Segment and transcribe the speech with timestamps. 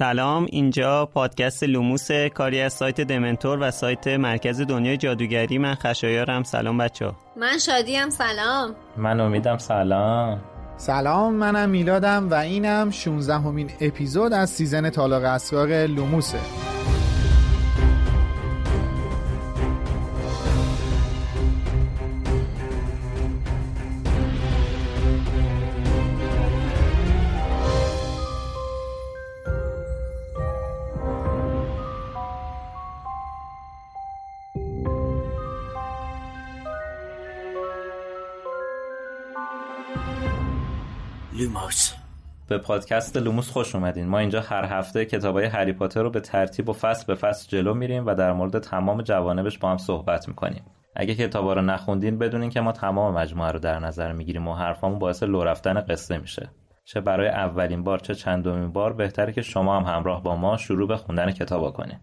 [0.00, 5.58] سلام اینجا پادکست لوموس کاری از سایت دمنتور و سایت مرکز دنیای جادوگری.
[5.58, 6.42] من خشایارم.
[6.42, 8.10] سلام بچه من شادی‌ام.
[8.10, 8.74] سلام.
[8.96, 10.40] من امیدم سلام.
[10.76, 16.69] سلام منم میلادم و اینم 16مین اپیزود از season تالار اسرار لوموسه.
[42.50, 44.08] به پادکست لوموس خوش اومدین.
[44.08, 47.74] ما اینجا هر هفته کتابای هری پاتر رو به ترتیب و فصل به فصل جلو
[47.74, 50.64] میریم و در مورد تمام جوانبش با هم صحبت می‌کنیم.
[50.96, 54.98] اگه کتابا رو نخوندین بدونین که ما تمام مجموعه رو در نظر می‌گیریم و حرفامون
[54.98, 56.50] باعث لو رفتن قصه میشه.
[56.84, 60.88] چه برای اولین بار چه چندمین بار بهتره که شما هم همراه با ما شروع
[60.88, 61.98] به خوندن کتابا کنین.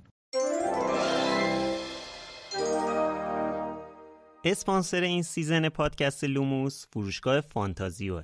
[4.44, 8.24] اسپانسر این season پادکست لوموس فروشگاه فانتازیوه.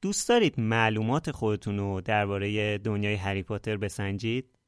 [0.00, 4.58] دوست دارید معلومات خودتون رو درباره دنیای هری پاتر بسنجید؟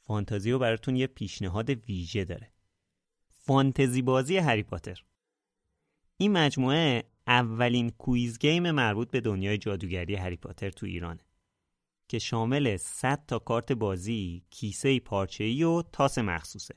[0.00, 2.52] فانتازیو براتون یه پیشنهاد ویژه داره.
[3.28, 5.04] فانتزی بازی هری پاتر.
[6.16, 11.20] این مجموعه اولین کویز گیم مربوط به دنیای جادوگری هری پاتر تو ایرانه
[12.08, 16.74] که شامل 100 تا کارت بازی، کیسه پارچه‌ای و تاس مخصوصه.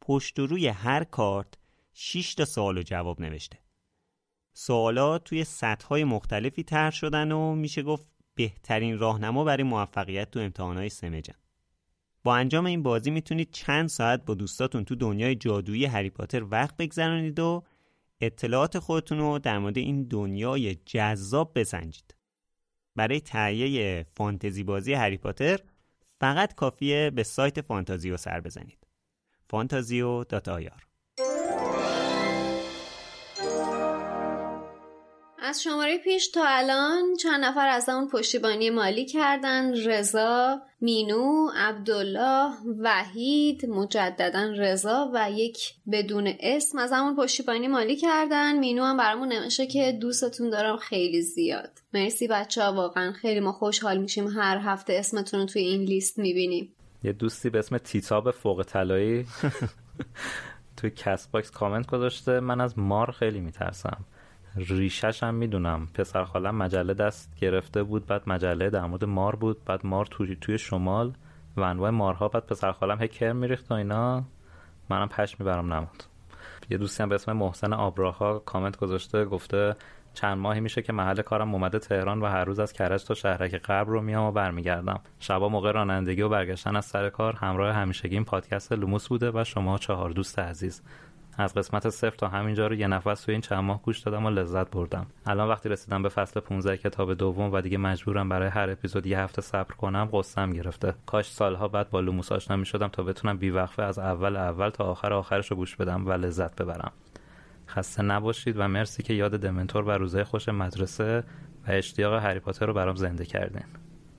[0.00, 1.54] پشت و روی هر کارت
[1.92, 3.58] 6 تا سوال و جواب نوشته.
[4.58, 10.88] سوالات توی سطح مختلفی تر شدن و میشه گفت بهترین راهنما برای موفقیت تو امتحانات
[10.88, 11.34] سمجن.
[12.24, 16.76] با انجام این بازی می‌تونید چند ساعت با دوستاتون تو دنیای جادویی هری پاتر وقت
[16.76, 17.64] بگذرانید و
[18.20, 22.14] اطلاعات خودتون رو در مورد این دنیای جذاب بسنجید.
[22.94, 25.60] برای تهیه فانتزی بازی هری پاتر
[26.20, 28.86] فقط کافیه به سایت فانتازیو سر بزنید.
[29.50, 30.24] فانتازیو
[35.46, 39.74] از شماره پیش تا الان چند نفر از اون پشتیبانی مالی کردن.
[39.86, 48.58] رضا مینو عبدالله وحید مجددا رضا و یک بدون اسم از همون پشتیبانی مالی کردن.
[48.58, 51.70] مینو هم برامون نمیشه که دوستتون دارم خیلی زیاد.
[51.94, 56.18] مرسی بچه ها واقعا خیلی ما خوشحال میشیم هر هفته اسمتون رو توی این لیست
[56.18, 56.72] می‌بینیم.
[57.04, 59.26] یه دوستی به اسم تیتاب فوق‌طلایی.
[60.76, 62.40] توی کست باکس کامنت گذاشته.
[62.40, 64.04] من از مار خیلی میترسم.
[64.56, 65.88] ریشش هم می‌دونم.
[65.94, 70.36] پسر خالم مجله دست گرفته بود بعد مجله در مورد مار بود بعد مار توی,
[70.36, 71.12] توی شمال
[71.56, 74.24] و انواع مارها بعد پسر خالم هی کرم میریخت و اینا.
[74.90, 76.02] منم پشمام می‌پرم نمود
[76.70, 79.76] یه دوستی هم به اسم محسن آبراها کامنت گذاشته گفته
[80.14, 83.54] چند ماهی میشه که محل کارم اومده تهران و هر روز از کرج تا شهرک
[83.54, 85.00] غرب رو میام و برمیگردم.
[85.20, 89.44] شبا موقع رانندگی و برگشتن از سر کار همراه همیشگی این پادکست لوموس بوده و
[89.44, 90.82] شما چهار دوست عزیز.
[91.38, 94.30] از قسمت صفر تا همینجا رو یه نفس توی این چند ماه گوش دادم و
[94.30, 95.06] لذت بردم.
[95.26, 99.18] الان وقتی رسیدم به فصل 15 کتاب دوم و دیگه مجبورم برای هر اپیزود یه
[99.18, 100.94] هفته صبر کنم غصم گرفته.
[101.06, 105.12] کاش سالها بعد با لوموس آشنا شدم تا بتونم بیوقفه از اول اول تا آخر
[105.12, 106.92] آخرش رو گوش بدم و لذت ببرم.
[107.68, 111.24] خسته نباشید و مرسی که یاد دمنتور و روزهای خوش مدرسه
[111.68, 113.64] و اشتیاق هری پاتر رو برام زنده کردین.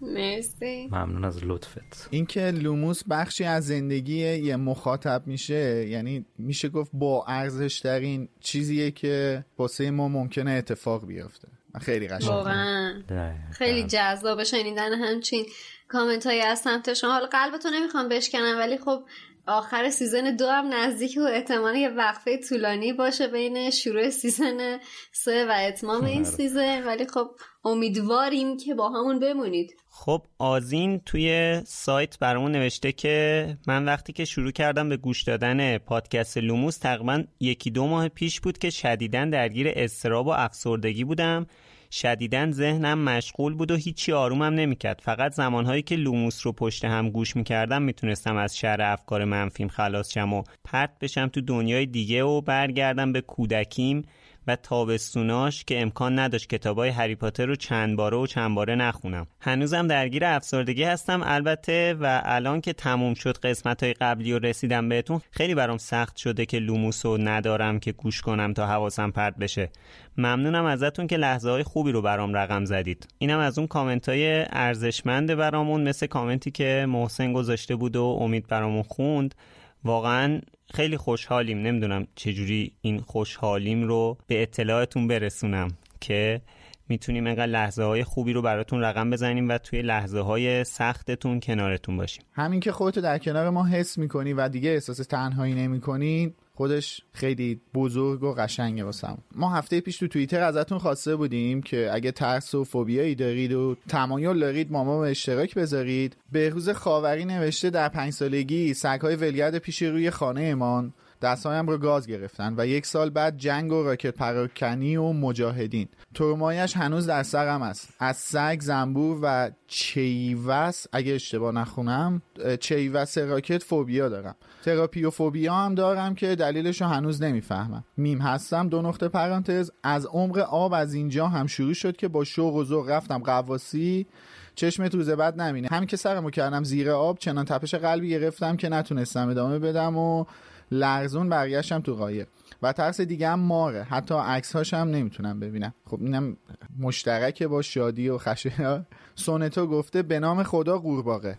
[0.01, 0.87] مرسی.
[0.91, 2.07] ممنون از لطفت.
[2.11, 8.91] اینکه لوموس بخشی از زندگی یه مخاطب میشه یعنی میشه گفت با ارزش ترین چیزیه
[8.91, 11.47] که واسه ما ممکنه اتفاق بیفته.
[11.81, 13.51] خیلی قشنگه.
[13.51, 15.45] خیلی جذاب شنیدن همچین
[15.87, 17.11] کامنت هایی از سمت شما.
[17.11, 19.03] حالا قلبتو نمی‌خوام بشکنم ولی خب
[19.47, 24.79] آخر season دو هم نزدیک و احتمال یه وقفه طولانی باشه بین شروع season
[25.11, 26.83] سه و اتمام این season.
[26.87, 27.27] ولی خب
[27.65, 29.75] امیدواریم که باهامون بمونید.
[29.89, 35.77] خب آزین توی سایت برامون نوشته که من وقتی که شروع کردم به گوش دادن
[35.77, 41.47] پادکست لوموس تقریبا یکی دو ماه پیش بود که شدیداً درگیر اضطراب و افسردگی بودم.
[41.91, 45.01] شدیداً ذهنم مشغول بود و هیچی آرومم نمی‌کرد.
[45.03, 50.13] فقط زمانهایی که لوموس رو پشت هم گوش می‌کردم می‌تونستم از شر افکار منفیم خلاص
[50.13, 54.05] شم و پرت بشم تو دنیای دیگه و برگردم به کودکیم.
[54.47, 59.27] و تابستوناش که امکان نداشت کتابای هری پاتر رو چند باره و چند باره نخونم.
[59.41, 64.89] هنوزم درگیر افسردگی هستم البته و الان که تموم شد قسمت های قبلی و رسیدم
[64.89, 69.37] بهتون خیلی برام سخت شده که لوموس رو ندارم که گوش کنم تا حواسم پرت
[69.37, 69.69] بشه.
[70.17, 73.07] ممنونم ازتون که لحظه های خوبی رو برام رقم زدید.
[73.17, 78.47] اینم از اون کامنت های ارزشمند برامون مثل کامنتی که محسن گذاشته بود و امید
[78.47, 79.35] برامون خوند.
[79.83, 80.41] واقعا
[80.73, 81.57] خیلی خوشحالیم.
[81.57, 85.67] نمی‌دونم چجوری این خوشحالیم رو به اطلاعتون برسونم
[85.99, 86.41] که
[86.89, 91.97] می‌تونیم اینقدر لحظه های خوبی رو براتون رقم بزنیم و توی لحظه های سختتون کنارتون
[91.97, 92.23] باشیم.
[92.33, 97.61] همین که خودتو در کنار ما حس می‌کنی و دیگه احساس تنهایی نمی‌کنی خودش خیلی
[97.73, 102.55] بزرگ و قشنگه واسم ما هفته پیش تو توییتر ازتون خواسته بودیم که اگه ترس
[102.55, 106.17] و فوبیایی دارید و تمایل دارید ما ما به اشتراک بذارید.
[106.31, 112.07] بهروز خاوری نوشته در پنج سالگی سگهای ولگرد پیش روی خانه امان دستهایم رو گاز
[112.07, 115.87] گرفتن و یک سال بعد جنگ و راکت پراکنی و مجاهدین.
[116.15, 117.89] ترمایش هنوز در سرم است.
[117.99, 122.21] از سگ زنبور و چیوس اگه اشتباه نخونم
[122.59, 124.35] چیوس راکت فوبیا دارم.
[124.65, 127.83] تراپی و فوبیا هم دارم که دلیلش رو هنوز نمی‌فهمم.
[127.97, 129.71] میم هستم دو نقطه پرانتز.
[129.83, 134.07] از عمق آب از اینجا هم شروع شد که با شوق و ذوق رفتم قواسی.
[134.55, 135.67] چشمت روز بعد نمینه.
[135.71, 140.25] همین که سرمو کردم زیر آب چنان تپش قلبی گرفتم که نتونستم ادامه بدم و
[140.71, 142.27] لرزون برگشتم تو قایق.
[142.61, 143.83] و ترس دیگه هم ماره.
[143.83, 145.73] حتی عکس هاش هم نمی‌تونم ببینم.
[145.85, 146.37] خب اینم
[146.79, 148.85] مشترکه با شادی و خشه
[149.15, 151.37] سونتو گفته به نام خدا قورباغه.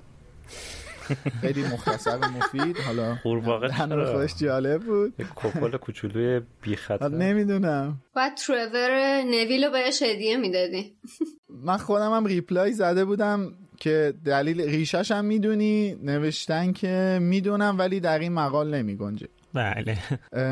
[1.41, 2.77] خیلی مختصر و مفید.
[2.77, 3.69] حالا قورباغه؟
[4.13, 5.15] خودش جالب بود.
[5.19, 7.09] یک کپل کوچولوی بی خطر.
[7.09, 8.01] نمی‌دونم.
[8.17, 10.97] و ترور نویل رو بهش هدیه می‌دادی.
[11.49, 13.53] من خودم هم ریپلای زده بودم.
[13.81, 19.99] که دلیل ریشش هم می‌دونی نوشتن که می‌دونم ولی در این مقال نمی گنجه بله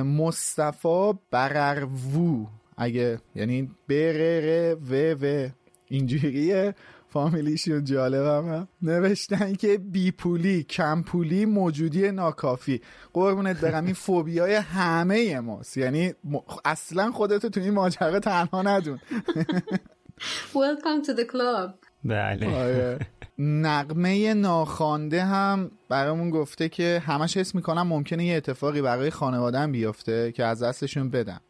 [0.03, 2.47] مصطفی برروو
[2.77, 5.49] اگه یعنی برر و و.
[5.89, 6.75] اینجوریه.
[7.09, 12.81] فامیلیشون جالبم هم نوشتن که بی پولی کم پولی موجودی ناکافی.
[13.13, 15.77] قربونت برم این فوبیای همه ماست.
[15.77, 18.99] یعنی م- اصلا خودتو تو این ماجرا تنها ندون.
[20.55, 21.75] Welcome to the club.
[22.05, 22.57] بله.
[22.57, 22.99] آره.
[23.39, 30.33] نقمه ناخوانده هم برامون گفته که همش حس می‌کنم ممکنه یه اتفاقی برای خانوادم بیفته
[30.33, 31.41] که از دستشون بدم.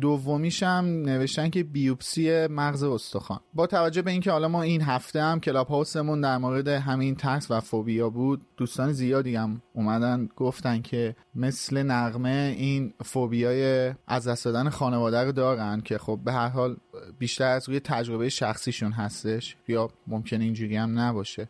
[0.00, 3.40] دومیش هم نوشتن که بیوپسی مغز استخوان.
[3.54, 7.50] با توجه به اینکه حالا ما این هفته هم کلاب هاوسمون در مورد همین ترس
[7.50, 14.44] و فوبیا بود دوستان زیادی هم اومدن گفتن که مثل نقمه این فوبیای از دست
[14.44, 16.76] دادن خانواده رو دارن که خب به هر حال
[17.18, 21.48] بیشتر از روی تجربه شخصیشون هستش یا ممکنه اینجوری هم نباشه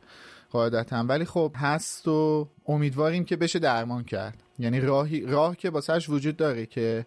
[0.51, 1.05] قاعدتا.
[1.09, 4.43] ولی خب هست و امیدواریم که بشه درمان کرد.
[4.59, 7.07] یعنی راهی راه که واسهش وجود داره که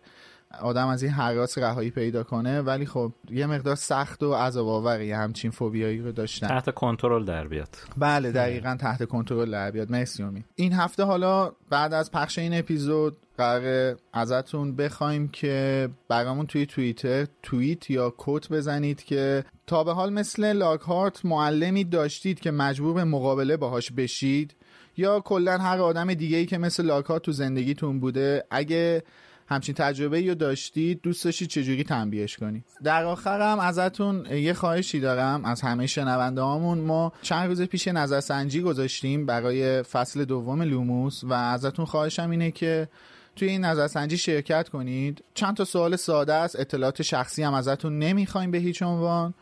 [0.62, 5.12] آدم از این حراس رهایی پیدا کنه ولی خب یه مقدار سخت و عذاب آوری
[5.12, 6.48] همچین فوبیایی رو داشتن.
[6.48, 7.76] تحت کنترل در بیاد.
[7.98, 9.92] بله دقیقا تحت کنترل در بیاد.
[9.92, 16.46] مرسی امید این هفته حالا بعد از پخش این اپیزود قرار ازتون بخوایم که برامون
[16.46, 22.52] توی توییتر توییت یا کوت بزنید که تا به حال مثل لاکهارت معلمی داشتید که
[22.52, 24.56] مجبور به مقابله باهاش بشید
[24.98, 29.04] یا کلا هر آدم دیگه ای که مثل لاکهارت تو زندگیتون بوده اگه
[29.50, 35.46] همچین تجربه رو داشتید دوست داشتید چجوری تنبیهش کنید در آخرم ازتون یه خواهشی دارم.
[35.46, 41.34] از همه شنونده هامون ما چند روز پیش نظرسنجی گذاشتیم برای فصل دوم لوموس و
[41.34, 42.88] ازتون خواهشم اینه که
[43.36, 45.24] توی این نظرسنجی شرکت کنید.
[45.34, 46.60] چند تا سوال ساده است.
[46.60, 49.34] اطلاعات شخصی هم ازتون نمی‌خوایم به هیچ عنوان.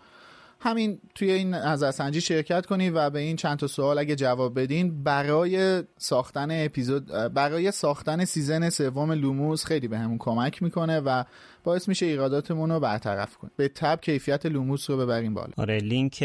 [0.65, 5.03] همین توی این نظرسنجی شرکت کنید و به این چند تا سوال اگه جواب بدین
[5.03, 11.23] برای ساختن اپیزود برای ساختن season سوم لوموس خیلی بهمون کمک می‌کنه و
[11.63, 13.51] باعث میشه ایراداتمون رو برطرف کنیم.
[13.57, 15.53] به تبع کیفیت لوموس رو ببریم بالا.
[15.57, 16.17] آره لینک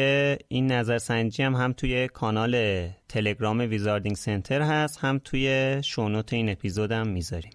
[0.48, 6.48] این نظرسنجی هم هم توی کانال تلگرام ویزاردینگ سنتر هست هم توی show note این
[6.48, 7.52] اپیزودم می‌ذاریم.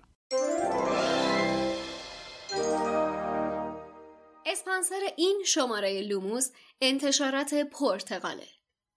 [4.86, 6.50] اسپانسر این شماره لوموس
[6.82, 8.48] انتشارات پرتقاله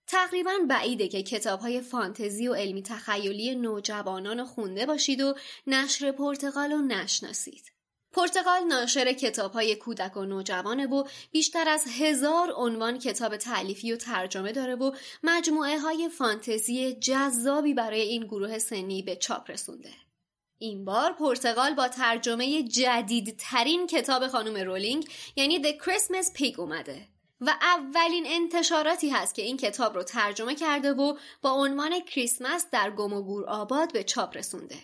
[0.06, 5.34] تقریبا بعیده که کتاب های فانتزی و علمی تخیلی نوجوانان خونده باشید و
[5.66, 7.72] نشر پرتغال رو نشناسید.
[8.12, 13.96] پرتغال ناشر کتاب های کودک و نوجوانه و بیشتر از هزار عنوان کتاب تعلیفی و
[13.96, 14.92] ترجمه داره و
[15.22, 20.07] مجموعه های فانتزی جذابی برای این گروه سنی به چاپ رسونده.
[20.58, 27.08] این بار پرتغال با ترجمه جدیدترین کتاب خانم رولینگ یعنی The Christmas Pig اومده
[27.40, 32.90] و اولین انتشاراتی هست که این کتاب رو ترجمه کرده و با عنوان کریسمس در
[32.90, 34.76] گم آباد به چاپ رسونده.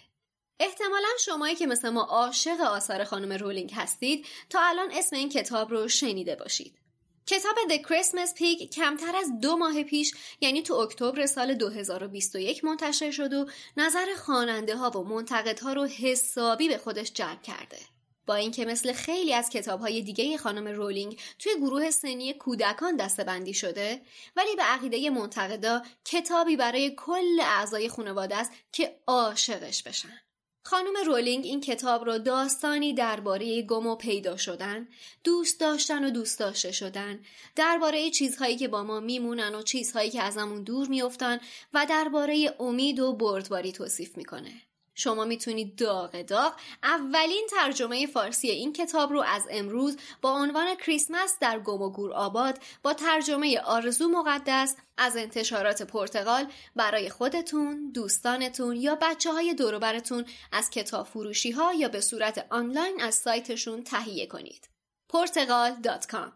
[0.60, 5.70] احتمالا شمایی که مثل ما عاشق آثار خانم رولینگ هستید تا الان اسم این کتاب
[5.70, 6.83] رو شنیده باشید.
[7.26, 13.10] کتاب The Christmas Pig کمتر از دو ماه پیش یعنی تو اکتبر سال 2021 منتشر
[13.10, 17.78] شد و نظر خواننده ها و منتقدها رو حسابی به خودش جلب کرده.
[18.26, 24.00] با اینکه مثل خیلی از کتابهای دیگه خانم رولینگ توی گروه سنی کودکان دستبندی شده
[24.36, 30.23] ولی به عقیده منتقدا کتابی برای کل اعضای خانواده است که عاشقش بشن.
[30.66, 34.88] خانم رولینگ این کتاب را داستانی درباره گم و پیدا شدن،
[35.24, 37.20] دوست داشتن و دوست داشته شدن،
[37.56, 41.40] درباره چیزهایی که با ما میمونن و چیزهایی که ازمون دور میافتن
[41.74, 44.52] و درباره امید و بردباری توصیف می‌کنه.
[44.94, 51.36] شما می‌تونید داغ داغ اولین ترجمه فارسی این کتاب رو از امروز با عنوان کریسمس
[51.40, 56.46] در گم و گور آباد با ترجمه آرزو مقدس از انتشارات پرتغال
[56.76, 63.02] برای خودتون، دوستانتون یا بچه های دوروبرتون از کتاب فروشی ها یا به صورت آنلاین
[63.02, 64.68] از سایتشون تهیه کنید.
[65.08, 66.32] پرتغال.com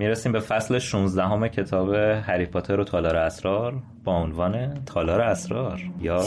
[0.00, 5.80] می‌رسیم به فصل 16 همه کتاب هری پاتر و تالار اسرار با عنوان تالار اسرار
[6.00, 6.22] یا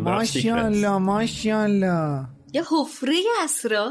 [0.00, 2.26] ماشاءالله ماشاءالله.
[2.52, 3.90] یا حفره اسرار.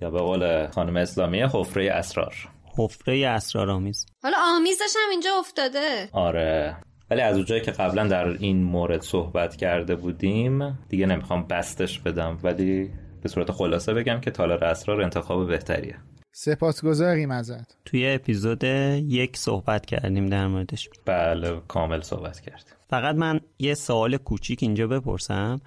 [0.00, 2.34] یا به قول خانم اسلامی حفره اسرار.
[2.78, 4.06] حفره اسرار آمیز.
[4.22, 6.08] حالا آمیزش هم اینجا افتاده.
[6.12, 6.76] آره.
[7.10, 12.38] ولی از اونجایی که قبلا در این مورد صحبت کرده بودیم دیگه نمی‌خوام بستش بدم
[12.42, 12.90] ولی
[13.22, 15.96] به صورت خلاصه بگم که تالار اسرار انتخاب بهتریه.
[16.38, 17.76] سپاسگزاریم ازت.
[17.84, 20.88] توی اپیزود یک صحبت کردیم در موردش.
[21.04, 22.74] بله کامل صحبت کردیم.
[22.90, 25.60] فقط من یه سوال کوچیک اینجا بپرسم.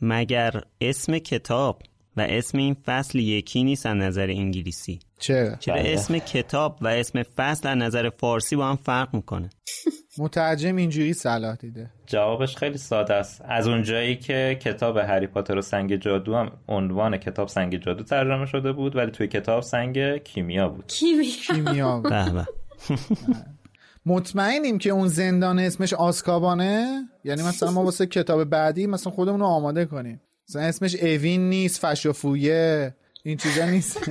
[0.00, 1.82] مگر اسم کتاب
[2.16, 5.92] و اسم این فصل یکی نیست از نظر انگلیسی چرا؟ چرا بله.
[5.92, 9.50] اسم کتاب و اسم فصل از نظر فارسی با هم فرق می‌کنه
[10.18, 15.62] مترجم اینجوری صلاح دیده جوابش خیلی ساده است از اونجایی که کتاب هری پاتر و
[15.62, 20.68] سنگ جادو هم عنوان کتاب سنگ جادو ترجمه شده بود ولی توی کتاب سنگ کیمیا
[20.68, 22.12] بود کیمیا کیمیا بود.
[22.12, 22.46] به به.
[24.06, 29.46] مطمئنیم که اون زندان اسمش آسکابانه یعنی مثلا ما واسه کتاب بعدی مثلا خودمون رو
[29.46, 34.10] آماده کنیم مثلا اسمش اوین نیست فشوفویه این چیزا نیست.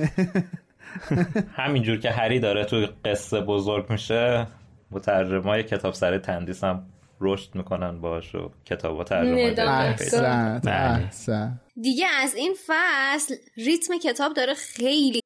[1.56, 4.46] همینجور که هری داره توی قصه بزرگ میشه
[4.90, 6.86] مترجمای کتاب سر تندیس هم
[7.20, 9.54] رشد می‌کنن باش و کتاب و ترجمه
[11.82, 15.20] دیگه از این فصل ریتم کتاب داره خیلی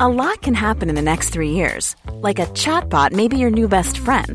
[0.00, 1.94] A lot can happen in the next three years.
[2.26, 4.34] Like a chatbot may be your new best friend.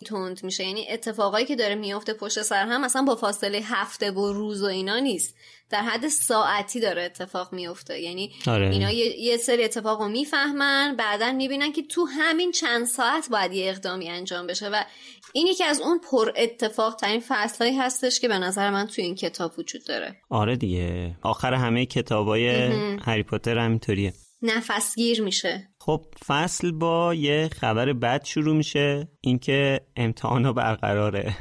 [0.00, 0.64] تند میشه.
[0.64, 4.66] یعنی اتفاقایی که داره میفته پشت سر هم اصلا با فاصله هفته و روز و
[4.66, 5.34] اینا نیست.
[5.70, 8.00] در حد ساعتی داره اتفاق میفته.
[8.00, 8.70] یعنی آره.
[8.70, 13.52] اینا یه, یه سری اتفاق رو می‌فهمن بعدا می‌بینن که تو همین چند ساعت باید
[13.52, 14.82] یه اقدامی انجام بشه و
[15.32, 19.14] این یکی از اون پر اتفاق ترین فصلهایی هستش که به نظر من تو این
[19.14, 20.16] کتاب وجود داره.
[20.30, 21.16] آره دیگه.
[21.22, 22.46] آخر همه کتابای
[23.04, 24.12] هری پاتر همینطوریه.
[24.42, 25.68] نفسگیر میشه.
[25.86, 31.36] خب فصل با یه خبر بد شروع میشه اینکه امتحانا برقراره.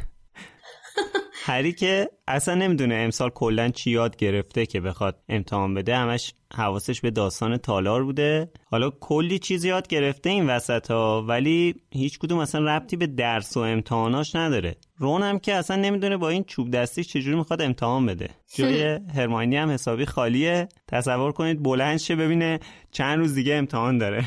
[1.46, 7.02] هری که اصلا نمی‌دونه امسال کلا چی یاد گرفته که بخواد امتحان بده همش حواسش
[7.02, 8.52] به داستان تالار بوده.
[8.66, 13.58] حالا کلی چیز یاد گرفته این وسط ها ولی هیچ کدوم اصلا ربطی به درس
[13.58, 14.76] و امتحاناش نداره.
[14.98, 18.30] رون هم که اصلا نمی‌دونه با این چوب دستی چجوری می‌خواد امتحان بده.
[18.56, 20.68] جای هرماینی هم حسابی خالیه.
[20.88, 22.60] تصور کنید بلند شه ببینه
[22.92, 24.24] چند روز دیگه امتحان داره.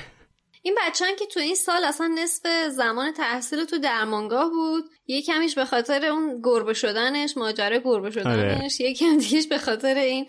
[0.67, 5.55] این بچه که تو این سال اصلا نصف زمان تحصیل تو درمانگاه بود یه کمیش
[5.55, 10.27] به خاطر اون گربه شدنش ماجرا گربه شدنش یه کم دیگهش به خاطر این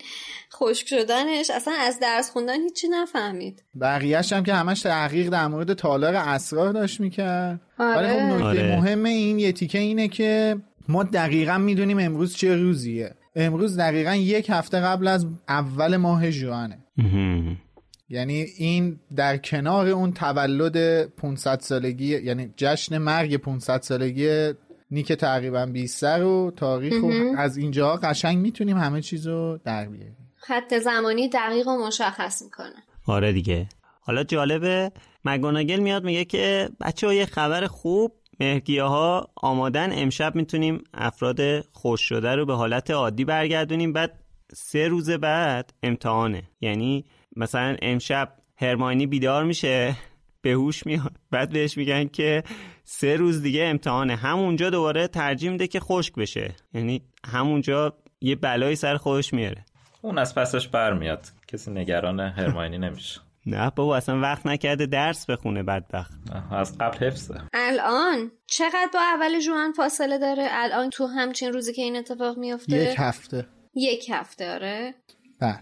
[0.54, 1.50] خشک شدنش.
[1.50, 3.62] اصلا از درس خوندن هیچی نفهمید.
[3.80, 7.60] بقیهش هم که همش تحقیق در مورد تالار اسرار داشت می‌کرد.
[7.78, 7.96] آره.
[7.96, 8.76] ولی خب نکته آره.
[8.76, 10.56] مهم این یه تیکه اینه که
[10.88, 13.14] ما دقیقا می‌دونیم امروز چه روزیه.
[13.36, 16.78] امروز دقیقا یک هفته قبل از اول ماه جوانه
[18.10, 24.52] یعنی این در کنار اون تولد 500 سالگی یعنی جشن مرگ 500 سالگی
[24.90, 30.16] نیک تقریبا 20 رو تاریخ و از اینجا قشنگ می‌تونیم همه چیز رو در بیاریم.
[30.36, 32.74] خط زمانی دقیق و مشخص می‌کنه.
[33.06, 33.68] آره دیگه.
[34.00, 34.92] حالا جالبه
[35.24, 41.60] مگوناگل میاد میگه که بچه ها یه خبر خوب مهرگیه ها آمادن امشب می‌تونیم افراد
[41.60, 44.18] خوش شده رو به حالت عادی برگردونیم بعد
[44.54, 46.42] سه روز بعد امتحانه.
[46.60, 47.04] یعنی
[47.38, 49.94] مثلا امشب هرماینی بیدار میشه
[50.42, 51.12] به هوش میاد.
[51.30, 52.42] بعد بهش میگن که
[52.84, 54.16] سه روز دیگه امتحانه.
[54.16, 56.54] همونجا دوباره ترجیح میده که خشک بشه.
[56.74, 59.64] یعنی همونجا یه بلایی سر خودش میاره.
[60.02, 63.20] اون از پسش برمیاد کسی نگران هرماینی نمیشه.
[63.46, 66.12] نه بابا اصلا وقت نکرده درس بخونه بدبخت.
[66.50, 67.40] از قبل حفظه.
[67.54, 72.76] الان؟ چقدر با اول جوان فاصله داره؟ الان تو همچین روزی که این اتفاق میفته؟
[72.76, 73.46] یک هفته.
[73.74, 74.94] یک هفته آره.
[75.40, 75.58] بله.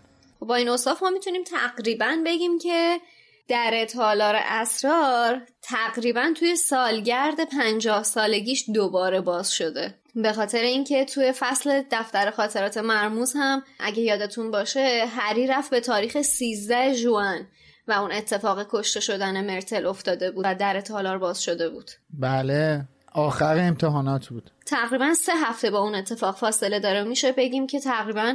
[0.47, 3.01] با این اصاف ما می‌تونیم تقریبا بگیم که
[3.49, 9.95] در تالار اسرار تقریبا توی سالگرد پنجاه سالگیش دوباره باز شده.
[10.15, 15.81] به خاطر اینکه توی فصل دفتر خاطرات مرموز هم اگه یادتون باشه هری رفت به
[15.81, 17.47] تاریخ 13 جوان
[17.89, 21.91] و اون اتفاق کشته شدن مرتل افتاده بود و در تالار باز شده بود.
[22.11, 24.51] بله آخر امتحانات بود.
[24.67, 27.05] تقریبا سه هفته با اون اتفاق فاصله داره.
[27.05, 28.35] میشه بگیم که تقریبا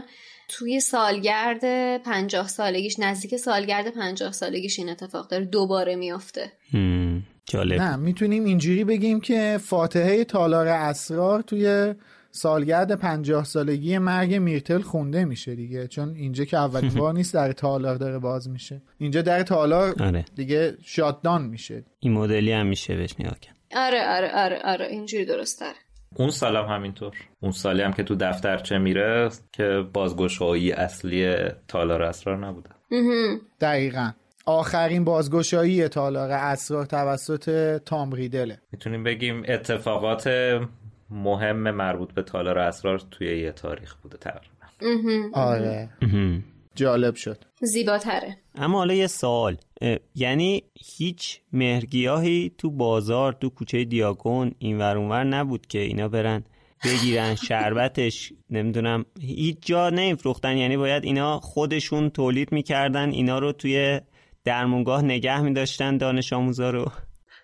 [0.54, 1.64] توی سالگرد
[2.04, 6.52] پنجاه سالگیش نزدیک سالگرد پنجاه سالگیش این اتفاق داره دوباره میافته.
[7.46, 7.82] جالب.
[7.82, 11.94] نه می‌تونیم اینجوری بگیم که فاتحه تالار اسرار توی
[12.32, 17.52] سالگرد پنجاه سالگی مرگ میرتل خونده میشه دیگه چون اینجا که اولین بار نیست در
[17.52, 18.82] تالار داره باز میشه.
[18.98, 20.26] اینجا در تالار آره.
[20.36, 21.84] دیگه شاتدان میشه.
[22.00, 23.56] این مدلی هم میشه بهش نگاه کرد.
[23.76, 25.76] آره آره آره آره اینجوری درست داره
[26.16, 27.14] اون سالم همینطور.
[27.40, 31.36] اون سالی هم که تو دفترچه میره که بازگشایی اصلی
[31.68, 32.70] تالار اسرار نبوده.
[33.62, 34.12] دقیقا.
[34.46, 38.60] آخرین بازگشایی تالار اسرار توسط تام ریدله.
[38.72, 40.28] می‌تونیم بگیم اتفاقات
[41.10, 45.30] مهم مربوط به تالار اسرار توی یه تاریخ بوده تقریبا.
[45.34, 45.90] آره.
[46.02, 46.44] هم.
[46.76, 47.38] جالب شد.
[47.62, 48.38] زیباتره.
[48.56, 49.58] اما حالا یه سوال.
[50.16, 50.64] یعنی
[50.98, 56.44] هیچ مهرگیاهی تو بازار تو کوچه دیاگون این ور اونور نبود که اینا برن
[56.86, 60.58] بگیرن شربتش نمی‌دونم هیچ جا نمیفروختن.
[60.58, 64.02] یعنی باید اینا خودشون تولید می‌کردن اینا رو توی
[64.44, 66.92] درمونگاه نگه میداشتن دانش آموزا رو.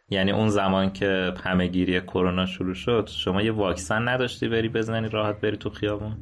[0.10, 5.10] یعنی اون زمان که همه گیری کرونا شروع شد شما یه واکسن نداشتی بری بزنی
[5.10, 6.18] راحت بری تو خیابون؟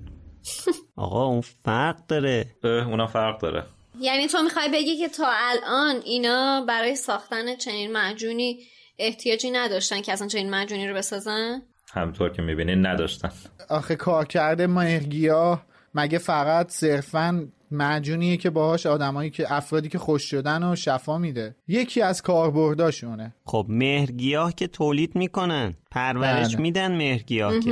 [0.96, 2.46] آقا اون فرق داره.
[2.64, 3.64] اونا فرق داره.
[4.00, 8.60] یعنی تو می‌خوای بگی که تا الان اینا برای ساختن چنین معجونی
[9.00, 11.62] احتیاجی نداشتن که اصلا چنین معجونی رو بسازن؟
[11.94, 13.30] همطور که می‌بینین نداشتن.
[13.70, 20.24] آخه کار کرده مهرگیاه مگه فقط صرفا معجونیه که باهاش آدمایی که افرادی که خوش
[20.24, 21.56] شدن و شفا میده.
[21.68, 23.36] یکی از کاربرداشونه.
[23.46, 26.62] خب مهرگیاه که تولید می‌کنن پرورش بله.
[26.62, 27.72] میدن مهرگیاه که.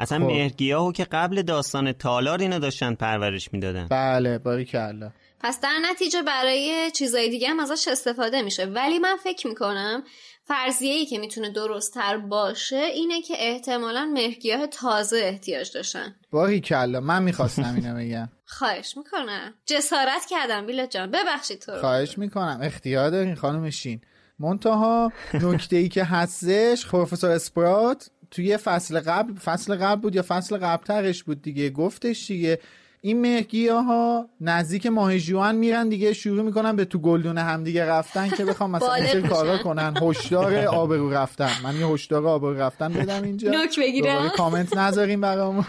[0.00, 0.24] اصلا خب.
[0.24, 3.86] مهرگیاهو که قبل داستان تالار اینا داشتن پرورش می‌دادن.
[3.90, 5.10] بله باریکلا.
[5.40, 8.64] پس در نتیجه برای چیزای دیگه هم ازش استفاده میشه.
[8.64, 10.02] ولی من فکر می‌کنم
[10.44, 16.16] فرضیه ای که می‌تونه درستتر باشه اینه که احتمالا مهرگیاه تازه احتیاج داشتن.
[16.30, 18.28] باریکلا من می‌خواستم اینو بگم.
[18.58, 19.54] خواهش می‌کنم.
[19.66, 21.10] جسارت کردم بیلت جان.
[21.10, 21.72] ببخشید تو.
[21.72, 21.80] رو.
[21.80, 22.60] خواهش می‌کنم.
[22.62, 24.00] اختیار دارین خانم شین.
[24.38, 30.56] منتها نکته ای که هستش پروفسور اسپرات توی فصل قبل فصل قبل بود یا فصل
[30.56, 32.60] قبل ترش بود دیگه؟ گفتش دیگه.
[33.00, 38.28] این مهگیه ها نزدیک ماه جوان میرن دیگه شروع می‌کنن به تو گلدون همدیگه رفتن
[38.28, 39.58] که بخوام مثلا کارا.
[39.58, 43.80] کنن هشدار آبرو رفتن من یه هشدار آبرو رفتن بدم اینجا نوک.
[44.02, 45.64] دوباره کامنت نذاریم برامون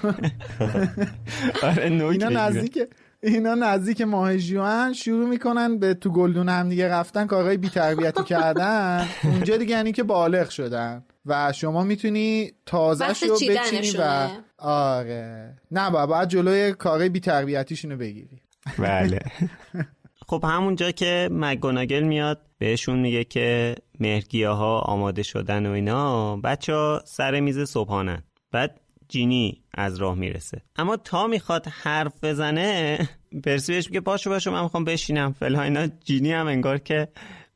[1.63, 2.23] آره نوک.
[2.23, 2.79] نزدیک
[3.23, 9.07] اینا نزدیک ماه جوان شروع می‌کنن به تو گلدون هم دیگه رفتن کارهای بی‌تربیتی کردن
[9.23, 14.29] اونجا دیگه یعنی که بالغ شدن و شما می‌تونی تازه رو بچینی و.
[14.57, 15.57] آره.
[15.71, 18.41] نه بابا باید جلوی کارهای بی‌تربیتیشونو بگیری.
[18.77, 19.19] بله.
[20.27, 26.73] خب همونجا که مگوناگل میاد بهشون میگه که مهرگیه ها آماده شدن و اینا بچه
[26.73, 28.23] ها سر میز صبحانن.
[28.51, 30.61] بعد جینی از راه می‌رسه.
[30.75, 32.97] اما تا می‌خواد حرف بزنه
[33.43, 35.33] پرسی بهش میگه پاشو باشو من می‌خوام بشینم.
[35.33, 35.87] فلان اینا.
[35.87, 37.07] جینی هم انگار که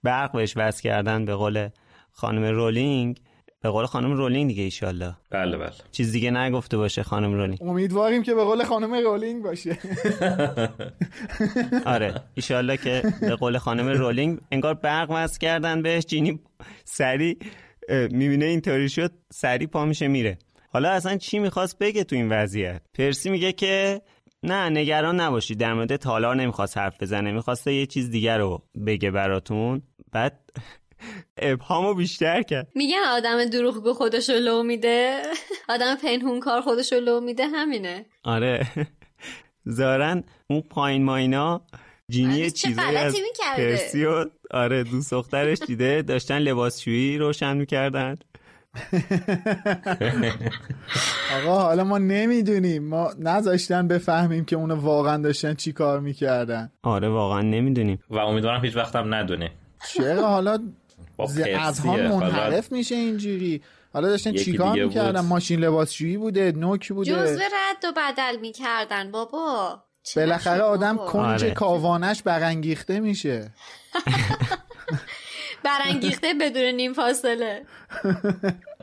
[0.03, 1.69] برق بهش وصل کردن به قول
[2.11, 3.21] خانم رولینگ.
[3.63, 5.13] به قول خانم رولینگ دیگه ایشالله.
[5.29, 5.71] بله بله.
[5.91, 7.57] چیز دیگه نگفته باشه خانم رولینگ.
[7.61, 9.77] امیدواریم که به قول خانم رولینگ باشه.
[11.85, 16.39] آره ایشالله که به قول خانم رولینگ انگار برق وصل کردن بهش جینی
[16.83, 17.37] سری
[17.89, 20.37] می‌بینه اینطوری شد سری پا میشه میره.
[20.69, 24.01] حالا اصلا چی می‌خواست بگه تو این وضعیت؟ پرسی میگه که
[24.43, 29.11] نه نگران نباشید در مورد تالار نمی‌خواست حرف بزنه می‌خواسته یه چیز دیگر رو بگه
[29.11, 29.81] براتون.
[30.11, 30.39] بعد
[31.37, 32.67] ابهامو بیشتر کرد.
[32.75, 35.21] میگن آدم دروغگو خودشو لو میده.
[35.69, 38.05] آدم پنهونکار خودشو لو میده همینه.
[38.23, 38.67] آره.
[39.65, 41.61] زارن اون پایین ماینا
[42.09, 43.15] جینی آره، چیزایی از؟
[43.57, 46.01] پرسی و آره دوست دخترش دیده.
[46.01, 48.15] داشتن لباسشویی روشن می‌کردن.
[51.35, 52.87] آقا حالا ما نمی‌دونیم.
[52.87, 56.71] ما نذاشتن بفهمیم که اونو واقعا داشتن چی کار می‌کردن.
[56.83, 57.99] آره واقعا نمی‌دونیم.
[58.09, 59.49] و امیدوارم هیچ وقتم ندونی
[59.93, 60.59] چرا؟ حالا
[61.17, 61.61] با ز- پرسیه.
[61.61, 63.61] اذهان حالا منحرف میشه اینجوری.
[63.93, 65.29] حالا داشتن چیکار می‌کردن؟ بود.
[65.29, 67.11] ماشین لباسشویی بوده نوک بوده.
[67.11, 69.83] جزوه رد و بدل می‌کردن بابا.
[70.15, 71.51] بالاخره آدم بابا؟ کنج آره.
[71.53, 73.51] کاوانش برانگیخته میشه.
[75.63, 77.65] برانگیخته بدون نیم فاصله.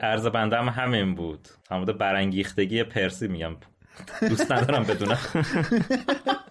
[0.03, 1.49] عرض بنده هم همین بود.
[1.71, 3.57] همون برانگیختگی پرسی میگم.
[4.29, 5.19] دوست ندارم بدونم.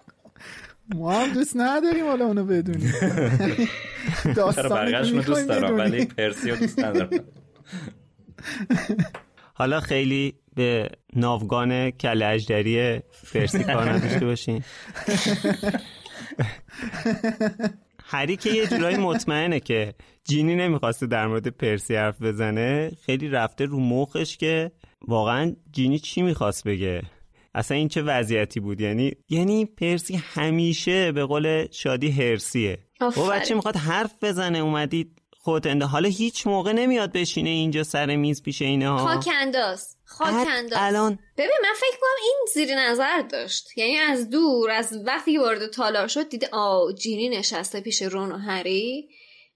[0.94, 2.92] ما هم دوست نداریم حالا اونو بدونیم.
[4.36, 7.10] داستان دوست دارم ولی پرسی رو دوست ندارم.
[9.54, 13.00] حالا خیلی به ناوگان کل اجدری
[13.34, 14.62] پرسی کار نداشته باشین.
[18.04, 23.64] هری که یه جورایی مطمئنه که جینی نمی‌خواسته در مورد پرسی حرف بزنه خیلی رفته
[23.64, 24.70] رو مخش که
[25.08, 27.02] واقعا جینی چی می‌خواست بگه؟
[27.54, 33.30] اصلا این چه وضعیتی بود؟ یعنی یعنی پرسی همیشه به قول شادی هرسیه و آفرین.
[33.30, 38.42] بچه می‌خواد حرف بزنه اومدید خودت انده حالا هیچ موقع نمیاد بشینه اینجا سر میز
[38.42, 38.96] پیش اینها.
[38.96, 40.78] خاک انداز خاک انداز.
[40.82, 43.78] الان ببین من فکر کنم این زیر نظر داشت.
[43.78, 48.32] یعنی از دور از وقتی که وارد تالار شد دیده آ جینی نشسته پیش رون
[48.32, 49.08] و هری.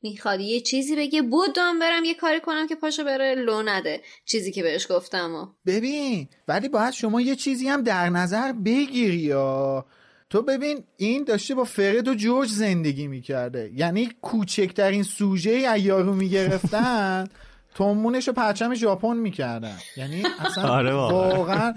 [0.05, 4.01] می‌خواد یه چیزی بگه بودم برم یه کاری کنم که پاشو بره لو نده.
[4.25, 5.47] چیزی که بهش گفتم و.
[5.67, 9.87] ببین ولی باید شما یه چیزی هم در نظر بگیری یا.
[10.31, 13.71] تو ببین این داشته با فرد و جورج زندگی می‌کرده.
[13.75, 17.29] یعنی کوچکترین سوژه ایارو می‌گرفتن
[17.75, 19.79] تومونش رو پرچم ژاپن می‌کردن.
[19.97, 21.75] یعنی اصلا آره واقعا.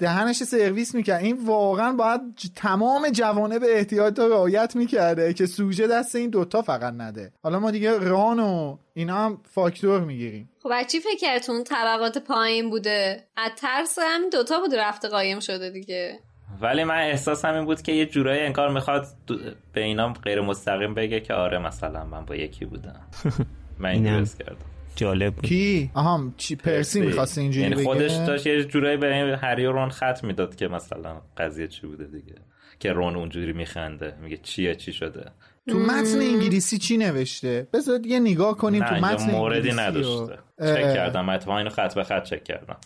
[0.00, 1.24] دهنش سرویس می‌کرد.
[1.24, 2.20] این واقعا باید
[2.56, 7.32] تمام جوانه به احتیاط رو رعایت می‌کرده که سوژه دست این دوتا فقط نده.
[7.42, 10.50] حالا ما دیگه ران و اینا هم فاکتور می‌گیریم.
[10.62, 15.40] خب از چی فکر کردتون طبقات پایین بوده؟ از ترس همین دوتا بود رفته قایم
[15.40, 16.20] شده دیگه.
[16.60, 19.38] ولی من احساسم این بود که یه جورایی انگار می‌خواد دو-
[19.72, 23.00] به اینا غیر مستقیم بگه که آره مثلا من با یکی بودم.
[23.78, 24.56] من این کردم.
[25.00, 25.44] جالب بود.
[25.44, 29.90] کی؟ آها چی پرسی می‌خواست اینجوری یعنی خودش داشت یه جورایی به هری و رون
[29.90, 32.34] خط می‌داد که مثلا قضیه چی بوده دیگه.
[32.80, 34.14] که رون اونجوری میخنده.
[34.22, 35.30] میگه چیه چی شده؟
[35.68, 40.38] تو متن انگلیسی چی نوشته؟ بذار یه نگاه کنیم تو متن موردی نداشته.
[40.58, 41.28] چک کردم.
[41.28, 42.76] اتفاقا اینو خط به خط چک کردم.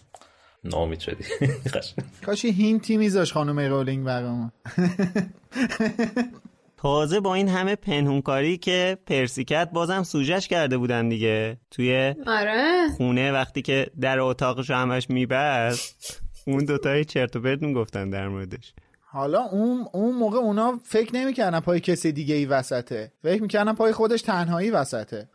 [0.64, 1.24] نامید شدی.
[2.26, 4.52] کاش هینتی میذاش خانم رولینگ برامون.
[6.84, 11.56] تازه با این همه پنهونکاری که پرسیکت بازم سوجش کرده بودن دیگه.
[11.70, 12.88] توی آره.
[12.96, 18.28] خونه وقتی که در اتاقش رو همش میبست اون دوتای چرت و پرت می‌گفتن در
[18.28, 18.72] موردش.
[19.12, 23.12] حالا اون اون موقع اونا فکر نمی‌کردن پای کسی دیگه ای وسطه.
[23.22, 25.28] فکر می‌کردن پای خودش تنهایی وسطه.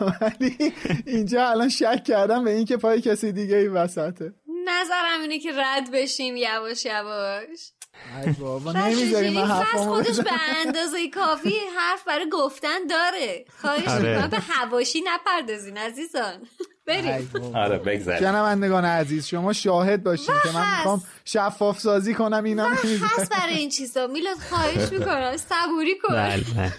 [0.00, 0.72] ولی
[1.06, 4.32] اینجا الان شک کردم به اینکه پای کسی دیگه ای وسطه.
[4.68, 7.72] نظرم اینه که رد بشیم یواش یواش.
[8.40, 9.30] بابا نمی‌ذاری.
[9.30, 10.20] من خودش.
[10.20, 10.30] به
[10.66, 14.14] اندازه کافی حرف برای گفتن داره خواهش آره.
[14.14, 16.34] می‌کنم به هواشی نپردازین عزیزان
[16.86, 20.76] بریم آره بگذاریم شنوندگان عزیز شما شاهد باشین که من.
[20.76, 22.68] می‌خوام شفاف سازی کنم اینا.
[23.02, 26.72] هست برای این چیزا میلاد خواهش می‌کنم صبوری کن بله بله.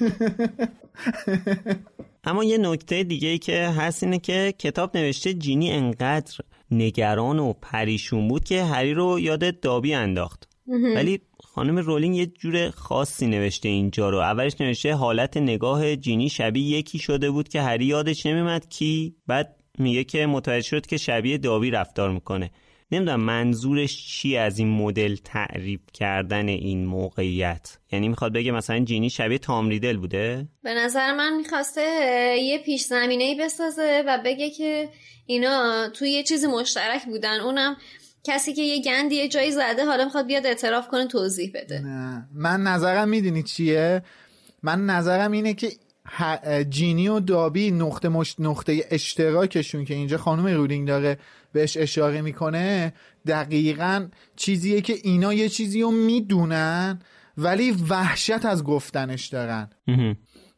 [2.23, 6.37] اما یه نکته دیگه ای که هست اینه که کتاب نوشته جینی انقدر
[6.71, 10.50] نگران و پریشون بود که هری رو یاد دابی انداخت
[10.95, 14.17] ولی خانم رولینگ یه جور خاصی نوشته اینجا رو.
[14.17, 19.15] اولش نوشته حالت نگاه جینی شبیه یکی شده بود که هری یادش نمیمد کی.
[19.27, 22.51] بعد میگه که متوجه شد که شبیه دابی رفتار می‌کنه.
[22.91, 27.77] نمی‌دونم منظورش چی از این مدل تعریف کردن این موقعیت.
[27.91, 31.81] یعنی می‌خواد بگه مثلا جینی شبیه تام ریدل بوده؟ به نظر من می‌خواسته
[32.41, 34.89] یه پیش زمینه ای بسازه و بگه که
[35.25, 37.39] اینا توی یه چیزی مشترک بودن.
[37.39, 37.77] اونم
[38.23, 41.79] کسی که یه گندی یه جایی زده حالا می‌خواد بیاد اعتراف کنه توضیح بده.
[41.79, 42.27] نه.
[42.33, 44.03] من نظرم می‌دونی چیه؟
[44.63, 45.71] من نظرم اینه که
[46.69, 48.35] جینی و دابی نقطه مش...
[48.39, 51.17] نقطه اشتراکشون که اینجا خانم رولینگ داره
[51.53, 52.93] بهش اشاره می‌کنه
[53.27, 57.01] دقیقا چیزیه که اینا یه چیزی رو می‌دونن
[57.37, 59.69] ولی وحشت از گفتنش دارن.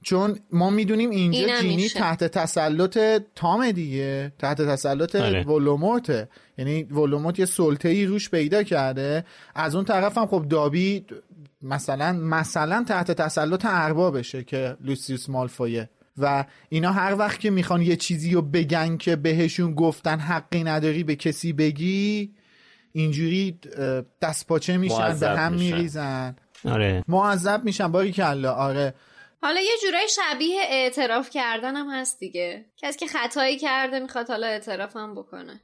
[0.03, 1.99] چون ما می‌دونیم اینجا جینی میشه.
[1.99, 2.99] تحت تسلط
[3.35, 4.33] تام دیگه.
[4.39, 5.43] تحت تسلط آره.
[5.43, 9.25] ولوموته یعنی ولوموت یه سلطه ای روش پیدا کرده.
[9.55, 11.05] از اون طرف هم خب دابی
[11.61, 15.89] مثلا مثلا تحت تسلط اربابشه که لوسیوس مالفویه.
[16.17, 21.03] و اینا هر وقت که می‌خوان یه چیزی رو بگن که بهشون گفتن حقی نداری
[21.03, 22.33] به کسی بگی
[22.91, 25.75] اینجوری اه، دست پاچه میشن به هم میشن.
[25.75, 26.35] میریزن.
[26.65, 27.03] آره.
[27.07, 27.87] معذب میشن.
[27.87, 28.93] باری کلا آره.
[29.43, 32.65] حالا یه جورای شبیه اعتراف کردن هم هست دیگه.
[32.77, 35.61] کسی که خطایی کرده می‌خواد حالا اعتراف هم بکنه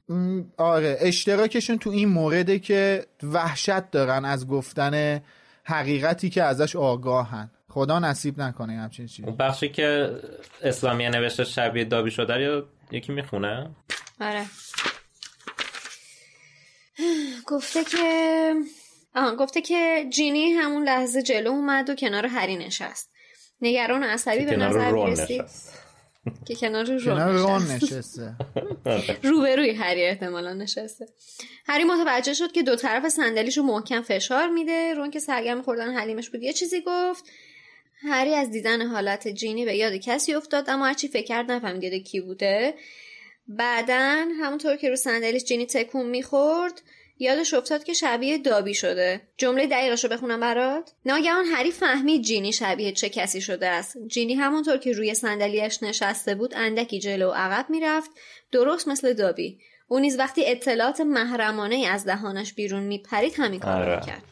[0.58, 5.22] آره اشتراکشون تو این مورده که وحشت دارن از گفتن
[5.64, 7.52] حقیقتی که ازش آگاهن.
[7.70, 9.28] خدا نصیب نکنه همچین چیزی.
[9.28, 10.20] اون بخشی که
[10.62, 13.70] اسلامیه نوشته شبیه دابی شده یا یکی می‌خونه؟
[14.22, 14.46] آره.
[17.48, 18.54] گفته که
[19.16, 23.12] آها گفته که جینی همون لحظه جلو اومد و کنار هری نشست.
[23.62, 25.80] نگران و عصبی به نظر نشست.
[26.46, 27.84] که کنار رون رون نشست.
[27.84, 28.36] نشسته.
[29.30, 31.06] روبروی هری احتمالا نشسته.
[31.66, 34.94] هری متوجه شد که دو طرف صندلیشو محکم فشار میده.
[34.94, 37.24] رون که سرگرم خوردن حلیمش بود یه چیزی گفت.
[38.02, 42.02] هری از دیدن حالت جینی به یاد کسی افتاد اما هرچی فکر کرد نفهمید یاد
[42.02, 42.74] کی بوده.
[43.48, 46.82] بعدا همونطور که رو صندلیش جینی تکون می‌خورد
[47.20, 49.22] یادش افتاد که شبیه دابی شده.
[49.38, 50.92] جمله دقیقش رو بخونم برات.
[51.06, 53.98] ناگهان هری فهمید جینی شبیه چه کسی شده است.
[54.08, 58.12] جینی همونطور که روی صندلیاش نشسته بود اندکی جلو و عقب می‌رفت.
[58.52, 59.60] درست مثل دابی.
[59.88, 63.96] او نیز وقتی اطلاعات محرمانه از دهانش بیرون میپرید همین کار آره.
[63.96, 64.24] رو کرد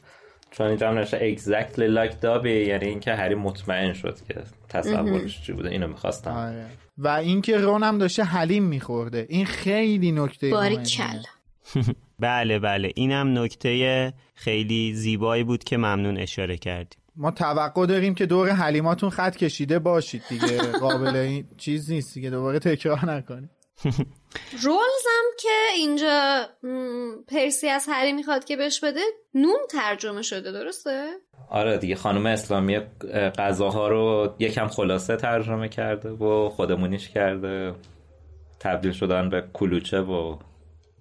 [0.52, 5.54] چون اینجا هم نوشته exactly like دابی یعنی اینکه هری مطمئن شد که تصورش چی
[5.54, 5.70] بوده.
[5.70, 6.32] اینو می‌خواستم.
[6.32, 6.66] آره.
[6.98, 9.26] و اینکه رون هم داشته حلیم میخورده.
[9.30, 10.76] این خیلی نکته باری.
[10.76, 11.24] کل
[12.20, 12.92] بله بله.
[12.96, 17.00] اینم نکته خیلی زیبایی بود که ممنون اشاره کردیم.
[17.16, 20.58] ما توقع داریم که دور حلیماتون خط کشیده باشید دیگه.
[20.82, 22.30] قابل این چیز نیست دیگه.
[22.30, 23.50] دوباره تکرار نکنید
[24.66, 26.46] رولزم که اینجا
[27.28, 29.00] پرسی از هری می‌خواد که بهش بده
[29.34, 31.08] نون ترجمه شده درسته؟
[31.50, 32.84] آره دیگه خانم اسلامی اه،
[33.30, 37.74] غذاها رو یکم خلاصه ترجمه کرده و خودمونیش کرده.
[38.60, 40.38] تبدیل شدن به کلوچه و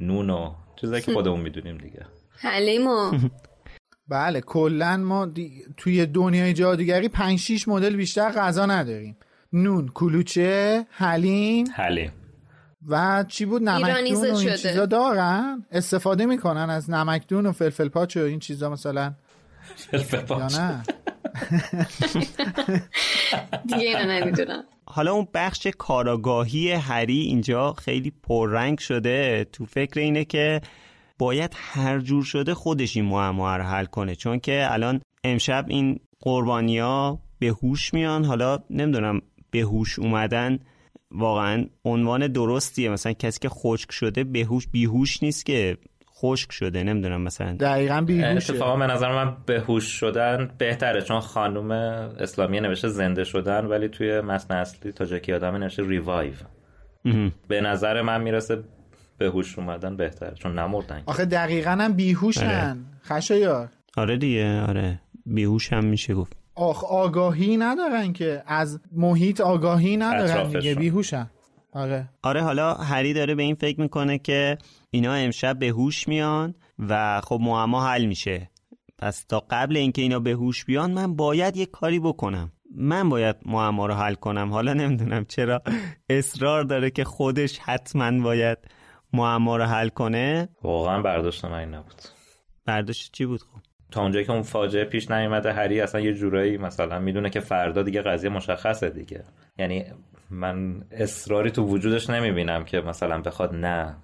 [0.00, 2.06] نون و چیزایی که خودمون می‌دونیم دیگه.
[2.38, 3.12] حلیمو
[4.08, 5.64] بله کلا ما دی...
[5.76, 9.16] توی دنیای جادوگری 5 6 مدل بیشتر غذا نداریم.
[9.52, 11.66] نون کلوچه حلیم.
[11.74, 12.12] حلیم.
[12.88, 14.56] و چی بود؟ نمکدون و این شده.
[14.56, 19.14] چیزا دارن؟ استفاده می‌کنن از نمکدون و فلفل پاچ و این چیزا مثلا.
[19.92, 20.82] یا نه؟
[23.68, 24.64] دیگه اینو نمی‌دونم.
[24.96, 29.46] حالا اون بخش کاراگاهی هری اینجا خیلی پررنگ شده.
[29.52, 30.60] تو فکر اینه که
[31.18, 34.14] باید هر جور شده خودش این معما رو حل کنه.
[34.14, 38.24] چون که الان امشب این قربانیا به هوش میان.
[38.24, 40.58] حالا نمی‌دونم به هوش اومدن
[41.10, 42.90] واقعا عنوان درستیه.
[42.90, 45.78] مثلا کسی که خشک شده بهوش بیهوش نیست که
[46.18, 47.56] خشک شده نمی‌دونم مثلا.
[47.60, 48.52] دقیقا بیهوشه.
[48.52, 51.70] اتفاقا به نظر من بهوش شدن بهتره چون خانم
[52.20, 56.32] اسلامی نوشته زنده شدن ولی توی متن اصلی تاجکی آدمی نوشته ریوایو
[57.48, 58.62] به نظر من می‌رسه
[59.18, 62.76] بهوش اومدن بهتره چون نمردن آخه دقیقا هم بیهوشن.
[63.04, 63.68] خشایار.
[63.96, 65.00] آره دیگه آره.
[65.26, 66.32] بیهوش هم میشه گفت.
[66.54, 70.48] آخ آگاهی ندارن که از محیط آگاهی ندارن.
[70.48, 71.30] دیگه بیهوشن.
[71.72, 72.08] آره.
[72.22, 74.58] آره حالا هری داره به این فکر می‌کنه که
[74.96, 78.50] اینا امشب به هوش میان و خب معما حل میشه.
[78.98, 82.52] پس تا قبل اینکه اینا به هوش بیان من باید یه کاری بکنم.
[82.76, 84.52] من باید معما رو حل کنم.
[84.52, 85.62] حالا نمی‌دونم چرا
[86.10, 88.58] اصرار داره که خودش حتما باید
[89.12, 90.48] معما رو حل کنه.
[90.62, 92.02] واقعا برداشت من این نبود.
[92.64, 96.58] برداشت چی بود خب؟ تا اونجایی که اون فاجعه پیش نیومده هری اصلا یه جورایی
[96.58, 99.24] مثلا می‌دونه که فردا دیگه قضیه مشخصه دیگه.
[99.58, 99.84] یعنی
[100.30, 103.96] من اصراری تو وجودش نمی‌بینم که مثلا بخواد نه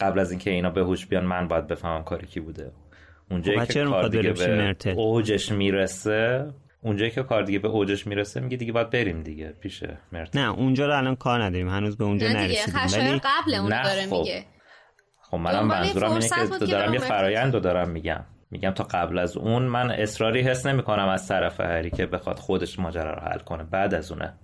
[0.00, 2.72] قبل از اینکه اینا به هوش بیان من باید بفهمم کاری کی بوده.
[3.30, 7.58] اونجایی خب که چرا کار می‌خواد دیگه به مرتل؟ اوجش می‌رسه اونجایی که کار دیگه
[7.58, 9.54] به اوجش می‌رسه میگه دیگه باید بریم دیگه.
[9.60, 11.68] پیش مرتل نه اونجا رو الان کار نداریم.
[11.68, 13.08] هنوز به اونجا نه دیگه نرسیدیم.
[13.08, 14.16] ولی قبل اون داره خب.
[14.16, 14.44] میگه.
[15.22, 16.28] خب منم منظورم اینه
[16.58, 18.24] که دارم یه فرایند رو دارم میگم.
[18.50, 22.38] میگم تا قبل از اون من اصراری حس نمی کنم از طرف هری که بخواد
[22.38, 23.64] خودش ماجرا رو حل کنه.
[23.64, 24.34] بعد از اونه.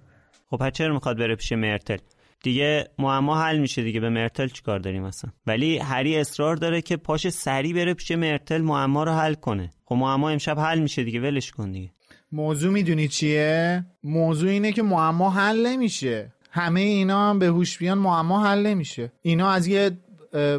[0.51, 1.97] خب پس چرا می‌خواد بره پیش مرتل؟
[2.43, 4.01] دیگه معما حل میشه دیگه.
[4.01, 8.63] به مرتل چیکار داریم اصلا؟ ولی هری اصرار داره که پاش سری بره پیش مرتل
[8.63, 9.71] معما رو حل کنه.
[9.85, 11.21] خب معما امشب حل میشه دیگه.
[11.21, 11.91] ولش کن دیگه.
[12.33, 16.33] موضوع می‌دونی چیه؟ موضوع اینه که معما حل نمیشه.
[16.51, 19.13] همه اینا هم به هوش بیان معما حل نمیشه.
[19.23, 19.91] اینا از یه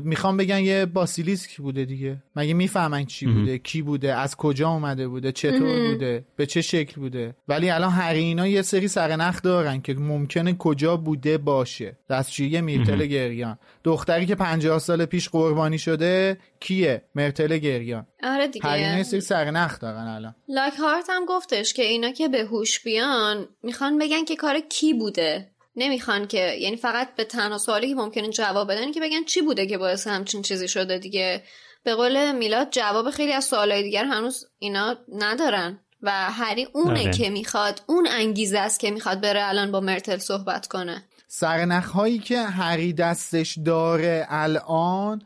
[0.04, 2.24] می‌خوام بگن یه باسیلیسک بوده دیگه.
[2.36, 7.02] مگه می‌فهمن چی بوده کی بوده از کجا اومده بوده چطور بوده به چه شکل
[7.02, 7.36] بوده.
[7.48, 11.98] ولی الان هر اینا یه سری سرنخ دارن که ممکنه کجا بوده باشه.
[12.10, 13.58] دستشویی میرتل گریان.
[13.84, 18.08] دختری که پنجاه سال پیش قربانی شده کیه؟ مرتل گریان.
[18.24, 20.36] آره هر اینا یه دیگه سری سرنخ دارن الان.
[20.50, 24.94] لاک هارت هم گفتش که اینا که به هوش بیان می‌خوان بگن که کار کی
[24.94, 25.53] بوده.
[25.76, 29.68] نمی‌خوان که یعنی فقط به تنها سوالی که ممکنه جواب بدن که بگن چی بوده
[29.68, 31.44] که باعث همچین چیزی شده دیگه.
[31.84, 35.80] به قول میلاد جواب خیلی از سوالای دیگر هنوز اینا ندارن.
[36.02, 37.12] و هری اونه آره.
[37.12, 41.04] که می‌خواد اون انگیزه است که می‌خواد بره الان با مرتل صحبت کنه.
[41.28, 45.22] سرنخ هایی که هری دستش داره الان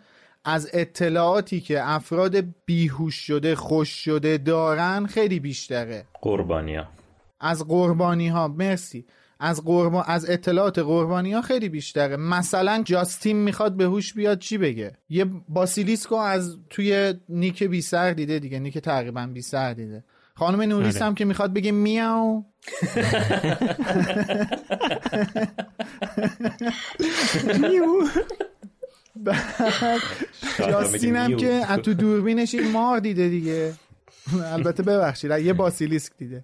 [0.45, 6.05] از اطلاعاتی که افراد بیهوش شده خوش شده دارن خیلی بیشتره.
[6.21, 6.87] قربانیا.
[7.39, 9.05] از قربانی ها مرسی.
[9.39, 12.15] از قربان از اطلاعات قربانی ها خیلی بیشتره.
[12.15, 18.13] مثلا جاستین می‌خواد به هوش بیاد چی بگه؟ یه باسیلیسکو از توی نیک بی سر
[18.13, 18.59] دیده دیگه.
[18.59, 20.03] نیک تقریبا بی سر دیده.
[20.35, 21.05] خانم نوریس آره.
[21.05, 22.45] هم که می‌خواد بگه میاو
[29.15, 30.01] بعد
[30.57, 33.73] جاستین هم که از تو دوربینش این مار دیده دیگه.
[34.43, 36.43] البته ببخشید یه باسیلیسک دیده.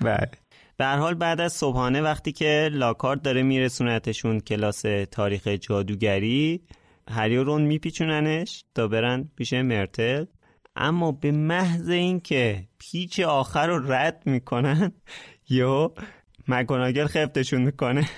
[0.00, 0.30] بله.
[0.76, 6.62] به حال بعد از صبحانه وقتی که لاکارت داره میرسونتشون کلاس تاریخ جادوگری
[7.10, 10.24] هری و رون میپیچوننش تا برن پیش مرتل.
[10.76, 14.92] اما به محض اینکه پیچ آخر رو رد می‌کنن
[15.48, 15.92] یا
[16.48, 18.08] مگوناگل خفتشون می‌کنه.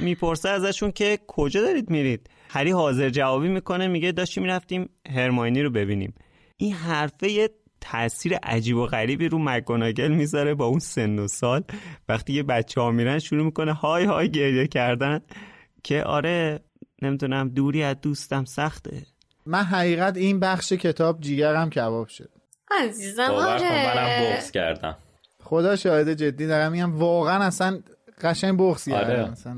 [0.00, 5.70] می‌پرسه ازشون که کجا دارید میرید؟ هری حاضر جوابی می‌کنه میگه داشتیم می‌رفتیم هرماینی رو
[5.70, 6.14] ببینیم.
[6.56, 7.50] این حرفه یه
[7.82, 11.62] تاثیر عجیب و غریبی رو مگوناگل می‌ذاره با اون سن و سال.
[12.08, 15.20] وقتی یه بچه ها میرن شروع می‌کنه های های گریه کردن
[15.82, 16.60] که آره
[17.02, 19.02] نمی‌دونم دوری از دوستم سخته.
[19.46, 22.30] من حقیقت این بخش کتاب جیگرم کباب شد.
[22.80, 24.96] عزیزم کن منم آره بغض کردم.
[25.42, 27.80] خدا شاهد جدی دارم میگم واقعا اصلا
[28.22, 29.04] قشنگ بغض آره.
[29.04, 29.56] کردم اصلا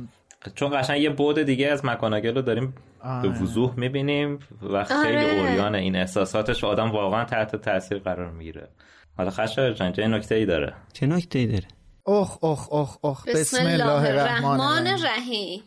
[0.54, 2.74] چون قشنگ یه بود دیگه از مکاناگل رو داریم
[3.04, 3.42] به آره.
[3.42, 5.40] وضوح می‌بینیم و خیلی آره.
[5.40, 8.68] اوریان این احساساتش آدم واقعا تحت تاثیر قرار می‌گیره.
[9.16, 11.68] حالا خشایار جان چه نکته ای داره؟ چه نکته ای داره؟
[12.06, 15.62] اخ اخ اخ اخ بسم الله الرحمن الرحیم.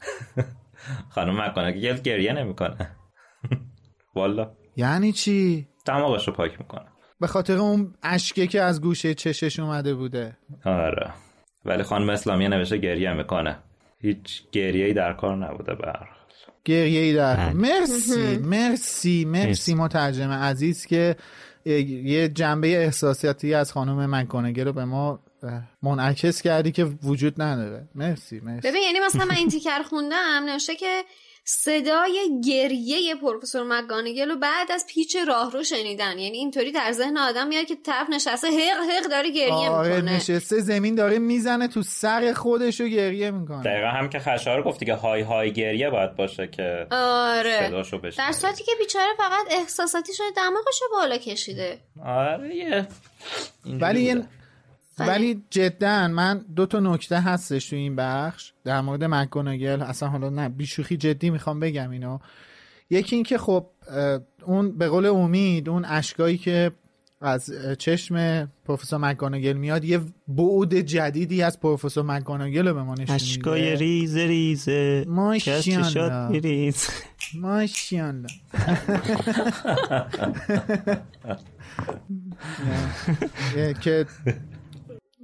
[1.15, 2.91] خانم مکاناگل گریه نمی‌کنه.
[4.15, 4.51] والا.
[4.75, 6.85] یعنی چی؟ دماغش رو پاک می‌کنه.
[7.19, 10.37] به خاطر اون اشکه که از گوشه چشش اومده بوده.
[10.65, 11.13] آره.
[11.65, 13.59] ولی خانم اسلامی نوشته گریه می‌کنه.
[14.01, 16.16] هیچ گریه ای در کار نبوده بر
[16.67, 17.53] گریه ای در بله.
[17.53, 19.75] مرسی مرسی مرسی.
[19.75, 21.15] مترجم عزیز که
[21.65, 25.19] یه جنبه احساساتی از خانم مکانگه رو به ما
[25.83, 30.75] منعکس کردی که وجود نداره مرسی مرسی ببین یعنی مثلا من این تیکر خوندم نوشته
[30.75, 31.03] که
[31.49, 36.19] صدای گریه پروفسور مگانگل رو بعد از پیچ راهرو شنیدن.
[36.19, 40.15] یعنی اینطوری در ذهن آدم میاد که طرف نشسته حق حق داره گریه آره می‌کنه.
[40.15, 43.63] نشسته زمین داره می‌زنه تو سر خودش رو گریه می‌کنه.
[43.63, 47.67] دقیقا هم که خشایار گفت دیگه های های گریه باید باشه که آره.
[47.67, 48.27] صداشو بشنوی.
[48.27, 51.79] در صورتی که بیچاره فقط احساساتی شده دماغش رو بالا کشیده.
[52.05, 52.87] آره
[53.65, 54.27] ولی یه-.
[54.99, 58.53] ولی جدا من دو تا نکته هستش تو این بخش.
[58.63, 62.19] در مورد مکگوناگل اصلا حالا نه بیشوخی جدی می‌خوام بگم اینو.
[62.89, 63.65] یکی این که خب
[64.45, 66.71] اون به قول امید اون اشکایی که
[67.21, 73.15] از چشم پروفسور مکگوناگل میاد یه بعد جدیدی از پروفسور مکگوناگل رو به ما نشون
[73.15, 74.69] اشکای ریز.
[75.45, 76.87] کس چشات میریز.
[77.33, 78.27] ماشاءالله.
[83.83, 84.05] که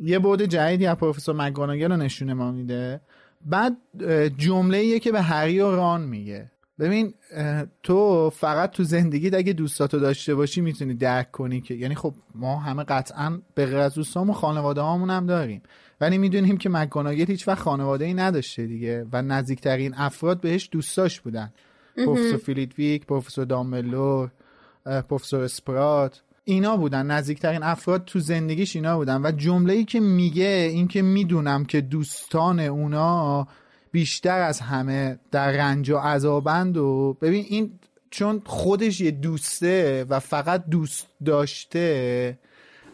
[0.01, 3.01] یه بود جدیدی از پروفسور مگاناگل رو نشونه ما میده.
[3.45, 3.77] بعد
[4.37, 6.51] جمله که به هری و ران میگه.
[6.79, 7.13] ببین
[7.83, 12.59] تو فقط تو زندگیت اگه دوستاتو داشته باشی می‌تونی درک کنی که یعنی خب ما
[12.59, 15.61] همه قطعا به غیر از دوستامون خانواده هامون هم داریم.
[16.01, 21.21] ولی می‌دونیم که مکاناگل هیچ وقت خانواده ای نداشته دیگه و نزدیکترین افراد بهش دوستاش
[21.21, 21.53] بودن.
[21.97, 24.31] پروفسور فیلیدویک پروفسور دامبلور
[24.85, 26.21] پروفسور اسپرات.
[26.45, 31.01] اینا بودن نزدیکترین افراد تو زندگیش اینا بودن و جمله ای که میگه این که
[31.01, 33.47] می‌دونم که دوستان اونا
[33.91, 37.79] بیشتر از همه در رنج و عذابند و ببین این
[38.09, 42.39] چون خودش یه دوسته و فقط دوست داشته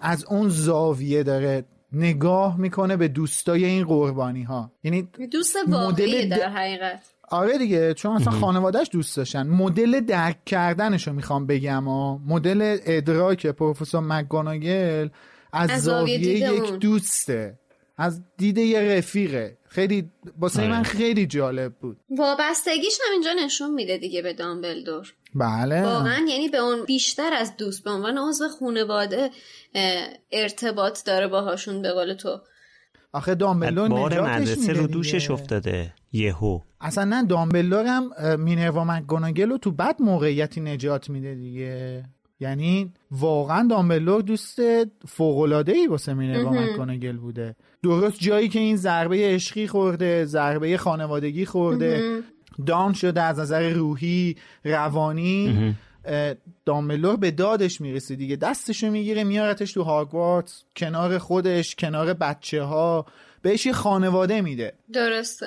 [0.01, 6.49] از اون زاویه داره نگاه می‌کنه به دوستای این قربانی ها یعنی دوست واقعی در
[6.49, 7.18] حقیقت.
[7.31, 9.47] آره دیگه چون اصلا خانوادهش دوست داشتن.
[9.47, 15.09] مدل درک کردنش رو می‌خوام بگم و مدل ادراک پروفسور مکگوناگل
[15.53, 17.59] از, از زاویه یک دوسته.
[17.97, 19.57] از دید یه رفیقه.
[19.67, 21.97] خیلی واسه من خیلی جالب بود.
[22.09, 25.13] وابستگیش هم اینجا نشون میده دیگه به دامبلدور.
[25.35, 25.83] بله.
[25.83, 29.29] واقعا یعنی به اون بیشتر از دوست به عنوان عضو خانواده
[30.31, 32.41] ارتباط داره باهاشون به قول تو.
[33.13, 35.93] آخه دامبلدور بار مدرسه رو دوشش افتاده.
[36.13, 36.59] یهو.
[36.81, 42.03] اصلا نه دامبلدور هم مینروا مکگوناگل رو تو بد موقعیتی نجات میده دیگه.
[42.39, 44.59] یعنی واقعا دامبلور دوست
[45.07, 47.55] فوقلاده ای واسه مینروا مکگوناگل بوده.
[47.83, 52.21] درست جایی که این ضربه عشقی خورده ضربه خانوادگی خورده.
[52.65, 55.75] دان شده از نظر روحی روانی.
[56.65, 58.35] داملور به دادش می‌رسه دیگه.
[58.35, 63.05] دستشو می‌گیره میارتش تو هاگوارتس کنار خودش کنار بچه ها
[63.41, 64.73] بهش یه خانواده میده.
[64.93, 65.45] درسته.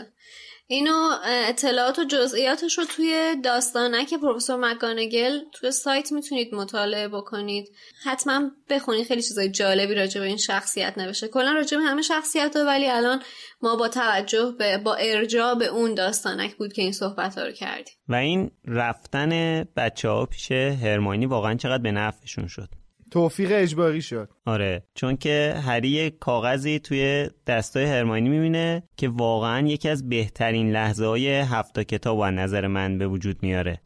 [0.72, 7.68] اینو اطلاعات و جزئیاتش رو توی داستانک پروفسور مکانگل توی سایت می‌تونید مطالعه بکنید.
[8.04, 11.28] حتما بخونید خیلی چیزای جالبی راجع به این شخصیت نوشته.
[11.28, 13.22] کلا راجع به همه شخصیت ها ولی الان
[13.62, 17.52] ما با توجه به با ارجاع به اون داستانک بود که این صحبت ها رو
[17.52, 17.94] کردیم.
[18.08, 22.68] و این رفتن بچه ها پیش هرمانی واقعا چقدر به نفعشون شد.
[23.12, 24.28] توفیق اجباری شد.
[24.46, 31.06] آره چون که هری کاغذی توی دستای هرمانی می‌بینه که واقعا یکی از بهترین لحظه
[31.06, 33.80] های هفتا کتاب و نظر من به وجود میاره.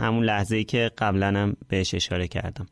[0.00, 2.66] همون لحظه ای که قبلا هم بهش اشاره کردم.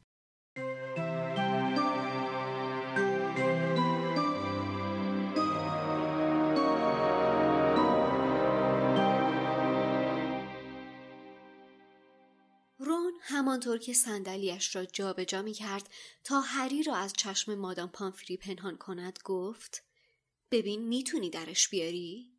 [13.56, 15.90] همانطور که صندلیاش را جابجا می کرد
[16.24, 19.84] تا هری را از چشم مادام پامفری پنهان کند گفت
[20.50, 22.32] ببین می‌تونی درش بیاری؟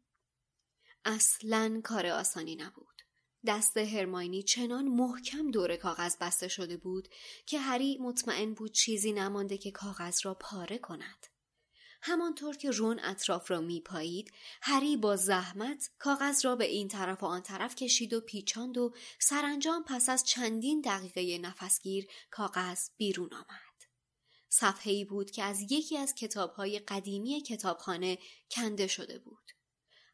[1.05, 3.01] اصلا کار آسانی نبود.
[3.45, 7.07] دست هرماینی چنان محکم دور کاغذ بسته شده بود
[7.45, 11.27] که هری مطمئن بود چیزی نمانده که کاغذ را پاره کند.
[12.01, 14.31] همانطور که رون اطراف را میپایید
[14.61, 18.93] هری با زحمت کاغذ را به این طرف و آن طرف کشید و پیچاند و
[19.19, 23.67] سرانجام پس از چندین دقیقه نفسگیر کاغذ بیرون آمد.
[24.49, 28.17] صفحه ای بود که از یکی از کتابهای قدیمی کتابخانه
[28.51, 29.51] کنده شده بود.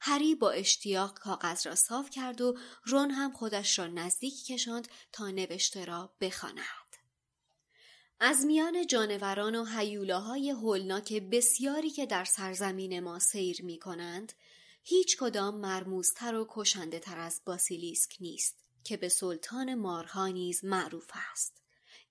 [0.01, 5.29] هری با اشتیاق کاغذ را صاف کرد و رون هم خودش را نزدیک کشاند تا
[5.31, 6.82] نوشته را بخواند.
[8.25, 14.33] از میان جانوران و حیولاهای هولناک بسیاری که در سرزمین ما سیر می کنند،
[14.83, 21.11] هیچ کدام مرموزتر و کشنده تر از باسیلیسک نیست که به سلطان مارها نیز معروف
[21.31, 21.53] است.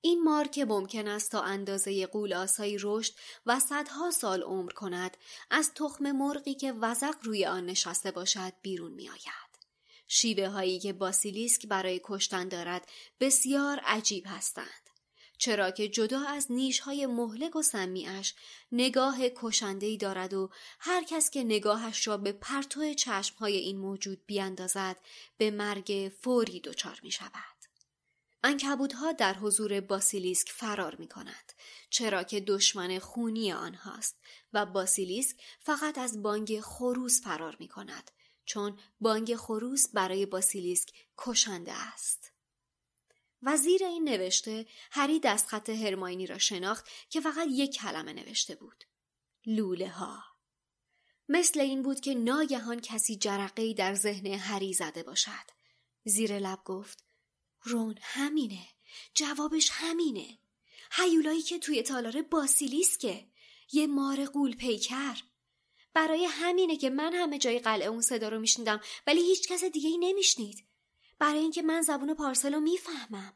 [0.00, 3.12] این مار که ممکن است تا اندازه قولاسایی رشد
[3.46, 5.16] و صدها سال عمر کند
[5.50, 9.52] از تخم مرغی که وزق روی آن نشسته باشد بیرون می آید.
[10.08, 12.88] شیوه هایی که باسیلیسک برای کشتن دارد
[13.20, 14.82] بسیار عجیب هستند.
[15.43, 16.49] چرا که جدا از
[16.82, 18.34] های مهلک و سمیعش
[18.72, 19.18] نگاه
[19.80, 22.95] ای دارد و هر کس که نگاهش را به پرتو
[23.38, 24.97] های این موجود بیاندازد
[25.36, 27.32] به مرگ فوری دچار می شود.
[28.45, 31.53] انکبودها در حضور باسیلیسک فرار می کند
[31.90, 34.16] چرا که دشمن خونی آنهاست
[34.53, 38.11] و باسیلیسک فقط از بانگ خروس فرار می کند
[38.45, 42.32] چون بانگ خروس برای باسیلیسک کشنده است.
[43.43, 48.84] وزیر این نوشته هری دستخط هرماینی را شناخت که فقط یک کلمه نوشته بود.
[49.47, 50.24] لوله ها.
[51.28, 55.51] مثل این بود که ناگهان کسی جرقه در ذهن هری زده باشد.
[56.05, 57.05] زیر لب گفت
[57.62, 58.68] رون همینه.
[59.14, 60.38] جوابش همینه.
[60.93, 63.26] هیولایی که توی تالار باسیلیسکه.
[63.72, 65.22] یه مار قول پیکر.
[65.95, 69.88] برای همینه که من همه جای قلعه اون صدا رو میشنیدم ولی هیچ کس دیگه
[69.88, 70.64] ای نمیشنید.
[71.23, 73.33] برای اینکه من زبون پارسل رو می‌فهمم.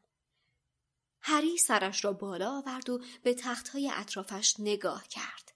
[1.21, 5.53] هری سرش را بالا آورد و به تختهای اطرافش نگاه کرد.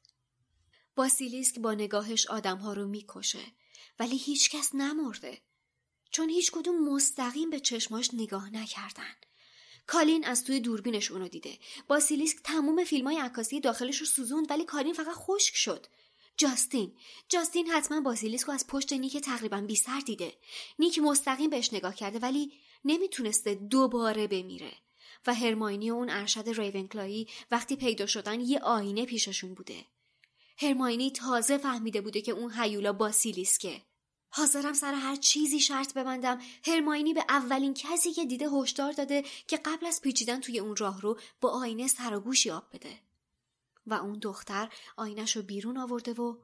[0.96, 3.52] باسیلیسک با نگاهش آدمها رو می‌کشه
[3.98, 5.42] ولی هیچکس نمرده.
[6.10, 9.14] چون هیچ کدوم مستقیم به چشماش نگاه نکردن.
[9.86, 11.58] کالین از توی دوربینش اونو دیده.
[11.88, 15.86] باسیلیسک تموم فیلم های عکاسی داخلش رو سوزوند ولی کالین فقط خشک شد.
[16.40, 16.92] جاستین.
[17.28, 20.34] جاستین حتما باسیلیسک رو از پشت نیک تقریبا بی سر دیده.
[20.78, 22.52] نیک مستقیم بهش نگاه کرده ولی
[22.84, 24.72] نمی‌تونسته دوباره بمیره.
[25.26, 29.84] و هرماینی و اون ارشد ریونکلایی وقتی پیدا شدن یه آینه پیششون بوده.
[30.58, 33.82] هرماینی تازه فهمیده بوده که اون هیولا باسیلیسکه
[34.28, 36.40] حاضرم سر هر چیزی شرط ببندم.
[36.64, 41.00] هرماینی به اولین کسی که دیده هشدار داده که قبل از پیچیدن توی اون راه
[41.00, 43.09] رو با آینه سر و گوشی آب بده.
[43.90, 46.36] و اون دختر آینش رو بیرون آورده و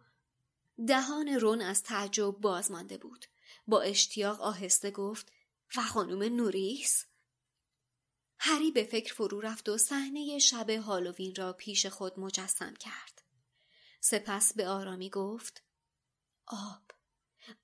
[0.86, 3.26] دهان رون از تعجب باز مانده بود.
[3.66, 5.32] با اشتیاق آهسته گفت
[5.76, 7.04] و خانم نوریس؟
[8.38, 13.22] هری به فکر فرو رفت و صحنه شب هالووین را پیش خود مجسم کرد.
[14.00, 15.62] سپس به آرامی گفت
[16.46, 16.82] آب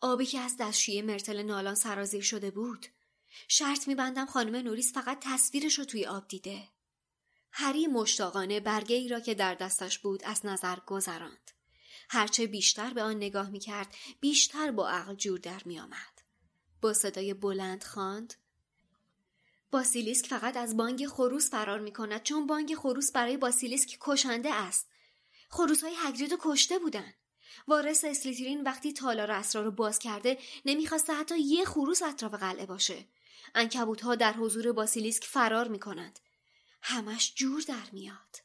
[0.01, 2.87] آبی که از دستشوی مرتل نالان سرازیر شده بود.
[3.49, 6.69] شرط میبندم خانم نوریس فقط تصویرش رو توی آب دیده.
[7.53, 11.51] هری مشتاقانه برگه ای را که در دستش بود از نظر گذراند
[12.09, 16.23] هرچه بیشتر به آن نگاه می‌کرد بیشتر با عقل جور در میآمد
[16.81, 18.35] با صدای بلند خواند
[19.73, 24.89] باسیلیسک فقط از بانگ خروس فرار می کند چون بانگ خروس برای باسیلیسک کشنده است.
[25.51, 27.15] خروس های هگرید کشته بودن.
[27.69, 33.05] وارث اسلیترین وقتی تالار اسرار رو باز کرده نمی‌خواسته حتی یه خروس اطراف قلعه باشه.
[33.55, 36.19] انکبوت ها در حضور باسیلیسک فرار می کنند.
[36.83, 38.43] همش جور در میاد.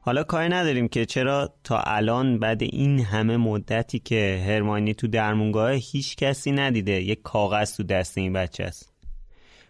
[0.00, 5.72] حالا کاری نداریم که چرا تا الان بعد این همه مدتی که هرمانی تو درمونگاه
[5.72, 8.92] هیچ کسی ندیده یک کاغذ تو دست این بچه است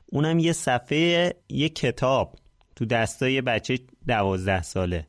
[0.06, 2.36] اونم یه صفحه یه کتاب
[2.76, 5.06] تو دستای بچه دوازده ساله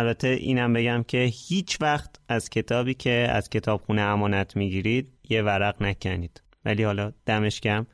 [0.00, 5.82] البته اینم بگم که هیچ وقت از کتابی که از کتابخونه امانت می‌گیرید یه ورق
[5.82, 6.42] نکنید.
[6.64, 7.86] ولی حالا دمش کم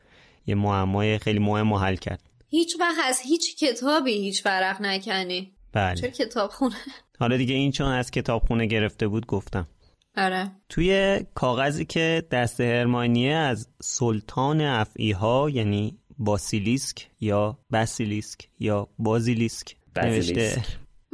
[0.47, 2.23] یه معمای خیلی مهم حل کرد.
[2.49, 5.53] هیچ وقت از هیچ کتابی هیچ ورق نکنی.
[5.73, 5.95] بله.
[5.95, 6.75] چه کتابخونه؟
[7.21, 9.69] حالا دیگه این چون از کتابخونه گرفته بود گفتم.
[10.17, 10.53] آره.
[10.69, 19.77] توی کاغذی که دست هرمانیه از سلطان افعی ها یعنی باسیلیسک یا باسیلیسک یا بازیلیسک
[19.97, 20.63] نوشته.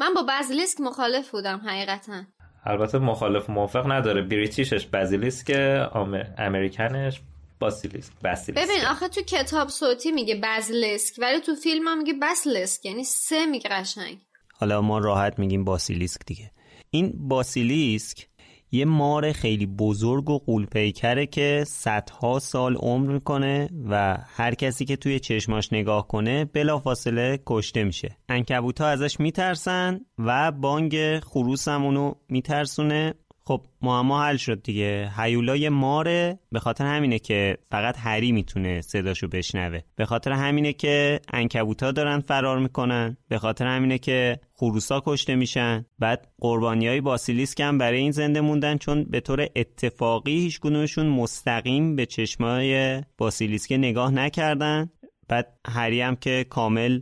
[0.03, 2.23] من با بازیلیسک مخالف بودم حقیقتا.
[2.65, 4.23] البته مخالف موافق نداره.
[4.23, 5.51] بریتیشش بازیلیسک
[5.93, 6.25] آمر...
[6.39, 7.21] امریکنش
[7.61, 8.13] باسیلیسک.
[8.25, 8.65] باسیلیسک.
[8.65, 13.47] ببین آخه تو کتاب صوتی میگه بازیلیسک ولی تو فیلم هم میگه باسیلیسک یعنی سه
[13.47, 14.19] میگه قشنگ.
[14.55, 16.51] حالا ما راحت میگیم باسیلیسک دیگه.
[16.91, 18.27] این باسیلیسک
[18.75, 24.97] یه مار خیلی بزرگ و قولپیکره که صدها سال عمر می‌کنه و هر کسی که
[24.97, 28.17] توی چشماش نگاه کنه بلافاصله کشته میشه.
[28.29, 33.15] انکبوت ها ازش میترسن و بانگ خروس هم اونو میترسونه.
[33.45, 35.13] خب معما حل شد دیگه.
[35.17, 39.81] هیولای ماره به خاطر همینه که فقط هری می‌تونه صداشو بشنوه.
[39.97, 43.17] به خاطر همینه که انکبوتا دارن فرار می‌کنن.
[43.29, 45.85] به خاطر همینه که خروسا کشته میشن.
[45.99, 50.61] بعد قربانی های باسیلیسک هم برای این زنده موندن چون به طور اتفاقی هیچ
[50.99, 54.91] مستقیم به چشمای باسیلیسک نگاه نکردن.
[55.29, 57.01] بعد هری هم که کامل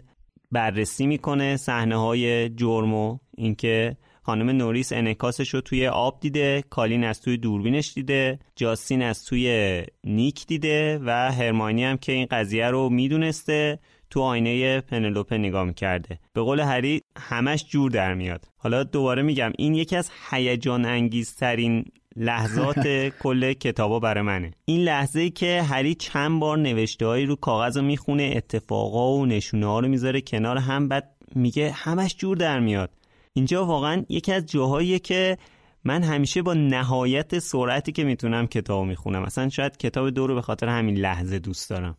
[0.52, 3.96] بررسی می‌کنه صحنه های جرم اینکه
[4.30, 9.82] خانم نوریس انکاسش رو توی آب دیده کالین از توی دوربینش دیده جاستین از توی
[10.04, 13.78] نیک دیده و هرمانی هم که این قضیه رو می‌دونسته
[14.10, 16.18] تو آینه پنلوپه نگاه می‌کرده.
[16.32, 18.44] به قول هری همش جور در میاد.
[18.56, 21.84] حالا دوباره میگم این یکی از هیجان انگیزترین
[22.16, 22.88] لحظات
[23.22, 24.50] کل کتابا برای منه.
[24.64, 29.26] این لحظه ای که هری چند بار نوشته هایی رو کاغذ رو می‌خونه اتفاقا و
[29.26, 32.90] نشونه ها رو می‌ذاره کنار هم بعد میگه همش جور در میاد.
[33.32, 35.38] اینجا واقعا یکی از جاهاییه که
[35.84, 39.22] من همیشه با نهایت سرعتی که می‌تونم کتاب می‌خونم.
[39.22, 41.96] مثلا شاید کتاب دو رو به خاطر همین لحظه دوست دارم.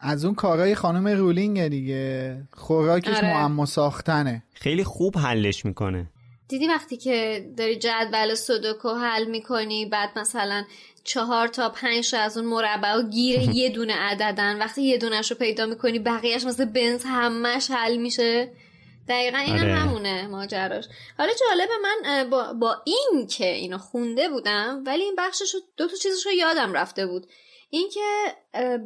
[0.00, 2.36] از اون کارهای خانم رولینگ دیگه.
[2.52, 3.34] خوراکش آره.
[3.34, 4.42] معما ساختنه.
[4.54, 6.10] خیلی خوب حلش می‌کنه.
[6.48, 10.64] دیدی وقتی که داری جدول سودوکو حل می‌کنی بعد مثلا
[11.04, 15.30] چهار تا پنج تا از اون مربع و گیر یه دونه عددن وقتی یه دونش
[15.30, 18.52] رو پیدا می‌کنی بقیهش مثل بنز همش حل میشه.
[19.08, 19.74] دقیقا اینم آره.
[19.74, 20.84] همونه ماجراش.
[21.18, 25.88] حالا جالبه من با, با این که اینو خونده بودم ولی این بخشش رو دو
[25.88, 27.26] تا چیزش رو یادم رفته بود.
[27.70, 28.00] اینکه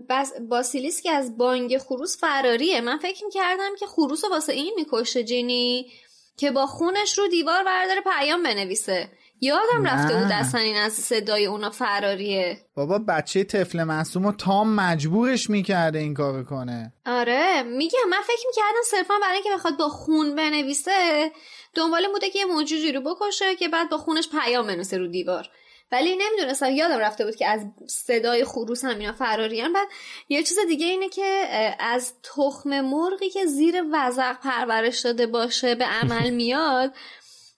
[0.09, 5.93] بس باسیلیسک از بانگ خروس فراریه من فکر کردم که خروس واسه این می‌کشه جینی
[6.37, 9.09] که با خونش رو دیوار برداره پیام بنویسه.
[9.41, 14.75] یادم رفته بود اصلا این از صدای اونا فراریه بابا بچه طفل معصوم و تام
[14.75, 16.93] مجبورش می‌کرده این کار کنه.
[17.07, 21.31] آره میگم من فکر می‌کردم صرفا برای اینکه بخواد با خون بنویسه
[21.75, 25.49] دنبال بوده که یه موجودی رو بکشه که بعد با خونش پیام بنویسه رو دیوار.
[25.93, 29.89] ولی نمی‌دونستم یادم رفته بود که از صدای خروس هم اینا فراریان بعد
[30.29, 31.49] یه چیز دیگه اینه که
[31.81, 36.93] از تخم مرغی که زیر وزق پرورش داده باشه به عمل میاد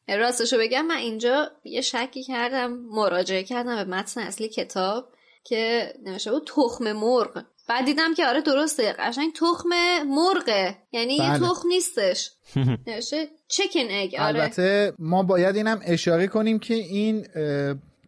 [0.09, 5.09] راستشو بگم من اینجا یه شکی کردم مراجعه کردم به متن اصلی کتاب
[5.45, 9.69] که نوشته بود تخم مرغ بعد دیدم که آره درسته قشنگ تخم
[10.07, 11.33] مرغه یعنی بله.
[11.33, 12.31] یه تخم نیستش
[12.87, 14.27] نوشته چکن اگ آره.
[14.27, 17.27] البته ما باید اینم اشاره کنیم که این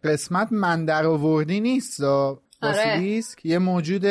[0.03, 2.03] قسمت من در آوردی نیست
[2.61, 3.21] آره.
[3.43, 4.05] یه موجود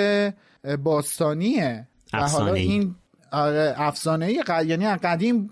[0.84, 2.94] باستانیه افسانه این
[3.32, 4.32] آره افسانه
[4.66, 5.50] یعنی قدیم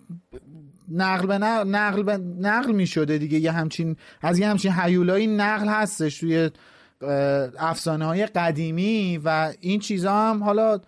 [0.91, 3.39] نقل به نقل نقل, به نقل می شده دیگه.
[3.39, 6.51] یه همچین از یه همچین حیولایی نقل هستش توی
[7.59, 10.81] افسانه های قدیمی و این چیزا هم حالا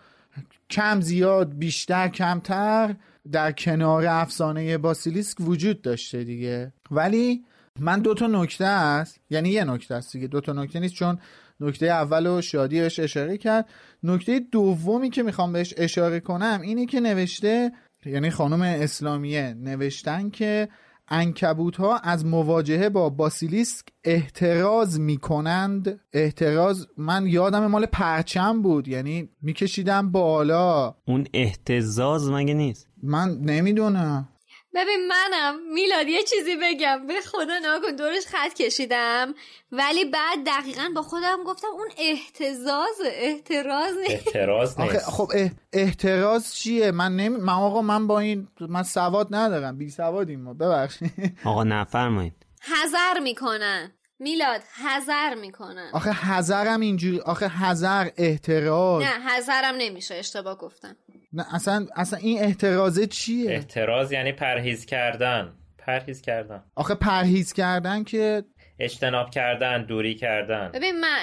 [0.70, 2.94] کم زیاد بیشتر کمتر
[3.32, 6.72] در کنار افسانه باسیلیسک وجود داشته دیگه.
[6.90, 7.44] ولی
[7.78, 9.20] من دو تا نکته است.
[9.30, 10.26] یعنی یه نکته است دیگه.
[10.26, 11.18] دو تا نکته نیست چون
[11.60, 13.68] نکته اول و شادی بهش اشاره کرد.
[14.02, 17.72] نکته دومی که می‌خوام بهش اشاره کنم اینه که نوشته
[18.06, 20.68] یعنی خانم اسلامیه نوشتن که
[21.08, 26.00] انکبوت ها از مواجهه با باسیلیسک احتراز می‌کنند.
[26.12, 30.94] احتراز من یادم مال پرچم بود یعنی میکشیدم بالا.
[31.04, 34.28] اون احتزاز مگه نیست؟ من نمی‌دونم.
[34.74, 37.06] ببین منم میلاد یه چیزی بگم.
[37.06, 39.34] به خدا ناکن دورش خط کشیدم.
[39.72, 44.10] ولی بعد دقیقا با خودم گفتم اون احتزاز احتراز نیست.
[44.26, 45.10] احتراز نیست.
[45.10, 45.30] خب
[45.72, 47.36] احتراز چیه؟ من نمی...
[47.36, 49.78] من آقا من با این من سواد ندارم.
[49.78, 50.54] بی سوادیم ما.
[50.54, 51.12] ببخشید.
[51.44, 52.34] آقا نفرمایید.
[52.62, 53.92] حذر می‌کنن.
[54.18, 55.90] میلاد حذر می‌کنن.
[55.92, 59.02] آخه حذرم اینجوری آخه حذر احتراز.
[59.02, 60.14] نه حذرم نمیشه.
[60.14, 60.96] اشتباه گفتم.
[61.32, 65.52] نه اصلا اصلا این احترازه چیه؟ احتراز یعنی پرهیز کردن.
[65.78, 66.62] پرهیز کردن.
[66.74, 68.44] آخه پرهیز کردن که
[68.78, 70.70] اجتناب کردن دوری کردن.
[70.74, 71.16] ببین من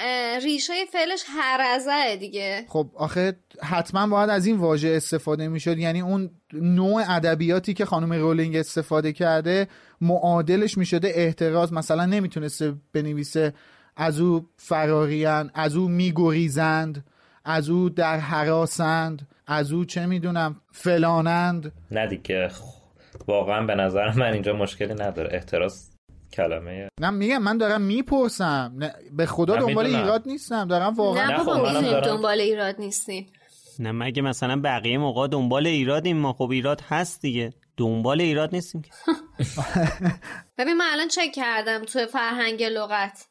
[0.44, 2.66] ریشه فعلش هرزه دیگه.
[2.68, 3.34] خب آخه
[3.64, 5.78] حتما باید از این واژه استفاده می‌شد.
[5.78, 9.68] یعنی اون نوع ادبیاتی که خانم رولینگ استفاده کرده
[10.02, 11.74] معادلش می‌شده احتراز.
[11.74, 13.54] مثلا نمی‌تونسته بنویسه
[13.96, 17.06] از او فراریان از او میگریزند.
[17.48, 21.72] از او در حراسند از او چه می‌دونم فلانند.
[21.92, 22.50] نه دیگه
[23.28, 25.30] واقعا به نظر من اینجا مشکلی نداره.
[25.36, 25.92] احتراز
[26.34, 26.90] کلمه.
[27.00, 28.80] نه میگم من دارم می‌پرسم.
[29.12, 30.68] به خدا دنبال ایراد نیستم.
[30.68, 33.28] دارم واقعا نه خب دنبال ایراد نیستیم.
[33.80, 37.54] نه مگه مثلا بقیه موقع دنبال ایرادیم؟ ما خب ایراد هست دیگه.
[37.78, 38.82] دنبال ایراد نیستیم
[40.58, 43.28] ببین من الان چک کردم تو فرهنگ لغت.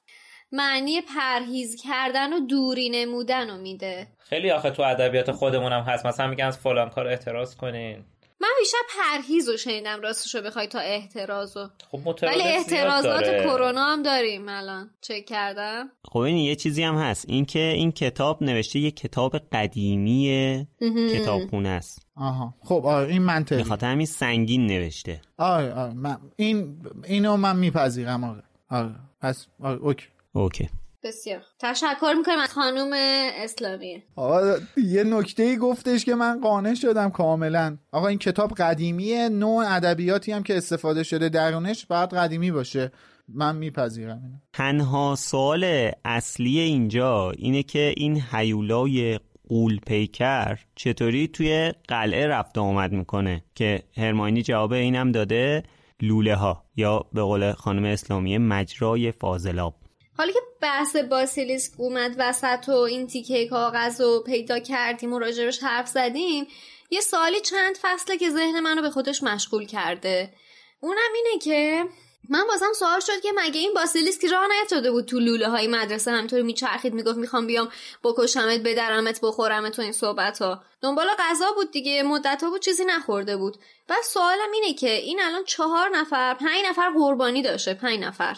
[0.53, 4.07] معنی پرهیز کردن و دوری نمودن رو میده.
[4.19, 6.07] خیلی آخه تو ادبیات خودمونم هست.
[6.07, 8.05] مثلا میگن از فلان کار اعتراض کنین.
[8.41, 11.69] من بیشتر پرهیز رو شنیدم راستشو بخوای تا احتراز رو.
[11.91, 14.91] خب ولی احترازات کرونا هم داریم الان.
[15.01, 15.91] چک کردم.
[16.05, 17.25] خب این یه چیزی هم هست.
[17.29, 20.67] اینکه این کتاب نوشته یه کتاب قدیمی
[21.15, 22.07] کتابخونه است.
[22.17, 22.55] آها.
[22.61, 25.21] خب آره این منطقی بخاطر همین سنگین نوشته.
[25.39, 30.07] آره آره من این اینو من میپذیرم آره آره پس آره OK.
[30.37, 30.69] OK.
[31.03, 31.43] بسیار.
[31.61, 32.39] تشکر می‌کنم.
[32.39, 32.91] از خانوم
[33.37, 37.77] اسلامی آقا یه نکته ای گفتش که من قانع شدم کاملا.
[37.93, 42.93] آقا این کتاب قدیمیه نوع ادبیاتی هم که استفاده شده درونش باید قدیمی باشه.
[43.29, 44.37] من میپذیرم اینو.
[44.53, 52.93] تنها سوال اصلی اینجا اینه که این هیولای غول پیکر چطوری توی قلعه رفت آمد
[52.93, 55.63] می‌کنه که هرماینی جواب اینم داده
[56.01, 59.75] لوله ها یا به قول خانم اسلامی مجرای فاضلاب.
[60.19, 65.63] حالا که بحث باسیلیسک اومد وسط و این تیکه کاغذ رو پیدا کردیم و راجبش
[65.63, 66.47] حرف زدیم
[66.91, 70.33] یه سالی چند فصله که ذهن منو به خودش مشغول کرده.
[70.81, 71.85] اونم اینه که
[72.29, 76.11] من بازم سوال شد که مگه این باسیلیسک راه نیفتاده بود تو لوله های مدرسه
[76.11, 77.69] همینطوری میچرخید می‌گفت می‌خوام بیام
[78.05, 82.85] بکشمت بدرمت بخورمت تو این صحبت ها دنبال غذا بود دیگه مدت ها بود چیزی
[82.85, 83.57] نخورده بود.
[83.89, 88.37] و سوالم اینه که این الان چهار نفر پنج نفر قربانی داشته پنج نفر.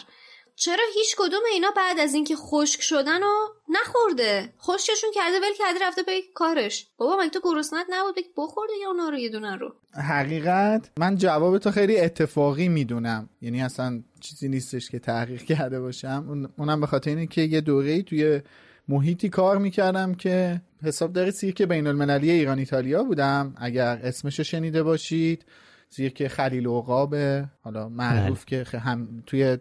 [0.61, 3.33] چرا هیچ کدوم اینا بعد از اینکه خشک شدن و
[3.69, 6.87] نخورده؟ خشکشون کرده ول کرده رفته به کارش.
[6.97, 11.15] بابا مگه تو گرسنت نبود بگی بخورده یا اونا رو یه دونه رو؟ حقیقت من
[11.15, 13.29] جواب تو خیلی اتفاقی می‌دونم.
[13.41, 16.49] یعنی اصلا چیزی نیستش که تحقیق کرده باشم.
[16.57, 18.41] اونم به خاطر اینه که یه دوره توی
[18.87, 23.55] محیطی کار می‌کردم که حسابدار سیرک بین المللی ایران ایتالیا بودم.
[23.57, 25.45] اگر اسمشو شنیده باشید
[25.89, 29.57] سیرک خلیل اوقابه حالا معروف که هم توی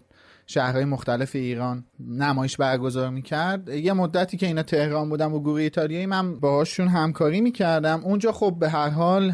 [0.51, 3.69] شهرهای مختلف ایران نمایش برگزار می‌کرد.
[3.69, 8.01] یه مدتی که اینا تهران بودم و گروه ایتالیایی من باهاشون همکاری می‌کردم.
[8.05, 9.33] اونجا خب به هر حال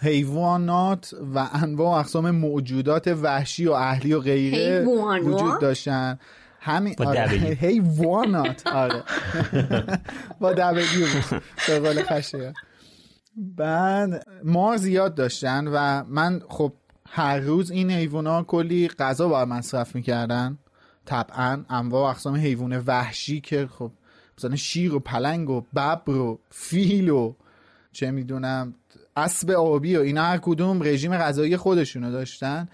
[0.00, 4.84] حیوانات و انواع و اقسام موجودات وحشی و اهلی و غیره
[5.24, 6.18] وجود داشتن.
[6.60, 7.26] همین آره.
[7.60, 9.02] حیوانات آره.
[10.40, 11.06] با دبلیو.
[11.68, 12.52] به قول خشه
[13.36, 16.72] بعد مار زیاد داشتن و من خب
[17.10, 20.58] هر روز این حیوونا کلی غذا بر مصرف می‌کردن.
[21.04, 23.90] طبعا انواع و اقسام حیوان وحشی که خب
[24.38, 27.34] مثلا شیر و پلنگ و ببر و فیل و
[27.92, 28.74] چه می‌دونم
[29.16, 32.68] اسب آبی و اینا هر کدوم رژیم غذایی خودشونو داشتن.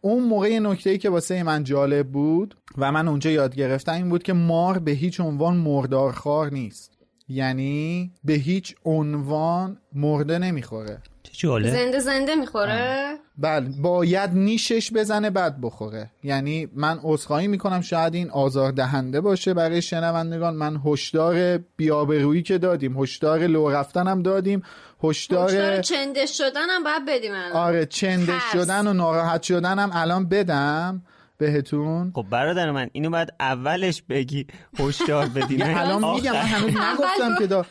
[0.00, 4.08] اون موقع نکته ای که واسه من جالب بود و من اونجا یاد گرفتم این
[4.08, 6.98] بود که مار به هیچ عنوان مردارخوار نیست.
[7.28, 10.98] یعنی به هیچ عنوان مرده نمی‌خوره.
[11.32, 11.70] جالب.
[11.70, 16.10] زنده زنده می‌خوره؟ بله باید نیشش بزنه بعد بخوره.
[16.24, 20.54] یعنی من عذرخواهی می‌کنم شاید این آزار دهنده باشه برای شنوندگان.
[20.54, 24.62] من هشدار بیابرویی که دادیم هشدار لو رفتن هم دادیم
[25.04, 27.52] هشدار چندش شدن هم باید بدیم الان.
[27.52, 28.52] آره چندش ترس.
[28.52, 31.02] شدن و ناراحت شدن هم الان بدم.
[31.38, 32.12] بهتون.
[32.14, 34.46] خب برادر من اینو باید اولش بگی
[34.78, 35.62] هشدار بدی.
[35.62, 36.38] الان میگم من.
[36.38, 37.66] هنوز نگفتم که دا...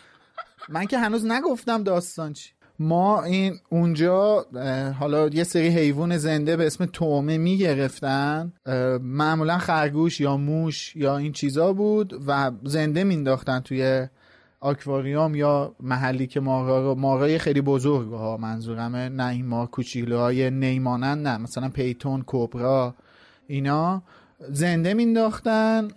[0.70, 2.49] من که هنوز نگفتم داستان چی.
[2.80, 4.45] ما این اونجا
[4.99, 8.53] حالا یه سری حیوان زنده به اسم تومه می‌گرفتن.
[9.01, 14.07] معمولا خرگوش یا موش یا این چیزا بود و زنده مینداختن توی
[14.59, 21.21] آکواریوم یا محلی که مارا مارای خیلی بزرگ ها منظورمه نه این مار کوچیلوهای نیمانن
[21.21, 22.95] نه مثلا پیتون کوبرا
[23.47, 24.03] اینا.
[24.49, 25.88] زنده مینداختن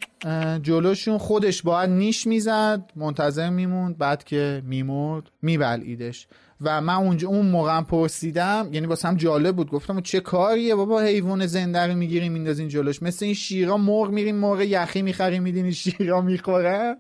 [0.63, 6.27] جلوشون خودش باید نیش می‌زد منتظر میموند بعد که میمرد میبلعیدش
[6.61, 9.71] و من اونجا اون موقع پرسیدم یعنی واسه هم جالب بود.
[9.71, 13.03] گفتم چه کاریه بابا حیوان زنده رو می‌گیریم میندازین جلوش.
[13.03, 16.97] مثل این شیرا مرغ میریم مرغ یخی می‌خریم میدین شیرا می‌خورن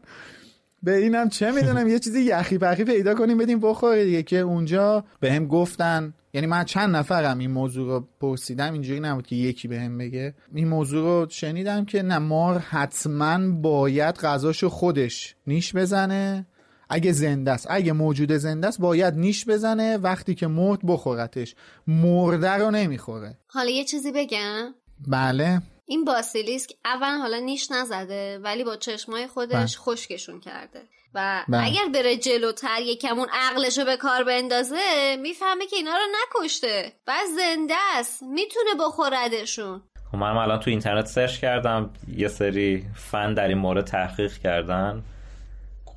[0.82, 4.22] به اینم چه می‌دونم یه چیزی یخی پخی پیدا کنیم بدیم بخوره دیگه.
[4.22, 9.26] که اونجا به هم گفتن یعنی من چند نفرم این موضوع رو پرسیدم اینجوری نبود
[9.26, 10.34] که یکی به هم بگه.
[10.54, 16.46] این موضوع رو شنیدم که نه مار حتما باید غذاشو خودش نیش بزنه.
[16.90, 21.54] اگه زنده است اگه موجود زنده است باید نیش بزنه وقتی که مرد بخورتش.
[21.86, 23.38] مرده رو نمی‌خوره.
[23.46, 24.74] حالا یه چیزی بگم.
[25.08, 25.62] بله.
[25.86, 29.84] این باسیلیسک اول حالا نیش نزده ولی با چشمای خودش بله.
[29.84, 30.80] خشکشون کرده.
[31.14, 31.66] و بله.
[31.66, 36.92] اگر بره جلوتر یکمون عقلشو به کار بندازه می‌فهمه که اینا رو نکشته.
[37.06, 39.82] بعد زنده است می‌تونه بخوردشون.
[40.10, 45.02] خب من الان تو اینترنت سرچ کردم یه سری فن در این مورد تحقیق کردن.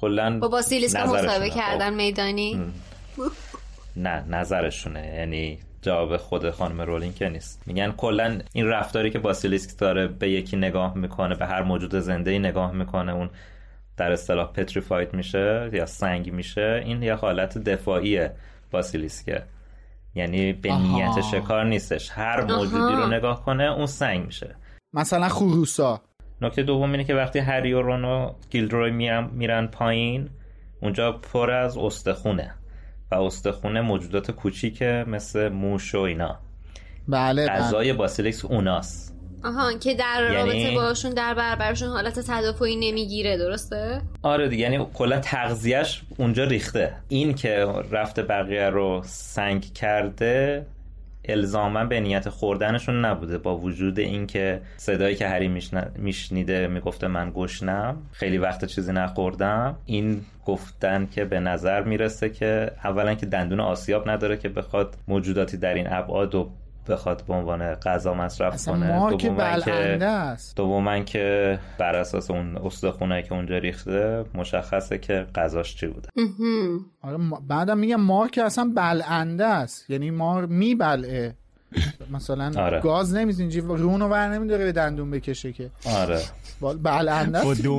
[0.04, 1.24] کلا با باسیلیسک نظرشونه.
[1.24, 1.56] مصاحبه خب.
[1.56, 2.74] کردن میدانی؟
[3.96, 5.14] نه نظرشونه.
[5.16, 7.62] یعنی جواب خود خانم رولینگ که نیست.
[7.66, 12.32] میگن کلا این رفتاری که باسیلیسک داره به یکی نگاه می‌کنه به هر موجود زنده
[12.32, 13.30] ای نگاه می‌کنه اون
[13.98, 18.28] در اصطلاح پتریفاید میشه یا سنگ میشه این یه حالت دفاعی
[18.72, 19.44] باسیلیسکه.
[20.16, 20.98] یعنی به آها.
[20.98, 22.10] نیت شکار نیستش.
[22.12, 24.56] هر موجودی رو نگاه کنه اون سنگ میشه.
[24.94, 26.02] مثلا خروسا.
[26.44, 30.30] نکته دوم اینه که وقتی هری و رون و گیلدروی میرن, میرن پایین
[30.82, 32.52] اونجا پر از استخونه
[33.12, 36.40] و استخونه موجودات کوچیکه مثل موش و اینا.
[37.08, 37.60] بله بله.
[37.60, 39.14] غذای باسیلیکس اوناست.
[39.44, 44.88] آها که در یعنی- رابطه باشون در برابرشون حالت تدافعی نمی‌گیره درسته؟ آره دیگه یعنی
[44.94, 46.94] کلا تغذیهش اونجا ریخته.
[47.10, 50.66] این که رفته بقیه رو سنگ کرده
[51.26, 53.38] الزاما به نیت خوردنشون نبوده.
[53.38, 59.76] با وجود اینکه صدایی که هری میشن- میشنیده می‌گفته من گشنم خیلی وقت چیزی نخوردم.
[59.86, 65.58] این گفتن که به نظر می‌رسه که اولا که دندون آسیاب نداره که بخواد موجوداتی
[65.58, 66.50] در این ابعاد و
[66.90, 69.00] بخواد به عنوان غذا مصرف اصلا کنه.
[69.00, 70.58] مار که دوماً بلعنده است.
[70.58, 76.10] دوما که بر اساس اون استخونه که اونجا ریخته مشخصه که غذاش چی بوده.
[77.02, 79.90] آره ما- بعدم میگم مار که اصلا بلعنده است.
[79.90, 81.36] یعنی مار میبلعه.
[82.12, 82.80] مثلا آره.
[82.80, 85.70] گاز نمیزین اینجوری رونو ور نمیداره به دندون بکشه که.
[85.86, 86.22] آره.
[86.60, 87.66] با- بلعنده است.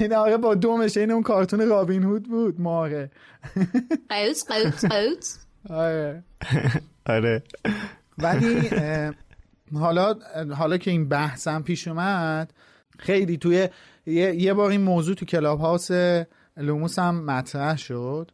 [0.00, 3.10] این آره با دومش این اون کارتون رابین هود بود ماره
[4.08, 5.38] قیوت قیوت قیوت
[5.70, 6.24] آره.
[7.06, 7.42] آره.
[8.18, 8.70] ولی
[9.74, 10.14] حالا
[10.56, 12.52] حالا که این بحثم پیش اومد
[12.98, 13.68] خیلی توی
[14.06, 15.88] یه, یه بار این موضوع تو Clubhouse
[16.56, 18.30] لوموس هم مطرح شد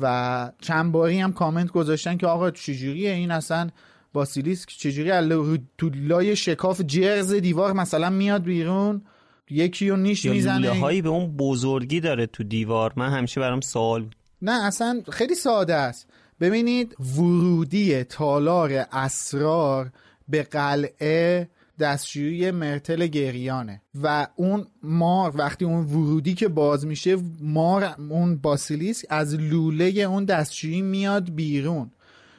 [0.00, 3.70] و چند باری هم کامنت گذاشتن که آقا چجوریه این اصلا
[4.12, 9.02] باسیلیسک چجوری تو لای شکاف جرز دیوار مثلا میاد بیرون
[9.50, 10.80] یکی رو نیش می‌زنه.
[10.80, 12.92] هایی به اون بزرگی داره تو دیوار.
[12.96, 14.16] من همیشه برام سوال بود.
[14.42, 16.08] نه اصلا خیلی ساده است.
[16.40, 19.90] ببینید ورودی تالار اسرار
[20.28, 27.94] به قلعه دستشویی مرتل گریانه و اون مار وقتی اون ورودی که باز میشه مار
[28.10, 31.90] اون باسیلیسک از لوله اون دستشویی میاد بیرون.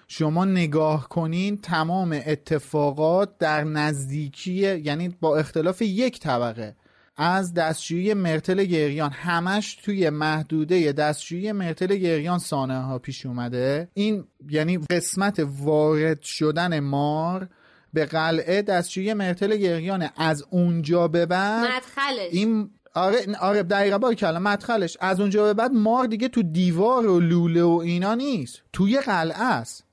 [0.07, 6.75] شما نگاه کنین تمام اتفاقات در نزدیکی یعنی با اختلاف یک طبقه.
[7.17, 9.11] از دستشویی مرتل گریان.
[9.11, 13.87] همش توی محدوده دستشویی مرتل گریان سانه ها پیش اومده.
[13.93, 17.47] این یعنی قسمت وارد شدن مار
[17.93, 22.29] به قلعه دستشویی مرتل گریانه از اونجا به بعد مدخلش.
[22.31, 24.97] این آره آره دقیقا بار کلام مدخلش.
[24.99, 28.61] از اونجا به بعد مار دیگه تو دیوار و لوله و اینا نیست.
[28.77, 29.83] توی قلعه است.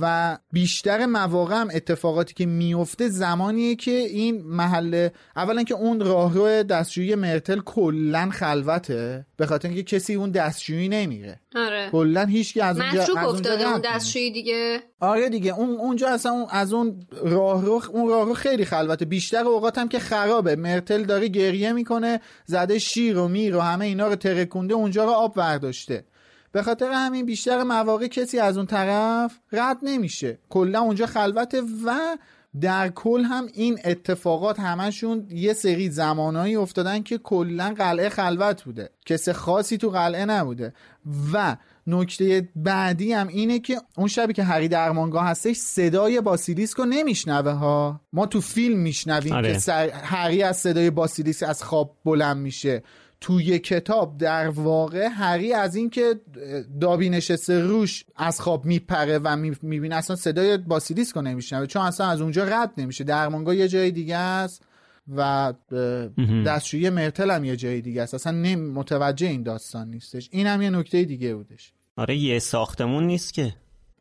[0.00, 6.62] و بیشتر مواقع هم اتفاقاتی که میفته زمانیه که این محل اولا که اون راهرو
[6.62, 11.88] دستشویی مرتل کلا خلوته به خاطر اینکه کسی اون دستشویی نمیره آره.
[11.92, 13.82] کلا از اونجا مشروب از اونجا افتاده اون.
[13.84, 14.80] دستشویی دیگه.
[15.00, 19.04] آره دیگه اون اونجا اصلا اون از اون راهرو اون راهرو خیلی خلوته.
[19.04, 20.56] بیشتر اوقات هم که خرابه.
[20.56, 25.10] مرتل داره گریه می‌کنه زده شیر و میر و همه اینا رو ترکونده اونجا رو
[25.10, 26.04] آب برداشته
[26.52, 32.16] به خاطر همین بیشتر مواقع کسی از اون طرف رد نمیشه کلا اونجا خلوته و
[32.60, 38.90] در کل هم این اتفاقات همشون یه سری زمانایی افتادن که کلا قلعه خلوت بوده
[39.06, 40.72] کس خاصی تو قلعه نبوده
[41.32, 46.84] و نکته بعدی هم اینه که اون شبی که هری درمانگاه هستش صدای باسیلیسک رو
[46.84, 49.58] نمیشنوه ها ما تو فیلم میشنویم آره.
[49.60, 49.72] که.
[50.02, 52.82] هری از صدای باسیلیسک از خواب بلند میشه
[53.20, 56.20] توی کتاب در واقع هری از اینکه
[56.80, 59.96] دابی نشسته روش از خواب میپره و می‌بینه.
[59.96, 61.66] اصلا صدای باسیلیسک رو نمیشنوه.
[61.66, 63.04] چون اصلا از اونجا رد نمیشه.
[63.04, 64.62] درمانگاه یه جای دیگه است
[65.16, 65.52] و
[66.46, 68.14] دستشویی مرتل هم یه جای دیگه است.
[68.14, 70.28] اصلا نمی- متوجه این داستان نیستش.
[70.32, 71.72] این هم یه نکته دیگه بودش.
[71.96, 73.54] آره یه ساختمون نیست که.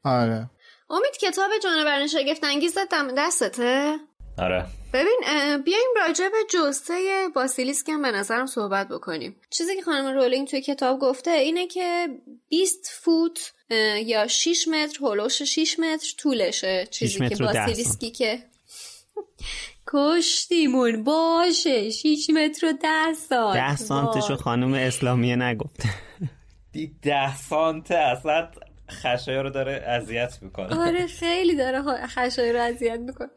[0.04, 0.50] آره.
[0.90, 2.76] امید کتاب جانوران شگفت انگیز
[3.18, 3.96] دستته؟
[4.42, 4.66] آره.
[4.94, 5.20] ببین
[5.66, 6.94] بیایم راجع به جسته
[7.36, 9.36] باسیلیسک هم به نظرم صحبت بکنیم.
[9.50, 12.08] چیزی که خانم رولینگ توی کتاب گفته اینه که
[12.50, 13.54] 20 فوت
[14.06, 18.40] یا 6 متر هلوش 6 متر طولشه چیزی که باسیلیسکی که
[19.94, 23.56] کشتیمون باشه 6 متر و 10 سانت.
[23.56, 25.90] ده سانتشو خانم اسلامیه نگفته.
[26.72, 28.52] دی ده سانت اصلا
[28.92, 30.88] خشایا رو داره اذیت می‌کنه.
[30.88, 33.30] آره خیلی داره ها- خشای رو اذیت می‌کنه.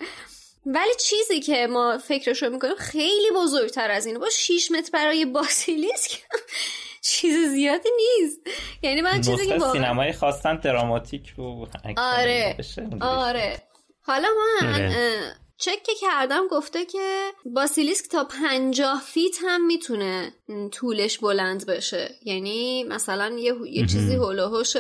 [0.67, 4.19] ولی چیزی که ما فکرش رو می‌کنیم خیلی بزرگتر از اینه.
[4.19, 6.23] با 6 متر برای باسیلیسک
[7.11, 8.41] چیز زیادی نیست.
[8.83, 11.43] یعنی من چیزی که سینمایی خواستن دراماتیک و
[11.85, 12.57] اکشن آره.
[13.01, 13.63] آره.
[14.03, 14.85] حالا من.
[14.87, 20.35] اه، چک که کردم گفته که باسیلیسک تا پنجاه feet هم می‌تونه
[20.73, 22.15] طولش بلند بشه.
[22.25, 24.77] یعنی مثلا یه, یه چیزی حول و حوش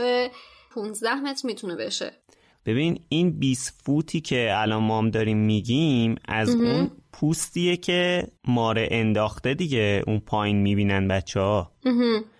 [0.75, 2.22] 15 متر می‌تونه بشه.
[2.67, 8.89] ببین این 20 فوتی که الان ما هم داریم میگیم از اون پوستیه که ماره
[8.91, 11.73] انداخته دیگه اون پایین می‌بینن بچه ها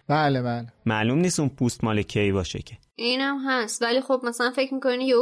[0.09, 0.67] بله بله.
[0.87, 2.77] معلوم نیست اون پوست مال کی باشه که.
[2.97, 3.83] اینم هست.
[3.83, 5.17] ولی خب مثلا فکر می‌کنی یه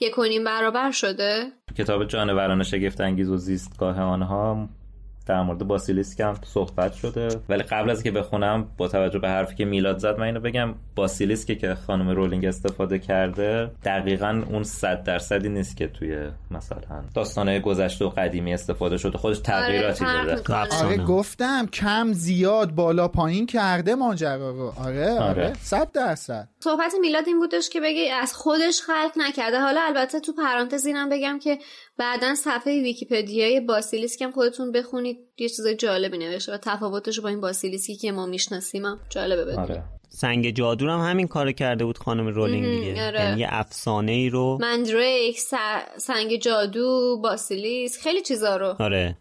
[0.00, 1.44] یک و نیم برابر شده؟
[1.76, 4.68] کتاب جانوران شگفت انگیز و زیستگاه آنها
[5.30, 7.28] در مورد باسیلیسک هم صحبت شده.
[7.48, 10.74] ولی قبل از که بخونم با توجه به حرفی که میلاد زد من اینو بگم
[10.96, 16.78] باسیلیسکی که خانم رولینگ استفاده کرده دقیقا اون صد درصدی نیست که توی مثلا
[17.14, 19.18] داستانهای گذشته و قدیمی استفاده شده.
[19.18, 20.84] خودش تغییراتی فرق داده.
[20.84, 24.72] آره گفتم کم زیاد بالا پایین کرده ماجرا رو.
[24.84, 25.20] آره آره.
[25.20, 25.52] آره.
[25.62, 26.48] صد درصد.
[26.60, 29.60] صحبت میلاد این بودش که بگی از خودش خلق نکرده.
[29.60, 31.58] حالا البته تو پرانتز اینم بگم که
[32.00, 35.18] بعدا صفحه ویکیپدیای باسیلیسک هم خودتون بخونید.
[35.38, 39.44] یه چیز جالبی نوشته و تفاوتش رو با این باسیلیسکی که ما می‌شناسیم هم جالبه
[39.44, 39.84] بدونید آره.
[40.08, 43.06] سنگ جادو هم همین کار کرده بود خانم رولینگ دیگه.
[43.06, 43.20] آره.
[43.20, 45.54] یعنی یه افسانه ای رو مندریک س-
[45.96, 48.76] سنگ جادو باسیلیس خیلی چیزا رو.
[48.78, 49.18] آره.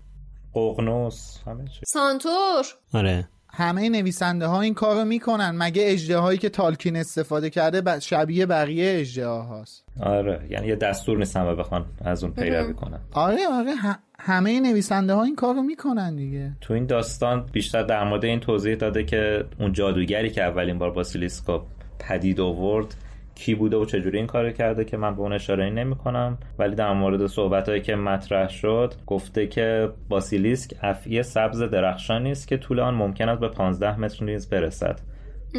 [0.56, 1.80] ققنوس همه چی.
[1.88, 2.66] سانتور.
[2.94, 3.30] آره.
[3.60, 5.56] همه نویسنده ها این کارو می‌کنن.
[5.58, 10.76] مگه اجده هایی که تالکین استفاده کرده ب- شبیه بقیه اجده هاست آره یعنی یه
[10.76, 13.00] دستور نیستن و بخوان از اون پیروی کنن.
[13.12, 16.52] آره آره ه- همه نویسنده ها این کارو می‌کنن دیگه.
[16.62, 20.92] تو این داستان بیشتر در مورد این توضیح داده که اون جادوگری که اولین بار
[20.92, 21.60] باسیلیسکو
[22.00, 22.96] پدید آورد
[23.40, 26.76] کی بوده و چجوری این کار کرده که من به اون اشاره نمی کنم ولی
[26.76, 32.80] در مورد صحبت که مطرح شد گفته که باسیلیسک افعی سبز درخشانی است که طول
[32.80, 35.00] آن ممکن است به 15 متر نیز برسد.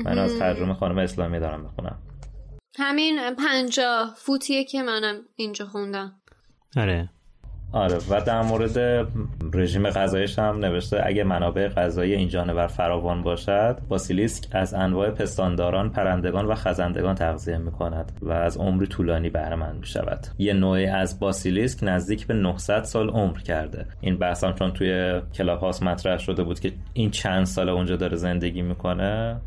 [0.04, 1.98] من از ترجمه خانم اسلامی دارم می‌خونم.
[2.78, 6.12] همین پنجاه فوتیه که منم اینجا خوندم.
[6.76, 7.10] آره.
[7.72, 9.06] آره و در مورد
[9.52, 15.90] رژیم غذایش هم نوشته اگه منابع غذایی این جانور فراوان باشد باسیلیسک از انواع پستانداران
[15.90, 20.52] پرندگان و خزندگان تغذیه می کند و از عمری طولانی بهره مند می شود یه
[20.52, 23.86] نوعی از باسیلیسک نزدیک به 900 سال عمر کرده.
[24.00, 27.96] این بحث هم چون توی کلاب هاست مطرح شده بود که این چند سال اونجا
[27.96, 29.40] داره زندگی می‌کنه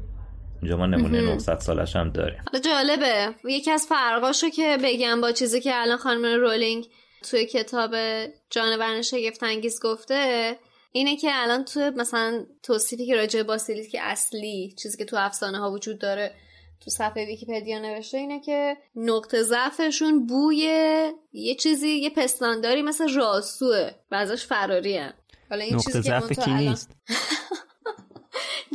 [0.61, 2.39] اینجا ما نمونه 900 سالش هم داریم.
[2.65, 3.30] جالبه.
[3.45, 6.86] یکی از فرقاشو که بگم با چیزی که الان خانم رولینگ
[7.24, 7.95] توی کتاب
[8.49, 10.59] جانوران شگفت انگیز گفته
[10.91, 15.59] اینه که الان توی مثلا توصیفی که راجع باسیلیسک که اصلی چیزی که تو افسانه
[15.59, 16.36] ها وجود داره
[16.84, 20.57] تو صفحه ویکیپدیا نوشته اینه که نقطه ضعفشون بوی
[21.34, 25.13] یه چیزی یه پستانداری مثل راسوه و ازش فراری هم.
[25.49, 26.67] حالا این نقطه ضعف کی الان...
[26.67, 26.91] نیست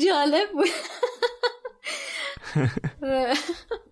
[0.06, 0.68] جالب بود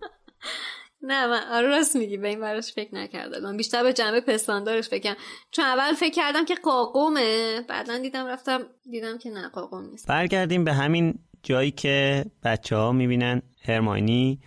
[1.07, 3.43] نه من آره راست میگی به این براش فکر نکردم.
[3.43, 5.15] من بیشتر به جنبه پستاندارش فکرم
[5.51, 8.59] چون اول فکر کردم که قاقومه بعدا دیدم رفتم
[8.91, 10.07] دیدم که نه قاقوم نیست.
[10.07, 14.39] برگردیم به همین جایی که بچه ها می‌بینن هرمانی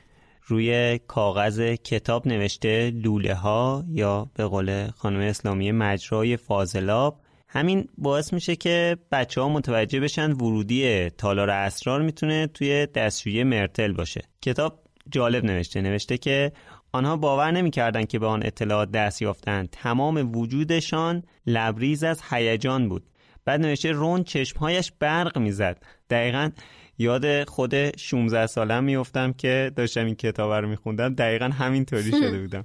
[0.47, 7.21] روی کاغذ کتاب نوشته لوله ها یا به قول خانم اسلامی مجرای فاضلاب.
[7.49, 13.93] همین باعث میشه که بچه ها متوجه بشن ورودی تالار اسرار می‌تونه توی دستشویی مرتل
[13.93, 14.23] باشه.
[14.43, 15.81] کتاب جالب نوشته.
[15.81, 16.53] نوشته که
[16.93, 19.69] آنها باور نمی‌کردند که به آن اطلاعات دست یافتند.
[19.73, 23.03] تمام وجودشان لبریز از هیجان بود.
[23.45, 25.83] بعد نوشته رون چشمهایش برق می‌زد.
[26.11, 26.51] دقیقا
[26.99, 31.15] یاد خود 16 سالم میفتم که داشتم این کتاب رو میخوندم.
[31.15, 32.65] دقیقا همینطوری شده بودم.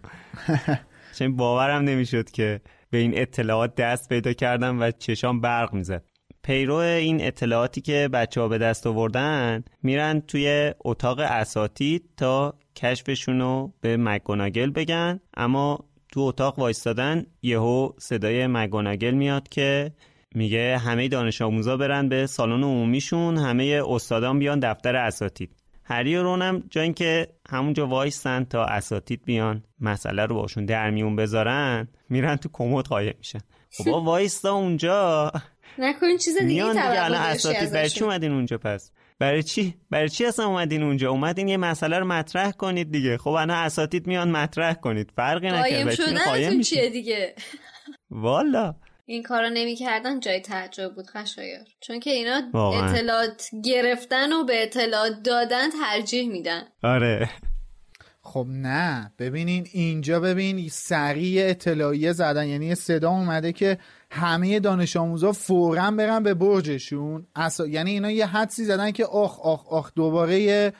[1.19, 6.03] چون باورم نمی‌شد که به این اطلاعات دست پیدا کردم و چشام برق می‌زد.
[6.45, 13.41] پیرو این اطلاعاتی که بچه ها به دست آوردن میرن توی اتاق اساتید تا کشفشون
[13.41, 15.19] رو به مگوناگل بگن.
[15.37, 15.79] اما
[16.11, 19.91] تو اتاق وایستادن یهو صدای مگوناگل میاد که
[20.35, 25.55] میگه همه دانش آموزا برن به سالن عمومیشون همه استادان بیان دفتر اساتید.
[25.83, 31.15] هری و رونم جا اینکه همونجا وایستن تا اساتید بیان مسئله رو باشون در میون
[31.15, 33.39] بذارن میرن تو کمد قایم میشن.
[33.77, 35.31] خب وایستا اونجا.
[35.77, 40.09] نکنین چیز دیگه میان دیگه الان اساتید برای چی اومدین اونجا پس؟ برای چی؟ برای
[40.09, 43.17] چی اصلا اومدین اونجا؟ اومدین یه مسئله رو مطرح کنید دیگه.
[43.17, 45.11] خب الان اساتید میان مطرح کنید.
[45.15, 47.35] فرقی نکرده قایم شدن چیه دیگه؟
[48.09, 48.75] والا.
[49.05, 55.13] این کارو نمی‌کردن جای تعجب بود خشایر چون که اینا اطلاعات گرفتن و به اطلاعات
[55.23, 56.61] دادن ترجیح میدن.
[56.83, 57.29] آره.
[58.21, 59.13] خب نه.
[59.19, 62.47] ببینین اینجا ببین سریع اطلاعیه زدن.
[62.47, 63.77] یعنی صدا اومده که
[64.15, 67.27] همه دانش آموزا فورا برن به برجشون.
[67.35, 70.73] اصلا یعنی اینا یه حدسی زدن که آخ آخ آخ دوباره یه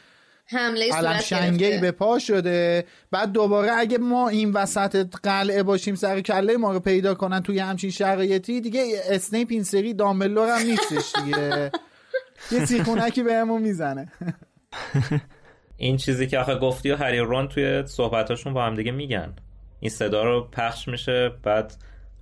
[0.47, 2.85] حمله علم شنگی به پا شده.
[3.11, 7.59] بعد دوباره اگه ما این وسط قلعه باشیم سر کله ما رو پیدا کنن توی
[7.59, 11.71] همچین شرایطی دیگه اسنیپ این سری دامبلور هم نیستش دیگه.
[12.51, 14.11] یه سیخونکی بهمون می‌زنه.
[15.77, 19.33] این چیزی که آخه گفتی و هری رون توی صحبتاشون با هم دیگه میگن.
[19.79, 21.73] این صدا رو پخش میشه بعد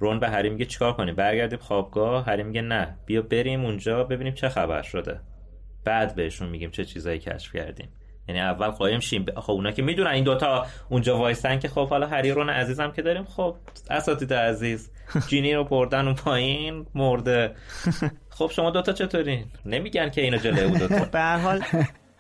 [0.03, 2.97] رون به هری میگه چیکار کنیم؟ برگردیم خوابگاه؟ هری میگه نه.
[3.05, 5.19] بیا بریم اونجا ببینیم چه خبر شده.
[5.85, 7.89] بعد بهشون میگیم چه چیزایی کشف کردیم.
[8.27, 9.25] یعنی اول قایم شیم.
[9.37, 13.01] خب اونا که می‌دونن این دوتا اونجا وایستن که خب حالا هری رون عزیزم که
[13.01, 13.55] داریم خب
[13.89, 14.91] اساتید عزیز
[15.27, 17.55] جینی رو بردن اون پایین مرده.
[18.37, 21.05] خب شما دوتا چطورین؟ نمیگن که اینو جلوی اون دوتا.
[21.05, 21.63] به حال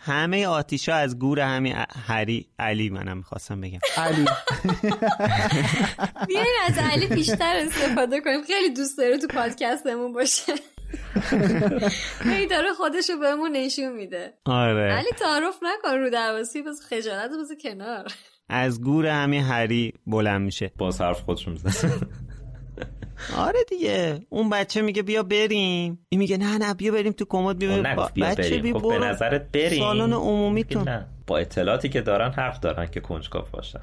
[0.05, 1.75] همه آتیشا از گور همین
[2.07, 3.79] هری علی منم می‌خواستم بگم.
[3.97, 4.25] علی.
[6.27, 8.43] بیاین از علی بیشتر استفاده کنیم.
[8.43, 10.53] خیلی دوست داره تو پادکستمون باشه.
[12.23, 14.33] هی داره خودشو بهمون نشون میده.
[14.45, 14.93] آره.
[14.93, 18.07] علی تعارف نکن رو درواسی بس خجالت بس کنار.
[18.49, 20.71] از گور همین هری بلند میشه.
[20.77, 21.93] باز حرف خودشو می‌زنه.
[23.37, 24.19] آره دیگه.
[24.29, 26.05] اون بچه میگه بیا بریم.
[26.09, 28.09] این میگه نه نه بیا بریم تو کمد بیا, با...
[28.13, 28.61] بیا بچه بریم.
[28.61, 29.79] بی خب به نظرت بریم.
[29.79, 30.89] سالن عمومیتون.
[30.89, 31.05] نه.
[31.27, 33.79] با اطلاعاتی که دارن حق دارن که کنجکاو باشن.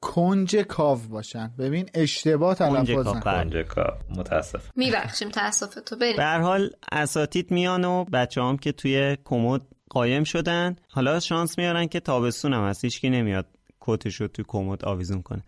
[0.00, 1.50] کنج کاو باشن.
[1.58, 3.20] ببین اشتباه تلفظ نکن.
[3.20, 5.96] کنج کاو متاسف میبخشیم تاسف تو.
[5.96, 6.16] بریم.
[6.16, 10.76] به هر حال اساتید میان و بچه هم که توی کمد قایم شدن.
[10.90, 12.84] حالا شانس میارن که تابستون هم هست.
[12.84, 13.46] هیچکی نمیاد
[13.80, 15.42] کتش رو توی کمد آویزون کنه.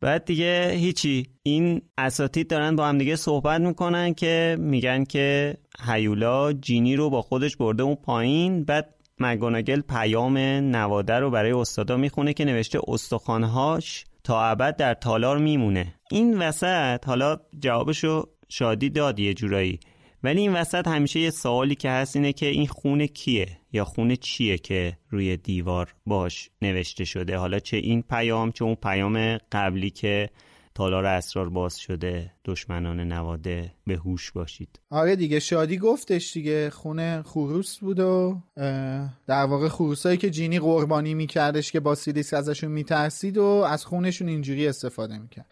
[0.00, 1.26] بعد دیگه هیچی.
[1.42, 7.22] این اساتید دارن با هم دیگه صحبت می‌کنن که میگن که هیولا جینی رو با
[7.22, 8.64] خودش برده اون پایین.
[8.64, 15.38] بعد مگوناگل پیام نواده رو برای استادا می‌خونه که نوشته استخوانهاش تا ابد در تالار
[15.38, 15.94] میمونه.
[16.10, 19.80] این وسط حالا جوابشو شادی داد یه جورایی.
[20.22, 24.16] ولی این وسط همیشه یه سوالی که هست اینه که این خونه کیه یا خونه
[24.16, 29.90] چیه که روی دیوار باش نوشته شده؟ حالا چه این پیام چه اون پیام قبلی
[29.90, 30.30] که
[30.74, 37.22] تالار اسرار باز شده دشمنان نواده به هوش باشید؟ آره دیگه شادی گفتش دیگه خونه
[37.22, 38.40] خروس بود و
[39.26, 44.68] در واقع خروسایی که جینی قربانی میکردش که باسیلیسک ازشون میترسید و از خونشون اینجوری
[44.68, 45.46] استفاده می‌کرد.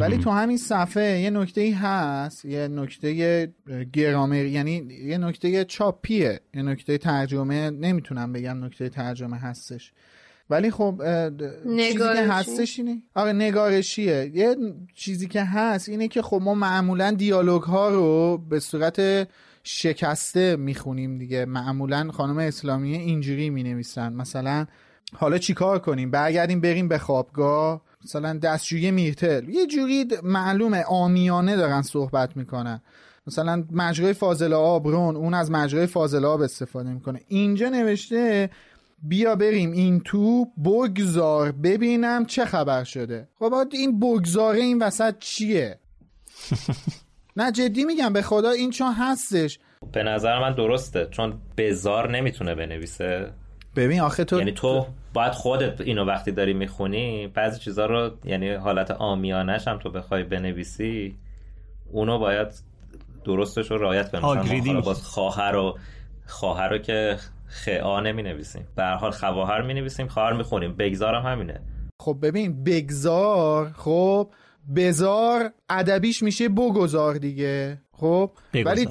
[0.00, 3.52] ولی تو همین صفحه یه نکته ای هست یه نکته
[3.92, 9.92] گرامر یعنی یه نکته چاپیه یه نکته ترجمه نمی‌تونم بگم نکته ترجمه هستش.
[10.50, 11.02] ولی خب
[11.76, 14.30] چیزی که هستش اینه آره نگارشیه.
[14.34, 14.56] یه
[14.94, 19.28] چیزی که هست اینه که خب ما معمولا دیالوگ ها رو به صورت
[19.64, 21.44] شکسته می‌خونیم دیگه.
[21.44, 24.12] معمولا خانم اسلامی اینجوری می‌نویسن.
[24.12, 24.66] مثلا
[25.16, 27.82] حالا چیکار کنیم؟ برگردیم بریم به خوابگاه.
[28.04, 32.80] مثلا دستشویی میرتل یه جوری معلومه آمیانه دارن صحبت می‌کنن.
[33.26, 37.20] مثلا مجرای فاضل آب رون اون از مجرای فاضل آب استفاده می‌کنه.
[37.28, 38.50] اینجا نوشته
[39.02, 43.28] بیا بریم این تو بگذار ببینم چه خبر شده.
[43.38, 45.78] خب این بگذاره این وسط چیه؟
[47.36, 49.58] نه جدی میگم به خدا این چون هستش.
[49.92, 53.32] به نظر من درسته چون بزار نمی‌تونه بنویسه.
[53.76, 58.50] ببین آخه تو یعنی تو باید خودت اینو وقتی داری می‌خونی بعضی چیزا رو یعنی
[58.50, 61.16] حالت آمیانش هم تو بخوای بنویسی
[61.92, 62.48] اونو باید
[63.24, 64.22] درستش رو رایت کنی.
[64.56, 65.78] مثلا باز خواهر رو
[66.26, 71.14] خواهر رو که خعا نمی نویسیم به حال خواهر می نویسیم خواهر می خونیم بگذار
[71.14, 71.60] هم همینه.
[72.00, 74.30] خب ببین بگذار خب
[74.76, 77.80] بزار ادبیش میشه بگذار دیگه.
[77.92, 78.88] خب؟ ولی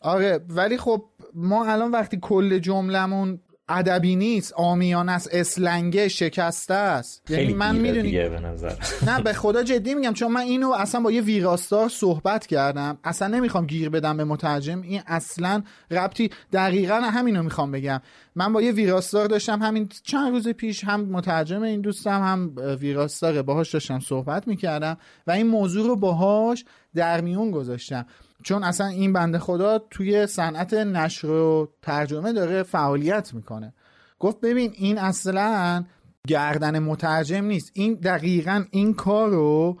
[0.00, 1.04] آره ولی خب
[1.34, 3.40] ما الان وقتی کل جملمون
[3.72, 7.30] ادبی نیست آمیان است اسلنگه شکسته است.
[7.30, 8.72] یعنی من می‌دونی به نظر.
[9.08, 12.98] نه به خدا جدی میگم چون من اینو اصلا با یه ویراستار صحبت کردم.
[13.04, 14.82] اصلا نمی‌خوام گیر بدم به مترجم.
[14.82, 18.00] این اصلا ربطی دقیقا همینو می‌خوام بگم.
[18.34, 23.42] من با یه ویراستار داشتم همین چند روز پیش هم مترجم این دوستم هم ویراستاره
[23.42, 24.96] باهاش داشتم صحبت می‌کردم
[25.26, 26.64] و این موضوع رو باهاش
[26.94, 28.06] در میون گذاشتم.
[28.42, 33.74] چون اصلا این بنده خدا توی صنعت نشر و ترجمه داره فعالیت می‌کنه.
[34.18, 35.84] گفت ببین این اصلا
[36.26, 37.70] گردن مترجم نیست.
[37.74, 39.78] این دقیقا این کار رو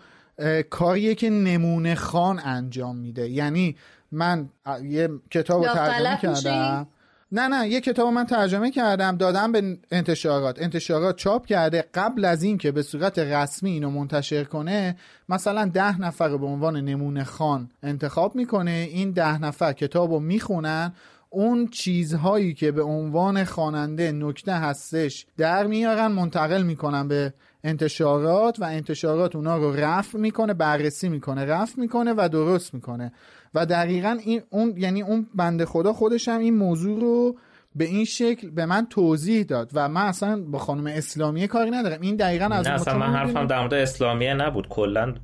[0.70, 3.28] کاریه که نمونه خان انجام میده.
[3.28, 3.76] یعنی
[4.12, 4.48] من
[4.82, 6.86] یه کتاب رو ترجمه کردم.
[7.34, 10.62] نه نه یه کتاب من ترجمه کردم دادم به انتشارات.
[10.62, 14.96] انتشارات چاپ کرده قبل از اینکه به صورت رسمی اینو منتشر کنه
[15.28, 18.88] مثلا ده نفر رو به عنوان نمونه خان انتخاب می‌کنه.
[18.90, 20.92] این ده نفر کتاب رو می‌خونن.
[21.30, 28.64] اون چیزهایی که به عنوان خواننده نکته هستش در میارن منتقل می‌کنن به انتشارات و
[28.64, 33.12] انتشارات اونا رو رفع می‌کنه بررسی می‌کنه رفع می‌کنه و درست می‌کنه.
[33.54, 37.36] و دقیقا این اون یعنی اون بنده خدا خودش هم این موضوع رو
[37.74, 42.00] به این شکل به من توضیح داد و من اصلا با خانم اسلامیه کاری ندارم.
[42.00, 44.68] این دقیقا از نه اصلا من حرفم در مورد اسلامیه نبود.
[44.68, 45.14] کلا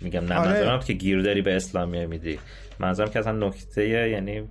[0.00, 0.80] میگم نه آره.
[0.86, 2.38] که گیر داری به اسلامیه میدی.
[2.80, 4.42] منظورم که اصلا نکته یعنی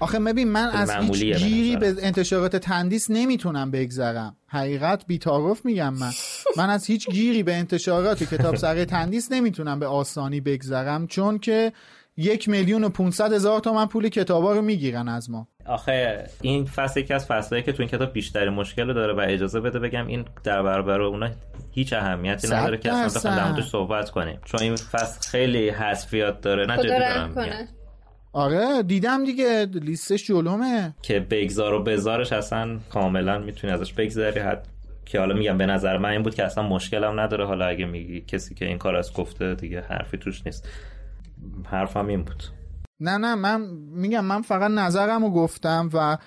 [0.00, 4.36] آخه ببین من از هیچ گیری به انتشارات تندیس نمی‌تونم بگذرم.
[4.46, 6.10] حقیقت بیتاروف میگم من.
[6.56, 11.06] من از هیچ گیری به انتشارات کتاب سره تندیس نمی‌تونم به آسانی بگذرم.
[11.06, 11.72] چون که
[12.20, 15.48] یک میلیون و 500 هزار تومن پول کتابا رو می‌گیرن از ما.
[15.66, 19.60] آخه این فصل یکی از فصلایی که تو این کتاب بیشتری مشکل داره و اجازه
[19.60, 21.30] بده بگم این در برابر اونا
[21.70, 24.40] هیچ اهمیتی نداره که اصلا در صحبت کنیم.
[24.44, 26.66] چون این فصل خیلی حذفیات داره.
[26.66, 27.34] نه جدی دارم
[28.32, 30.94] آره دیدم دیگه لیستش جلومه.
[31.02, 34.68] که بگذار و بزارش اصلا کاملا می‌تونی ازش بگذاری حد
[35.06, 37.46] که حالا میگم به نظر من این بود که اصلا مشکلم نداره.
[37.46, 40.68] حالا اگه میگی کسی که این کار از گفته دیگه حرفی توش نیست.
[41.64, 42.42] حرفم این بود.
[43.00, 43.60] نه نه من
[43.92, 46.18] میگم من فقط نظرم رو گفتم و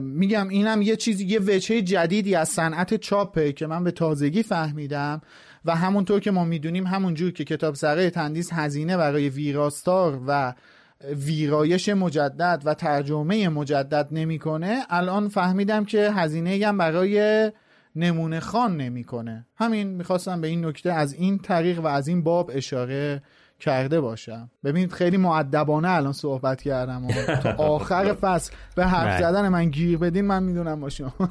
[0.00, 5.20] میگم اینم یه چیزی یه وجهه جدیدی از صنعت چاپه که من به تازگی فهمیدم
[5.64, 10.54] و همونطور که ما می‌دونیم همونجور که کتاب سره تندیس هزینه برای ویراستار و
[11.26, 17.52] ویرایش مجدد و ترجمه مجدد نمی‌کنه الان فهمیدم که هزینه هم برای
[17.96, 19.46] نمونه خان نمی‌کنه.
[19.56, 23.22] همین می‌خواستم به این نکته از این طریق و از این باب اشاره
[23.60, 24.50] کرده باشم.
[24.64, 27.12] ببینید خیلی معدبانه الان صحبت کردم و
[27.42, 29.20] تا آخر فصل به حرف.
[29.20, 31.12] زدن من گیر بدین من می‌دونم با شما.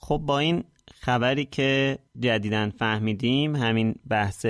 [0.00, 0.64] خب با این
[1.00, 4.46] خبری که جدیدن فهمیدیم همین بحث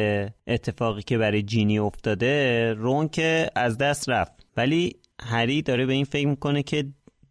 [0.47, 4.33] اتفاقی که برای جینی افتاده رون که از دست رفت.
[4.57, 6.87] ولی هری داره به این فکر می‌کنه که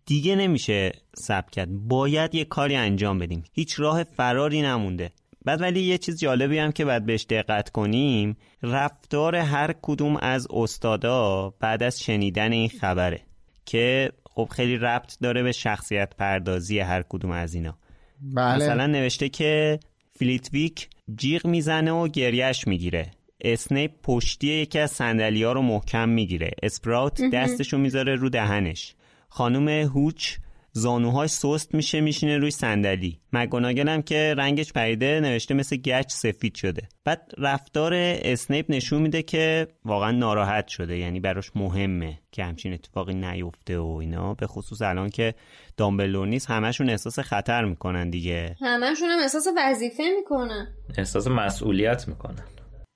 [0.05, 1.69] دیگه نمیشه سب کرد.
[1.71, 3.43] باید یه کاری انجام بدیم.
[3.53, 5.11] هیچ راه فراری نمونده.
[5.45, 10.47] بعد ولی یه چیز جالبی هم که باید بهش دقت کنیم رفتار هر کدوم از
[10.51, 13.21] استادا بعد از شنیدن این خبره
[13.65, 17.77] که خب خیلی ربط داره به شخصیت پردازی هر کدوم از اینا.
[18.21, 18.55] بله.
[18.55, 19.79] مثلا نوشته که
[20.19, 23.11] فلیتویک جیغ می‌زنه و گریش می‌گیره.
[23.41, 26.51] اسنیپ پشتی یکی از ها رو محکم می‌گیره.
[26.63, 28.95] اسپراوت دستشو می‌ذاره رو دهنش.
[29.29, 30.37] خانم هوچ
[30.75, 33.19] زانوهاش سست میشه میشینه روی صندلی.
[33.33, 36.87] مگوناگل هم که رنگش پریده نوشته مثل گچ سفید شده.
[37.05, 40.97] بعد رفتار اسنیپ نشون میده که واقعا ناراحت شده.
[40.97, 44.33] یعنی براش مهمه که همچین اتفاقی نیفته و اینا.
[44.33, 45.35] به خصوص الان که
[45.77, 48.55] دامبلور نیست همشون احساس خطر می‌کنن دیگه.
[48.61, 50.67] همشون هم احساس وظیفه می‌کنن.
[50.97, 52.43] احساس مسئولیت می‌کنن.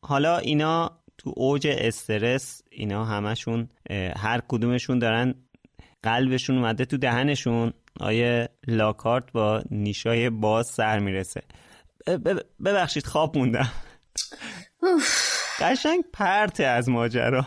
[0.06, 3.70] حالا اینا تو اوج استرس اینا همشون
[4.18, 5.36] هر کدومشون دارن
[6.04, 11.42] قلبشون اومده تو دهنشون آیه لاکارت با نیشای باز سر می‌رسه.
[12.66, 13.72] ببخشید خواب موندم.
[15.60, 17.46] قشنگ پرته از ماجرا.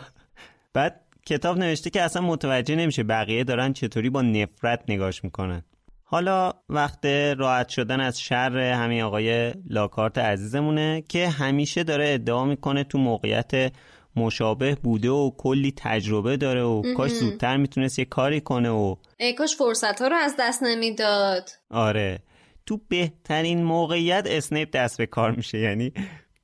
[0.73, 5.63] بعد کتاب نوشته که اصلا متوجه نمیشه بقیه دارن چطوری با نفرت نگاش می‌کنن.
[6.03, 7.05] حالا وقت
[7.37, 13.73] راحت شدن از شر همین آقای لاکارت عزیزمونه که همیشه داره ادعا می‌کنه تو موقعیت
[14.15, 19.33] مشابه بوده و کلی تجربه داره و کاش زودتر می‌تونست یه کاری کنه و ای
[19.33, 21.49] کاش فرصت ها رو از دست نمی‌داد.
[21.69, 22.19] آره.
[22.65, 25.93] تو بهترین موقعیت اسنیپ دست به کار میشه یعنی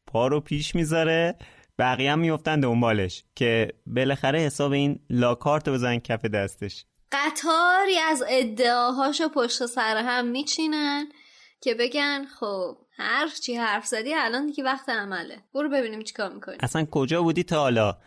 [0.08, 1.36] پا رو پیش می‌ذاره
[1.80, 6.86] بقیه هم میفتن دنبالش که بالاخره حساب این لاکارت رو بزن کف دستش.
[7.12, 11.06] قطاری از ادعاهاشو پشت سر هم میچینن
[11.62, 15.38] که بگن خب هر چی حرف زدی؟ الان دیگه وقت عمله.
[15.54, 16.58] برو ببینیم چیکار می‌کنی.
[16.60, 17.98] اصلا کجا بودی تا حالا؟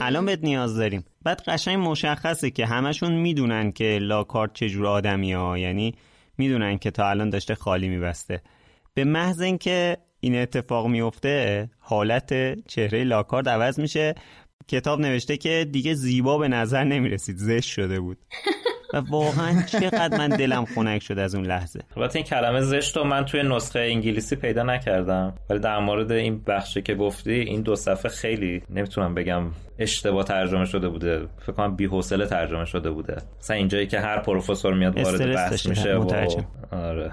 [0.00, 1.04] الان بهت نیاز داریم.
[1.22, 5.58] بعد قشنگ مشخصه که همشون می‌دونن که لاکارت چجور آدمی ها.
[5.58, 5.94] یعنی
[6.38, 8.42] می‌دونن که تا الان داشته خالی میبسته.
[8.94, 14.14] به محض اینکه این اتفاق میفته حالت چهره لاکارت عوض میشه.
[14.68, 17.36] کتاب نوشته که دیگه زیبا به نظر نمی‌رسید.
[17.36, 18.18] زشت شده بود.
[18.94, 21.80] و واقعا چقدر من دلم خنک شد از اون لحظه.
[21.96, 25.34] البته این کلمه زشت رو من توی نسخه انگلیسی پیدا نکردم.
[25.50, 29.42] ولی در مورد این بخشی که گفتی این دو صفحه خیلی نمی‌تونم بگم
[29.78, 31.26] اشتباه ترجمه شده بوده.
[31.38, 33.16] فکر کنم بی‌حوصله ترجمه شده بوده.
[33.40, 36.12] مثلا اینجایی که هر پروفسور میاد وارد بحث میشه و
[36.72, 37.10] آره.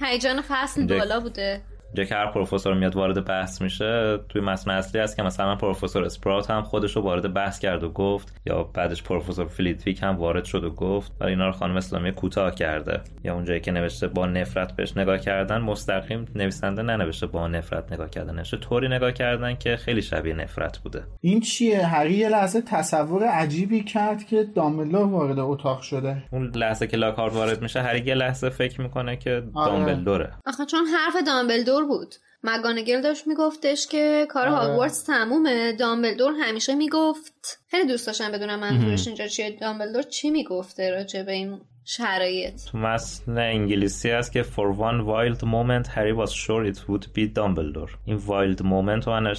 [0.00, 1.60] هیجان فصل بالا بوده.
[1.94, 6.04] جا که هر پروفسور میاد وارد بحث میشه توی متن اصلی هست که مثلا پروفسور
[6.04, 10.44] اسپرات هم خودش رو وارد بحث کرد و گفت یا بعدش پروفسور فلیتویک هم وارد
[10.44, 13.00] شد و گفت ولی اینا رو خانم اسلامی کوتاه کرده.
[13.24, 18.10] یا اونجایی که نوشته با نفرت بهش نگاه کردن مستقیم نویسنده ننوشته با نفرت نگاه
[18.10, 18.34] کردن.
[18.34, 21.02] نوشته طوری نگاه کردن که خیلی شبیه نفرت بوده.
[21.20, 26.22] این چیه؟ هری یه لحظه تصور عجیبی کرد که دامبلدور وارد اتاق شده.
[26.32, 29.72] اون لحظه که لاکارت وارد میشه هری یه لحظه فکر می‌کنه که آره.
[29.72, 30.32] دامبلدوره.
[30.46, 32.14] آخه چون حرف دامبلدور بود.
[32.42, 34.56] مگانگل داشت میگفتش که کار آره.
[34.56, 35.72] هاگوارتس تمومه.
[35.72, 37.58] دامبلدور همیشه می‌گفت.
[37.68, 39.50] خیلی دوست داشتم بدونم منظورش اینجا چیه.
[39.60, 42.64] دامبلدور چی می‌گفته راجع به این شرایط.
[42.64, 47.38] تو متن انگلیسی هست که for one wild moment Harry was sure it would be
[47.38, 47.90] Dumbledore.
[48.04, 49.34] این wild moment رو من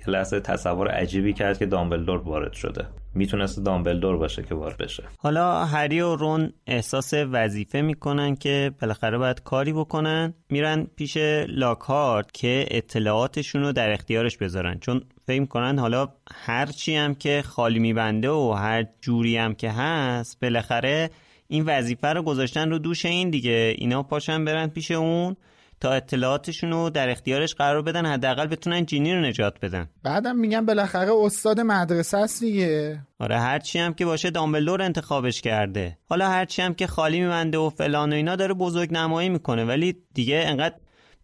[0.00, 2.86] یه لحظه تصور عجیبی کرد که دامبلدور وارد شده.
[3.14, 5.02] می‌تونست دامبلدور باشه که وارد بشه.
[5.18, 10.34] حالا هری و رون احساس وظیفه می‌کنن که بالاخره باید کاری بکنن.
[10.48, 11.16] میرن پیش
[11.48, 14.78] لاکارت که اطلاعاتشون رو در اختیارش بذارن.
[14.78, 16.08] چون فکر کنن حالا
[16.44, 21.10] هرچی هم که خالی میبنده و هر جوری هم که هست بالاخره
[21.48, 23.74] این وظیفه رو گذاشتن رو دوش این دیگه.
[23.78, 25.36] اینا پاشن برن پیش اون
[25.80, 29.88] تا اطلاعاتشون رو در اختیارش قرار بدن حداقل بتونن جینی رو نجات بدن.
[30.02, 33.00] بعدم میگن بالاخره استاد مدرسه است دیگه.
[33.18, 35.98] آره هرچی هم که باشه دامبلدور انتخابش کرده.
[36.08, 39.96] حالا هرچی هم که خالی میبنده و فلان و اینا داره بزرگ نمایی می‌کنه ولی
[40.14, 40.74] دیگه انقدر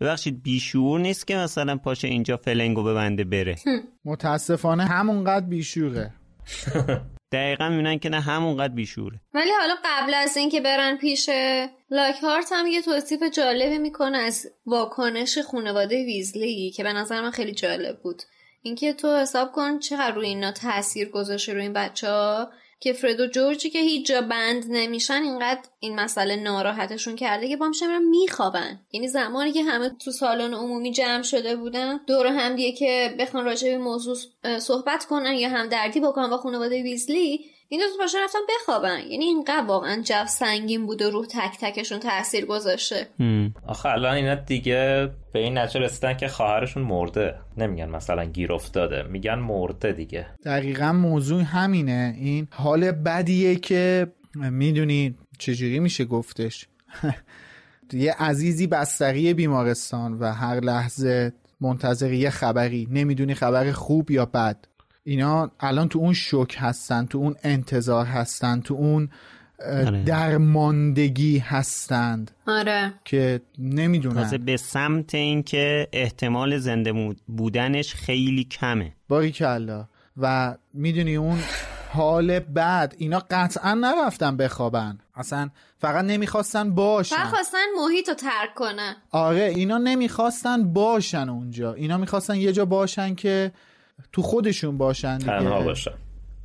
[0.01, 3.57] ببخشید بیشور نیست که مثلا پاشه اینجا فلنگو ببنده بره.
[4.05, 6.13] متاسفانه همونقدر بیشوره
[7.33, 9.21] دقیقا می‌بینن که نه همونقدر بیشوره.
[9.35, 11.31] ولی حالا قبل از اینکه برن پیش
[11.91, 17.53] لاکهارت هم یه توصیف جالبی می‌کنه از واکنش خانواده ویزلی که به نظر من خیلی
[17.53, 18.23] جالب بود.
[18.63, 22.51] اینکه تو حساب کن چقدر روی اینا تاثیر گذاشته روی این بچه ها
[22.81, 27.57] که فرد و جورجی که هیچ جا بند نمیشن اینقدر این مسئله ناراحتشون کرده که
[27.57, 28.81] با میشن میخوابن.
[28.93, 33.45] یعنی زمانی که همه تو سالن عمومی جمع شده بودن دور هم دیگه که بخوان
[33.45, 34.17] راجع به موضوع
[34.59, 38.99] صحبت کنن یا هم دردی بکنن با خانواده ویزلی این دو باشه رفتن بخوابن.
[39.11, 43.09] یعنی اینقدر واقعا جو سنگین بود و روح تک تکشون تاثیر گذاشته.
[43.67, 47.35] آخه الان اینا دیگه به این نتیجه رسیدن که خواهرشون مرده.
[47.57, 49.03] نمیگن مثلا گیر افتاده.
[49.03, 50.27] میگن مرده دیگه.
[50.45, 52.15] دقیقا موضوع همینه.
[52.19, 56.69] این حال بدیه که می‌دونی چجوری میشه گفتش.
[57.93, 62.89] یه عزیزی بستری بیمارستان و هر لحظه منتظر یه خبری.
[62.91, 64.65] نمی‌دونی خبر خوب یا بد.
[65.05, 69.09] اینا الان تو اون شوک هستن تو اون انتظار هستن تو اون
[69.67, 70.05] آره.
[70.05, 72.95] درماندگی هستند آره.
[73.05, 74.23] که نمی‌دونن.
[74.23, 78.93] تازه به سمت اینکه احتمال زنده بودنش خیلی کمه.
[79.09, 81.39] باریکلا و می‌دونی اون
[81.93, 84.99] حال بعد اینا قطعا نرفتن بخوابن.
[85.15, 87.17] اصلا فقط نمی‌خواستن باشن.
[87.17, 88.97] فقط خواستن محیط رو ترک کنن.
[89.11, 91.73] آره اینا نمی‌خواستن باشن اونجا.
[91.75, 93.53] اینا می‌خواستن یه جا باشن که
[94.13, 95.31] تو خودشون باشن دیگه.
[95.31, 95.91] تنها باشن.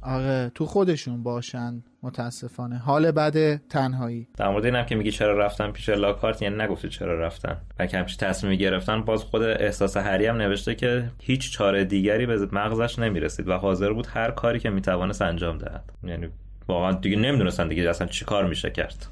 [0.01, 2.77] آره تو خودشون باشن متاسفانه.
[2.77, 4.27] حال بد تنهایی.
[4.37, 7.57] در مورد اینم که میگی چرا رفتن پیش لاکارت یعنی نگفتی چرا رفتن.
[7.77, 12.47] بلکه همچین تصمیمی گرفتن باز خود احساس هری هم نوشته که هیچ چاره دیگری به
[12.51, 15.83] مغزش نمی‌رسید و حاضر بود هر کاری که می‌توانست انجام دهد.
[16.03, 16.27] یعنی
[16.67, 19.05] واقعا دیگه نمی‌دونستن دیگه اصلا چی کار میشه کرد.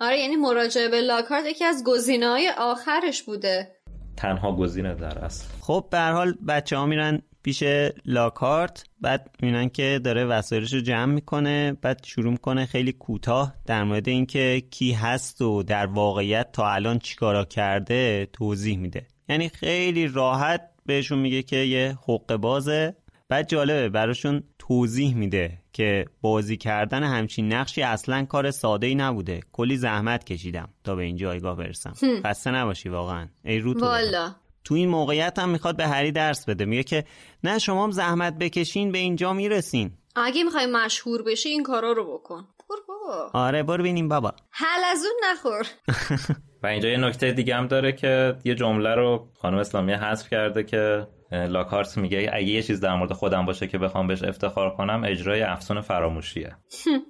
[0.00, 3.68] آره یعنی مراجعه به لاکارت یکی از گزینه های آخرش بوده.
[4.16, 5.48] تنها گزینه در اصل.
[5.60, 7.62] خب به هر حال بچه ها میرن پیش
[8.04, 13.84] لاکارت بعد می‌بینن که داره وسایلش رو جمع می‌کنه بعد شروع می‌کنه خیلی کوتاه در
[13.84, 19.06] مورد اینکه کی هست و در واقعیت تا الان چیکارا کرده توضیح میده.
[19.28, 22.96] یعنی خیلی راحت بهشون میگه که یه حق بازه.
[23.28, 29.40] بعد جالبه براشون توضیح میده که بازی کردن همچین نقشی اصلا کار ساده ای نبوده.
[29.52, 31.92] کلی زحمت کشیدم تا به این جایگاه برسم.
[32.24, 33.28] خسته نباشی واقعا.
[33.44, 33.90] ای رو تو بخور.
[33.90, 34.34] والا.
[34.66, 36.64] تو این موقعیت هم می‌خواد به هری درس بده.
[36.64, 37.04] میگه که
[37.44, 39.90] نه شما هم زحمت بکشین به اینجا می‌رسین.
[40.16, 42.46] اگه می‌خوای مشهور بشی این کارا رو بکن.
[42.70, 43.30] برو بابا.
[43.32, 44.32] آره برو ببینیم بابا.
[44.50, 45.66] حل از اون نخور.
[46.62, 50.62] و اینجا یه نکته دیگه هم داره که یه جمله رو خانم اسلامی حذف کرده
[50.62, 55.02] که لاکارت میگه اگه یه چیز در مورد خودم باشه که بخوام بهش افتخار کنم
[55.06, 56.56] اجرای افسون فراموشیه.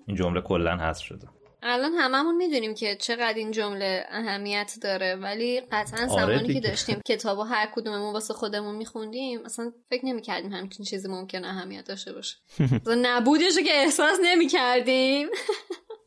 [0.07, 1.29] این جمله کلا حذف شده.
[1.67, 6.61] الان هممون می‌دونیم که چقدر این جمله اهمیت داره ولی قطعا زمانی که دیگه.
[6.61, 12.13] داشتیم کتابو هر کدوممون واسه خودمون میخوندیم اصلا فکر نمی‌کردیم همچین چیزی ممکن اهمیت داشته
[12.13, 12.37] باشه.
[13.03, 15.27] نبودش رو که احساس نمی‌کردیم.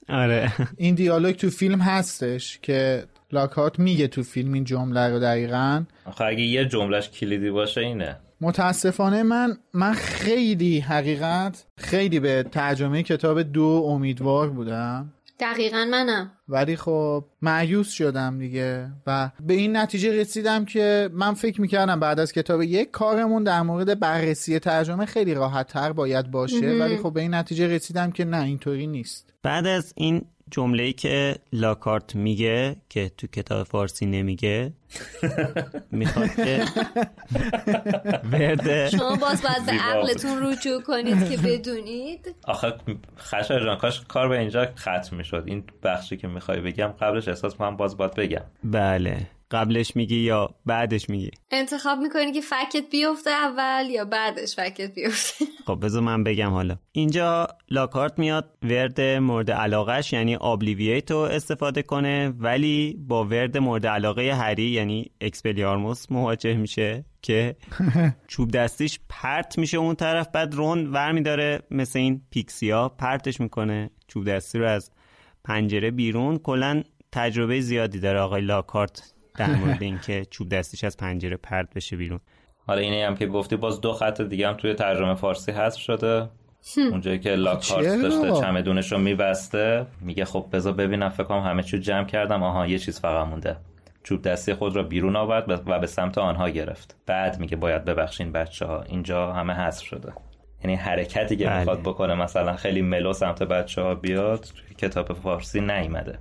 [0.10, 0.52] آره.
[0.78, 5.84] این دیالوگ تو فیلم هستش که لاکارت میگه تو فیلم این جمله رو دقیقا.
[6.06, 8.20] آخه اگه یه جملهش کلیدی باشه اینه.
[8.42, 15.14] متاسفانه من من خیلی حقیقت خیلی به ترجمه کتاب دو امیدوار بودم.
[15.40, 16.32] دقیقا منم.
[16.48, 22.20] ولی خب معیوس شدم دیگه و به این نتیجه رسیدم که من فکر می‌کردم بعد
[22.20, 27.14] از کتاب یک کارمون در مورد بررسی ترجمه خیلی راحت تر باید باشه ولی خب
[27.14, 29.34] به این نتیجه رسیدم که نه اینطوری نیست.
[29.44, 34.74] بعد از این جمله که لاکارت میگه که تو کتاب فارسی نمیگه
[35.92, 36.66] می‌خواد که
[38.32, 39.72] ورد شما باز باید به.
[39.72, 42.36] عقلتون رجوع کنید که بدونید.
[42.44, 42.74] آخه
[43.18, 45.44] خشر جان کاش کار به اینجا ختم می‌شد.
[45.46, 48.44] این بخشی که می‌خوای بگم قبلش احساس من باز باید بگم.
[48.64, 49.28] بله.
[49.52, 55.46] قبلش میگی یا بعدش میگی؟ انتخاب می‌کنی که fact بیفته اول یا بعدش fact بیفته؟
[55.68, 56.76] خب بذار من بگم حالا.
[56.92, 63.88] اینجا لاکارت میاد ورد مورد علاقهش یعنی آبلیویت رو استفاده کنه ولی با ورد مورد
[63.88, 67.56] علاقه هری یعنی اکسپلیارموس مواجه میشه که
[68.28, 73.90] چوب دستیش پرت میشه اون طرف بعد رون ور میداره مثل این پیکسیا پرتش می‌کنه.
[74.08, 74.92] چوب دستی رو از
[75.44, 76.38] پنجره بیرون.
[76.38, 81.96] کلا تجربه زیادی داره آقای لاکارت در مورد اینکه چوب دستیش از پنجره پرت بشه
[81.96, 82.20] بیرون.
[82.68, 86.30] حالا اینه هم که گفتی باز دو خط دیگه هم توی ترجمه فارسی حذف شده.
[86.78, 91.80] اونجایی که لاکارت؟ داشته چمدونش رو میبسته میگه خب بذار ببینم فکر کنم همه چیو
[91.80, 92.44] جمع کردم.
[92.44, 93.58] آها یه چیز فقط مونده.
[94.04, 96.96] چوب دستی خود را بیرون آورد و به سمت آنها گرفت.
[97.06, 100.14] بعد میگه باید ببخشین بچه ها اینجا همه حذف شده.
[100.64, 101.58] یعنی حرکتی که بله.
[101.58, 104.48] می‌خواد بکنه مثلا خیلی ملو سمت بچه ها بیاد
[104.78, 106.18] کتاب فارسی نیومده.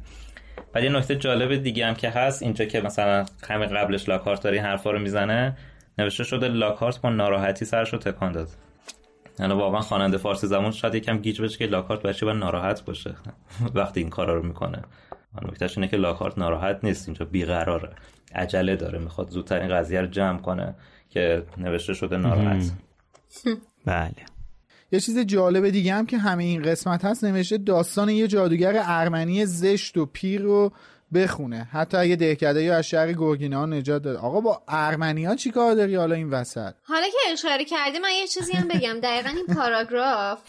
[0.74, 4.58] ولی یه نکته جالب دیگه هم که هست اینجا که مثلا همین قبلش لاکارت داری
[4.58, 5.56] حرفا رو می‌زنه
[5.98, 8.48] نوشته شده لاکارت با ناراحتی سرش رو تکان داد.
[9.38, 13.14] یعنی واقعا خواننده فارسی زمان شاید یکم گیج بشه که لاکارت بچه باید ناراحت باشه؟
[13.74, 14.82] وقتی این کارا رو می‌کنه.
[15.46, 17.90] نکتهش اینه که لاکارت ناراحت نیست اینجا بیقراره.
[18.34, 20.74] عجله داره می‌خواد زودتر این قضیه رو جمع کنه
[21.10, 22.72] که نوشته شده ناراحت.
[23.86, 24.14] بله.
[24.92, 29.46] یه چیز جالب دیگه هم که همه این قسمت هست نوشته داستان یه جادوگر ارمنی
[29.46, 30.72] زشت و پیر رو
[31.14, 31.68] بخونه.
[31.72, 35.74] حتی اگه دهکده یا از شهر گرگینا نجات داد آقا با ارمنی ها چی کار
[35.74, 39.00] داری حالا این وسط؟ حالا که اشاره کردی من یه چیزی هم بگم.
[39.08, 40.40] دقیقا این پاراگراف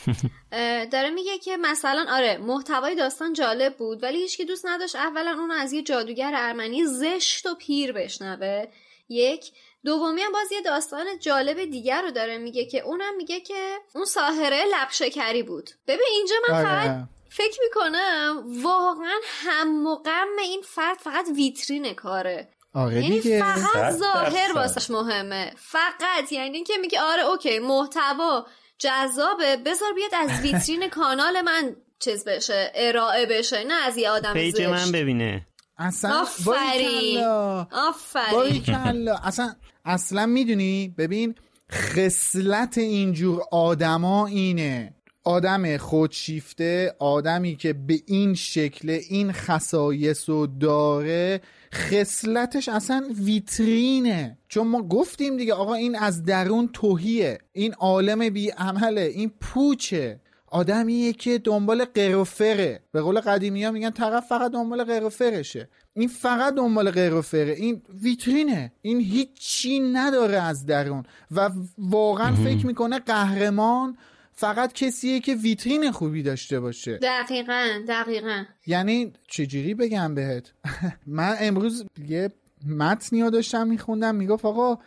[0.92, 5.52] داره میگه که مثلا آره محتوای داستان جالب بود ولی هیچکی دوست نداشت اولا اون
[5.52, 8.66] از یه جادوگر ارمنی زشت و پیر بشنوه.
[9.10, 9.52] یک.
[9.86, 14.06] دومی هم باز یه داستان جالب دیگر رو داره میگه که اونم میگه که اون
[14.06, 15.70] ساهره لب شکری بود.
[15.88, 17.08] ببین اینجا من فقط آره.
[17.30, 22.50] فکر می‌کنم واقعا هم و غم این فرد فقط ویترین کاره.
[22.74, 23.40] آره یعنی دیگه.
[23.40, 24.52] فقط ظاهر.
[24.56, 25.54] واسش مهمه.
[25.58, 26.32] فقط.
[26.32, 28.46] یعنی اینکه میگه آره اوکی محتوا
[28.80, 29.58] جذابه.
[29.58, 34.56] بذار بیاد از ویترین کانال من چیز بشه ارائه بشه نه از یه آدم پیج
[34.56, 34.68] زشت.
[34.68, 35.48] من ببینه.
[35.78, 37.24] اصلا آفرین.
[37.72, 39.10] آفرین.
[39.10, 41.36] اصلا اصلا می‌دونی؟ ببین
[41.72, 44.94] خصلت اینجور آدما اینه.
[45.30, 51.42] آدم خودشیفته آدمی که به این شکل این خصایص رو داره
[51.74, 54.38] خصلتش اصلا ویترینه.
[54.48, 60.20] چون ما گفتیم دیگه آقا این از درون توهیه این عالم بی عمله این پوچه.
[60.48, 62.80] آدمیه که دنبال قروفره.
[62.92, 65.70] به قول قدیمی ها میگن طرف فقط دنبال قروفرشه.
[65.94, 67.54] این فقط دنبال قروفره.
[67.54, 68.72] این ویترینه.
[68.82, 71.04] این هیچی نداره از درون.
[71.32, 73.98] و واقعا فکر می‌کنه قهرمان
[74.40, 76.98] فقط کسیه که ویترین خوبی داشته باشه.
[76.98, 78.44] دقیقا دقیقا.
[78.68, 80.52] یعنی چجوری بگم بهت؟
[81.08, 82.30] من امروز یه
[82.68, 84.78] متنی رو داشتم میخوندم می‌گفت آقا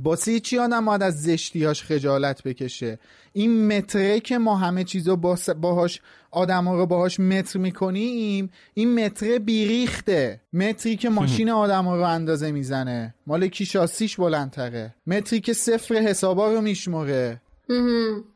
[0.00, 2.98] باسه چی آدم باید از زشتیاش خجالت بکشه؟
[3.32, 5.16] این متره که ما همه چیزو
[5.60, 6.00] باهاش
[6.30, 10.40] آدم ها رو باهاش متر می‌کنیم این متره بیریخته.
[10.52, 13.14] متری که ماشین آدم ها رو اندازه می‌زنه.
[13.26, 14.94] مال کی شاسیش بلندتره.
[15.06, 17.40] متری که صفر حسابا رو میشمره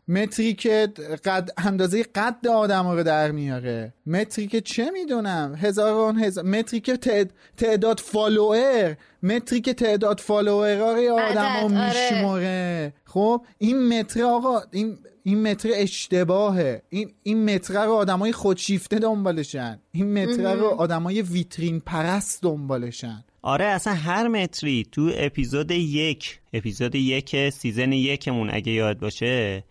[0.08, 0.92] متری که
[1.24, 3.94] قد اندازه قد آدم رو در میاره.
[4.06, 6.98] متری که چه می‌دونم؟ هزاران هزار متری که
[7.56, 12.94] تعداد فالوئر متری که تعداد فالوئر آدم رو میشماره.
[13.04, 16.82] خب این متر آقا این این متر اشتباهه.
[16.88, 19.80] این این متر رو آدمای خودشیفته دنبالشن.
[19.90, 23.24] این متر رو آدمای ویترین پرست دنبالشن.
[23.46, 29.64] آره اصلا هر متری تو اپیزود یک اپیزود یک season یکمون اگه یاد باشه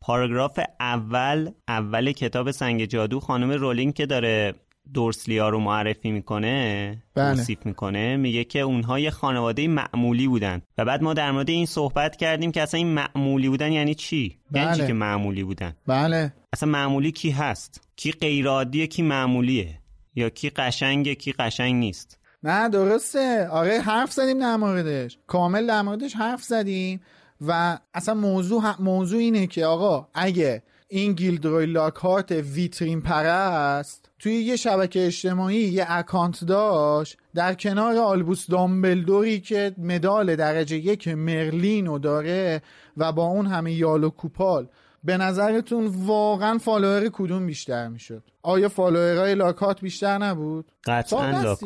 [0.00, 4.54] پاراگراف اول اول کتاب سنگ جادو خانم رولینگ که داره
[4.94, 7.36] دورسلیا رو معرفی می‌کنه بله.
[7.36, 10.62] توصیف می‌کنه میگه که اونها یه خانواده معمولی بودن.
[10.78, 14.38] و بعد ما در مورد این صحبت کردیم که اصلا این معمولی بودن یعنی چی؟
[14.50, 14.62] بله.
[14.62, 16.32] یعنی چی که معمولی بودن؟ بله.
[16.52, 19.78] اصلا معمولی کی هست؟ کی غیرعادیه کی معمولیه؟
[20.14, 23.48] یا کی قشنگه کی قشنگ نیست؟ نه درسته.
[23.48, 25.18] آره حرف زدیم در موردش.
[25.26, 27.00] کامل در موردش حرف زدیم
[27.46, 34.56] و اصلا موضوع موضوع اینه که آقا اگه این گیلدروی لاکارت ویترین پرست توی یه
[34.56, 41.98] شبکه اجتماعی یه account داشت در کنار آلبوس دامبلدوری که مدال درجه یک مرلین رو
[41.98, 42.62] داره
[42.96, 44.68] و با اون همه یال و کوپال
[45.04, 51.64] به نظرتون واقعا follower کدوم بیشتر می‌شد؟ آیا follower های لاکات بیشتر نبود؟ قطعا لاکات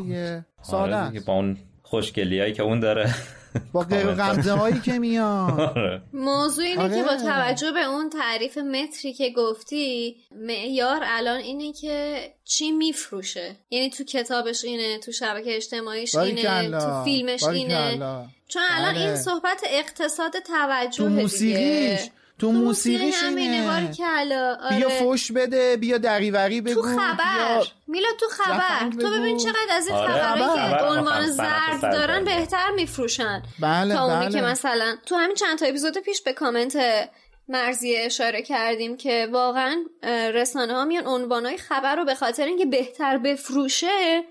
[0.65, 3.15] ساده آره با اون خوشگلیایی که اون داره
[3.73, 6.03] با غمزه هایی که میاد آره.
[6.13, 6.97] موضوع اینه آره.
[6.97, 13.57] که با توجه به اون تعریف متری که گفتی معیار الان اینه که چی میفروشه
[13.71, 16.71] یعنی تو کتابش اینه تو شبکه اجتماعیش اینه.
[16.71, 17.99] تو فیلمش اینه.
[18.49, 18.97] چون الان.
[18.97, 24.77] این صحبت اقتصاد توجه تو موسیقیش تو موسیقیش همینه اینه باریکلا آره.
[24.77, 29.37] بیا فوش بده بیا دریوری بگو تو خبر بیا میلا تو خبر تو ببین.
[29.37, 30.13] چقدر از این آره.
[30.13, 30.71] خبرهایی خبر.
[30.71, 30.89] که خبر.
[30.89, 31.27] عنوان.
[31.27, 32.25] زرد دارن.
[32.25, 36.33] بهتر میفروشن بله تا اونی بله که مثلا تو همین چند تا اپیزود پیش به
[36.33, 36.79] کامنت
[37.49, 39.77] مرزی اشاره کردیم که واقعا
[40.35, 44.23] رسانه ها میان عنوانهای خبر رو به خاطر اینکه بهتر بفروشه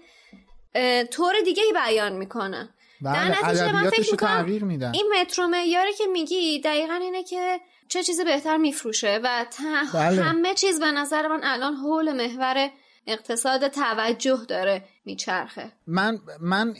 [1.12, 2.70] طور دیگه ای بیان می‌کنن
[3.04, 4.46] در بله نتیجه من فکر می‌کنم
[4.94, 10.22] این مترو معیاری که میگی دقیقا اینه که چه چیزی بهتر میفروشه و ت- بله.
[10.22, 12.70] همه چیز به نظر من الان حول محور
[13.08, 15.72] اقتصاد توجه داره میچرخه.
[15.88, 16.74] من من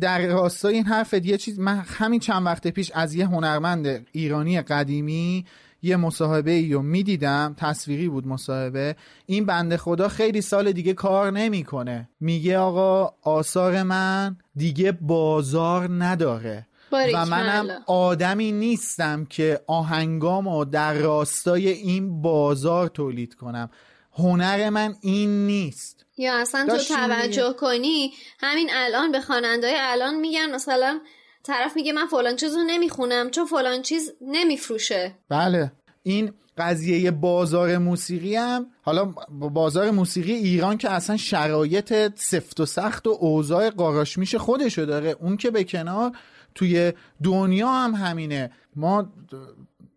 [0.00, 4.60] در راستای این حرفت یه چیز من همین چند وقت پیش از یه هنرمند ایرانی
[4.60, 5.46] قدیمی
[5.82, 8.96] یه مصاحبه ای رو می‌دیدم تصویری بود مصاحبه.
[9.26, 12.08] این بنده خدا خیلی سال دیگه کار نمی‌کنه.
[12.20, 16.67] میگه آقا آثار من دیگه بازار نداره.
[16.92, 17.26] و.
[17.26, 23.70] منم آدمی نیستم که آهنگامو در راستای این بازار تولید کنم.
[24.18, 26.04] هنر من این نیست.
[26.16, 27.52] یا اصلا تو توجه.
[27.52, 31.00] کنی همین الان به خواننده‌های الان میگن مثلا
[31.42, 35.14] طرف میگه من فلان چیز رو نمی‌خونم چون فلان چیز نمیفروشه.
[35.28, 35.72] بله.
[36.02, 42.66] این قضیه بازار موسیقی هم حالا با بازار موسیقی ایران که اصلا شرایط سفت و
[42.66, 45.16] سخت و اوضاع قاراشمیش خودشو داره.
[45.20, 46.12] اون که به کنار
[46.58, 48.50] توی دنیا هم همینه.
[48.76, 49.12] ما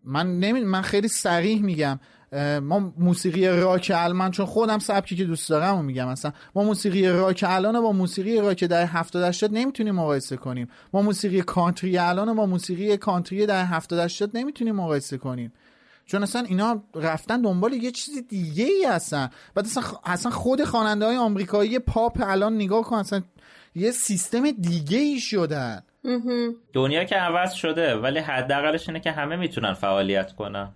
[0.04, 2.00] من نمی من خیلی سریح میگم.
[2.62, 7.08] ما موسیقی راک الان چون خودم سبکی که دوست دارم و میگم مثلا ما موسیقی
[7.08, 10.68] راک الان با موسیقی راک در 70 80 نمی‌تونیم مقایسه کنیم.
[10.92, 15.52] ما موسیقی کانتری الان با موسیقی کانتری در 70 80 نمی‌تونیم مقایسه کنیم.
[16.06, 19.30] چون اصلا اینا رفتن دنبال یه چیز دیگه ای هستن.
[19.54, 23.22] بعد اصلا, اصلا خود خواننده های آمریکایی پاپ الان نگاه کن اصلا
[23.74, 25.82] یه سیستم دیگه ای شدن.
[26.72, 30.72] دنیا که عوض شده ولی حداقلش اینه که همه می‌تونن فعالیت کنن.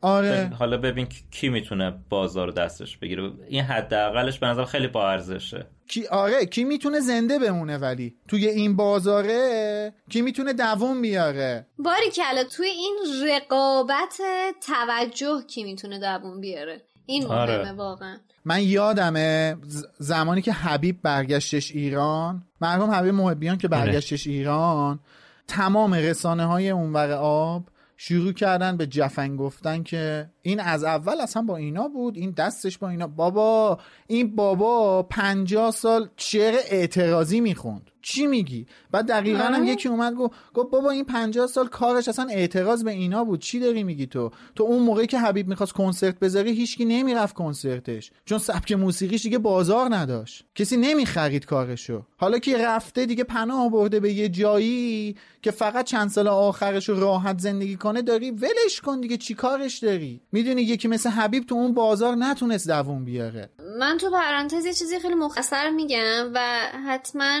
[0.00, 0.50] آره.
[0.58, 3.30] حالا ببین کی می‌تونه بازار دستش بگیره.
[3.48, 5.66] این حداقلش به نظر خیلی با ارزشه.
[5.88, 12.10] کی آره کی می‌تونه زنده بمونه ولی؟ توی این بازاره کی می‌تونه دووم بیاره؟ باری
[12.10, 12.96] کلا توی این
[13.28, 14.20] رقابت
[14.66, 17.58] توجه کی می‌تونه دووم بیاره؟ این آره.
[17.58, 18.16] مهمه واقعا.
[18.48, 19.56] من یادمه
[19.98, 22.42] زمانی که حبیب برگشتش ایران.
[22.60, 25.00] مرحوم حبیب محبیان که برگشتش ایران.
[25.48, 31.42] تمام رسانه های اونور آب شروع کردن به جفن گفتن که این از اول اصلا
[31.42, 33.06] با اینا بود این دستش با اینا.
[33.06, 37.90] بابا این بابا پنجاه سال شعر اعتراضی می‌خوند.
[38.02, 42.26] چی میگی؟ بعد دقیقا هم یکی اومد گفت گفت بابا این پنجاه سال کارش اصلا
[42.30, 43.40] اعتراض به اینا بود.
[43.40, 48.10] چی داری میگی تو؟ تو اون موقعی که حبیب می‌خواست کنسرت بذاری هیچکی نمی‌رفت کنسرتش.
[48.24, 50.44] چون سبک موسیقیش دیگه بازار نداشت.
[50.54, 52.02] کسی نمی‌خرید کارشو.
[52.16, 57.00] حالا که رفته دیگه پناه برده به یه جایی که فقط چند سال آخرش رو
[57.00, 61.54] راحت زندگی کنه داری ولش کن دیگه چی کارش داری؟ می‌دونی یکی مثل حبیب تو
[61.54, 63.50] اون بازار نتونست دووم بیاره.
[63.78, 66.38] من تو پرانتز یه چیزی خیلی مختصر میگم و
[66.86, 67.40] حتما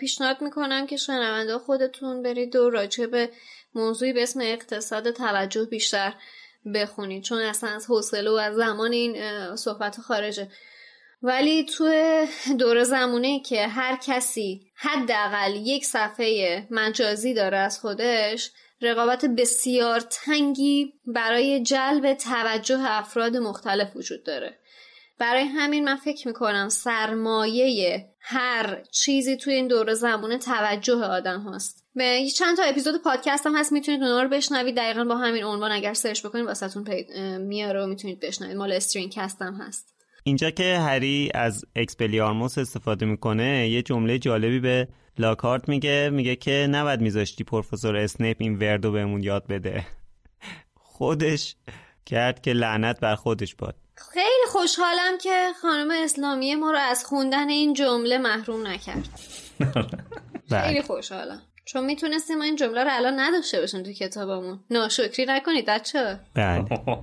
[0.00, 3.30] پیشنهاد می‌کنم که شنونده خودتون برید و راجع به
[3.74, 6.14] موضوعی به اسم اقتصاد توجه بیشتر
[6.74, 9.16] بخونید چون اصلا از حوصله و از زمان این
[9.56, 10.48] صحبت خارجه.
[11.22, 11.92] ولی تو
[12.58, 18.50] دور زمونه که هر کسی حداقل یک صفحه مجازی داره از خودش
[18.84, 24.58] رقابت بسیار تنگی برای جلب توجه افراد مختلف وجود داره.
[25.18, 31.84] برای همین من فکر می‌کنم سرمایه هر چیزی توی این دور زمونه توجه آدم هست
[31.94, 34.76] به چند تا اپیزود پادکست هم هست می‌تونید اونا رو بشنوید.
[34.76, 36.84] دقیقا با همین عنوان اگر search بکنید واسهتون
[37.38, 38.56] میاره و می‌تونید بشنوید.
[38.56, 39.94] مال استرین کست هم هست.
[40.24, 44.88] اینجا که هری از اکسپلیارموس استفاده می‌کنه یه جمله جالبی به
[45.18, 49.86] لاکارت میگه میگه که نباید میذاشتی پروفسور اسنیپ این وردو بهمون یاد بده.
[50.74, 51.56] خودش
[52.06, 53.74] کرد که لعنت بر خودش باد.
[54.12, 59.08] خیلی خوشحالم که خانم اسلامی ما رو از خوندن این جمله محروم نکرد.
[60.50, 60.82] خیلی بله.
[60.82, 61.42] خوشحالم.
[61.64, 64.60] چون می‌تونستیم ما این جمله رو الان نداشته باشیم تو کتابمون.
[64.70, 66.64] ناشکری نکنید بچه بله.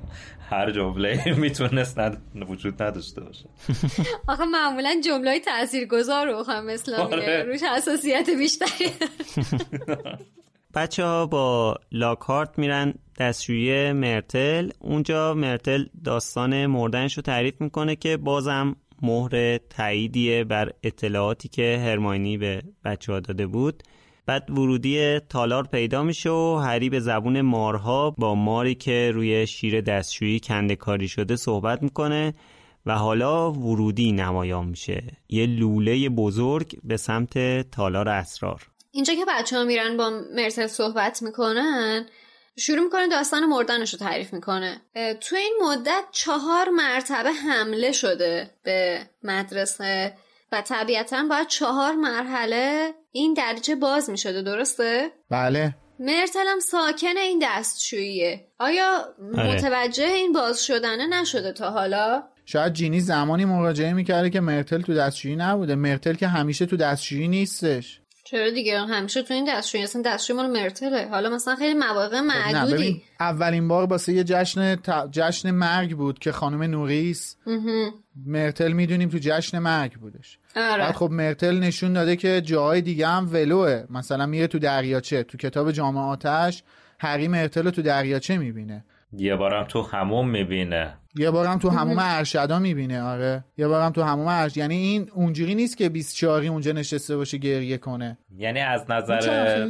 [0.52, 2.22] هر جمله می‌تونست ند...
[2.50, 3.50] وجود نداشته باشه.
[4.28, 7.44] آخه معمولا جمله های تأثیر گذار رو خانم اسلامی آره.
[7.44, 8.90] روش حساسیت بیشتری.
[10.76, 14.70] بچه ها با لاکارت میرن دستشویی مرتل.
[14.80, 22.38] اونجا مرتل داستان مردنش رو تعریف می‌کنه که بازم مهر تاییدیه بر اطلاعاتی که هرماینی
[22.38, 23.84] به بچه ها داده بود.
[24.26, 29.82] بعد ورودی تالار پیدا میشه و هری به زبون مارها با ماری که روی شیر
[29.82, 32.34] دستشویی کنده کاری شده صحبت می‌کنه
[32.86, 35.04] و حالا ورودی نمایان میشه.
[35.30, 38.68] یه لوله بزرگ به سمت تالار اسرار.
[38.92, 42.06] اینجا که بچه ها میرن با مرتل صحبت می‌کنن
[42.60, 44.82] شروع می‌کنه داستان مردنش رو تعریف می‌کنه.
[45.22, 50.14] تو این مدت چهار مرتبه حمله شده به مدرسه.
[50.52, 55.76] و طبیعتا باید چهار مرحله این دریچه باز می‌شده درسته؟ بله.
[56.00, 58.48] مرتل هم ساکن این دستشوییه.
[58.60, 64.82] آیا متوجه این باز شدنه نشده تا حالا؟ شاید جینی زمانی مراجعه می‌کرده که مرتل
[64.82, 65.76] تو دستشویی نبوده.
[65.76, 68.02] مرتل که همیشه تو دستشویی نیستش.
[68.26, 69.84] چرا دیگه؟ همیشه تو این دستشویی.
[69.84, 71.08] اصلا دستشویی مال مرتله.
[71.12, 73.04] حالا مثلا خیلی مواقع نه معدودی.
[73.20, 77.38] اولین بار واسه یه جشن ت- جشن مرگ بود که خانم نوریس.
[78.26, 80.40] مرتل می‌دونیم تو جشن مرگ بودش.
[80.56, 80.84] آره.
[80.84, 83.84] بعد خب مرتل نشون داده که جاهای دیگه هم ولوه.
[83.90, 85.24] مثلا میره تو دریاچه.
[85.24, 86.64] تو کتاب جامعاتش
[87.00, 88.86] هری مرتل رو تو دریاچه می‌بینه.
[89.18, 90.98] یه بارم تو همون می‌بینه.
[91.16, 93.44] یه بارم تو هموم ارشدا می‌بینه آره.
[93.58, 97.78] یه بارم تو هموم ارش یعنی این اونجوری نیست که 24 اونجا نشسته باشه گریه
[97.78, 98.18] کنه.
[98.38, 99.68] یعنی از نظر؟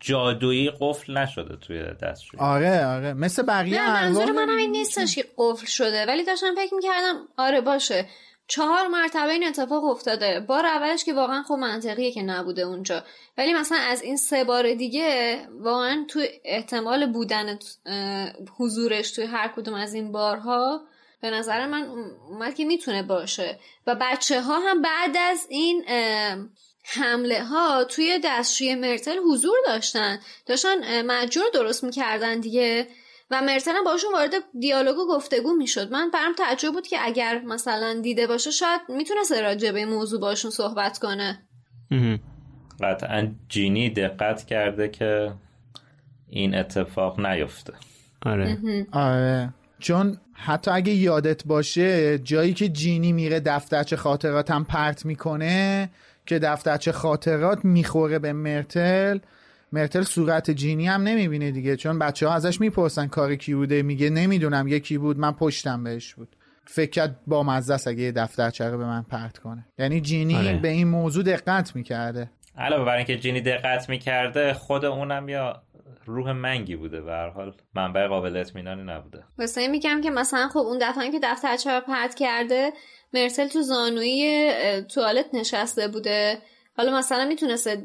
[0.00, 2.40] جادویی قفل نشده توی دستشویی.
[2.42, 3.12] آره آره.
[3.12, 6.06] مثل بقیه نه منظور منم این نیستش که قفل شده.
[6.06, 8.06] ولی داشتم فکر می‌کردم آره باشه.
[8.52, 10.40] چهار مرتبه این اتفاق افتاده.
[10.40, 13.04] بار اولش که واقعا خب منطقیه که نبوده اونجا.
[13.38, 17.58] ولی مثلا از این سه بار دیگه واقعا تو احتمال بودن
[18.58, 20.80] حضورش توی هر کدوم از این بارها
[21.20, 21.82] به نظر من
[22.28, 23.58] اومد که می‌تونه باشه.
[23.86, 25.84] و بچه ها هم بعد از این
[26.84, 30.20] حمله ها توی دستشوی مرتل حضور داشتن.
[30.46, 32.88] داشتن مجور درست می‌کردن دیگه.
[33.32, 34.30] و مرتل هم باشون وارد
[34.60, 35.92] دیالوگ و گفتگو می‌شد.
[35.92, 40.50] من برام تعجب بود که اگر مثلا دیده باشه شاید می‌تونست راجع به موضوع باشون
[40.50, 41.42] صحبت کنه.
[42.80, 45.32] قطعا جینی دقت کرده که
[46.28, 47.72] این اتفاق نیفته.
[48.26, 48.58] آره.
[48.92, 49.54] آره.
[49.78, 55.90] چون حتی اگه یادت باشه جایی که جینی میره دفترچه خاطراتم پرت می‌کنه
[56.26, 59.18] که دفترچه خاطرات می‌خوره به مرتل
[59.72, 63.82] مرتل صورت جینی هم نمی‌بینه دیگه چون بچه ها ازش می‌پرسن کار کی بوده.
[63.82, 66.36] میگه نمی‌دونم یکی بود من پشتم بهش بود.
[66.66, 69.66] فکر کرد با مزه است اگه یه دفترچه به من پرت کنه.
[69.78, 70.56] یعنی جینی آره.
[70.56, 72.30] به این موضوع دقت می‌کرده.
[72.58, 75.62] علاوه بر اینکه جینی دقت می‌کرده خود اونم یا
[76.06, 77.54] روح منگی بوده به هر حال.
[77.74, 79.24] منبع قابل اطمینانی نبوده.
[79.38, 82.72] واسه این میگم که مثلا خب اون دفعه که دفترچه رو پرت کرده
[83.14, 84.52] مرسل تو زانوی
[84.94, 86.38] توالت نشسته بوده.
[86.76, 87.82] حالا مثلا می‌تونسته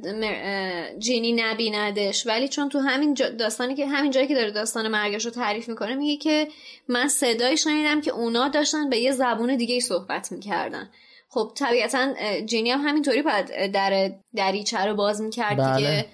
[1.00, 5.26] جینی نبیندش ولی چون تو همین جا- داستانی که همین جایی که داره داستان مرگش
[5.26, 6.48] رو تعریف می‌کنه میگه که
[6.88, 10.90] من صدایی شنیدم که اونا داشتن به یه زبون دیگه صحبت می‌کردن.
[11.30, 12.14] خب طبیعتا
[12.46, 15.76] جینی هم همینطوری باید در دریچه رو باز می‌کرد بله.
[15.76, 16.06] دیگه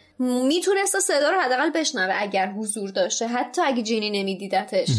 [0.48, 4.90] می‌تونست صدا رو حداقل بشنوه اگر حضور داشته حتی اگه جینی نمیدیدتش.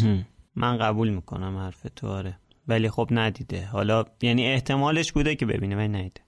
[0.55, 2.39] من قبول می‌کنم حرف تو آره.
[2.67, 3.65] ولی خب ندیده.
[3.65, 6.21] حالا یعنی احتمالش بوده که ببینه ولی ندیده.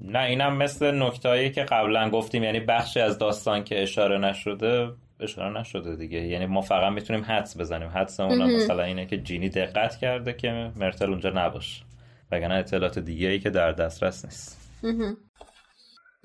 [0.00, 5.60] نه اینم مثل نکتهایی که قبلا گفتیم یعنی بخشی از داستان که اشاره نشده اشاره
[5.60, 6.18] نشده دیگه.
[6.18, 7.88] یعنی ما فقط می‌تونیم حدس بزنیم.
[7.88, 11.84] حدس اونم مثلا اینه که جینی دقت کرده که مرتل اونجا نباشه.
[12.32, 14.70] وگرنه اطلاعات دیگه ای که در دسترس نیست.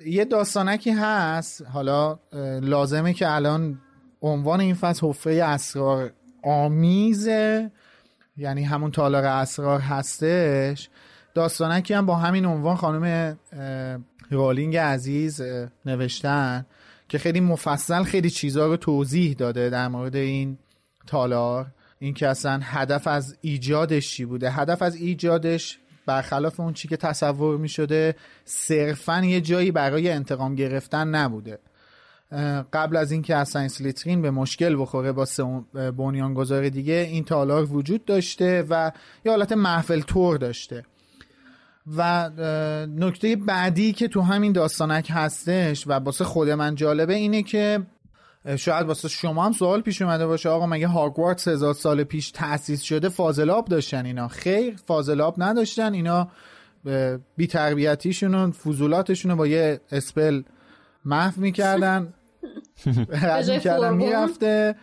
[0.06, 1.66] یه داستانکی هست.
[1.66, 2.18] حالا
[2.62, 3.80] لازمه که الان
[4.22, 6.12] عنوان این فصل حفره اسرار
[6.42, 7.70] آمیزه.
[8.36, 10.88] یعنی همون تالار اسرار هستش.
[11.34, 13.36] داستانکی هم با همین عنوان خانم
[14.30, 15.42] رولینگ عزیز
[15.86, 16.66] نوشتن
[17.08, 20.58] که خیلی مفصل خیلی چیزها رو توضیح داده در مورد این
[21.06, 21.66] تالار.
[21.98, 26.96] این که اصلا هدف از ایجادش چی بوده؟ هدف از ایجادش برخلاف اون چی که
[26.96, 31.58] تصور می شده صرفا یه جایی برای انتقام گرفتن نبوده.
[32.72, 35.26] قبل از اینکه اصلا سلیترین به مشکل بخوره با
[35.72, 38.92] بنیانگذار دیگه این تالار وجود داشته و
[39.24, 40.84] یه حالت محفل تور داشته.
[41.86, 42.30] و
[42.96, 47.80] نکته بعدی که تو همین داستانک هستش و واسه خود من جالبه اینه که
[48.56, 52.82] شاید واسه شما هم سوال پیش اومده باشه آقا مگه هاگوارتس هزار سال پیش تأسیس
[52.82, 56.28] شده فاضلاب داشتن اینا خیر فاضلاب نداشتن اینا
[57.36, 60.42] بی تربیتیشون و فضولاتشون رو با یه اسپل
[61.04, 62.14] محو می‌کردن
[63.22, 63.94] رد جای می‌کردن.
[63.94, 64.74] می‌رفته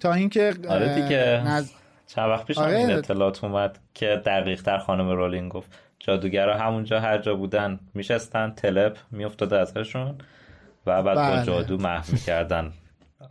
[0.00, 1.42] تا اینکه آره دیگه.
[1.46, 1.70] نز-
[2.06, 2.76] چند وقت پیش هم آره.
[2.76, 5.70] این اطلاعات اومد که دقیق تر خانم رولینگ گفت
[6.06, 10.18] جادوگرا همونجا هر جا بودن میشستن تلپ میافتاده ازشون
[10.86, 11.44] و بعد با بله.
[11.46, 12.72] جادو محو می‌کردن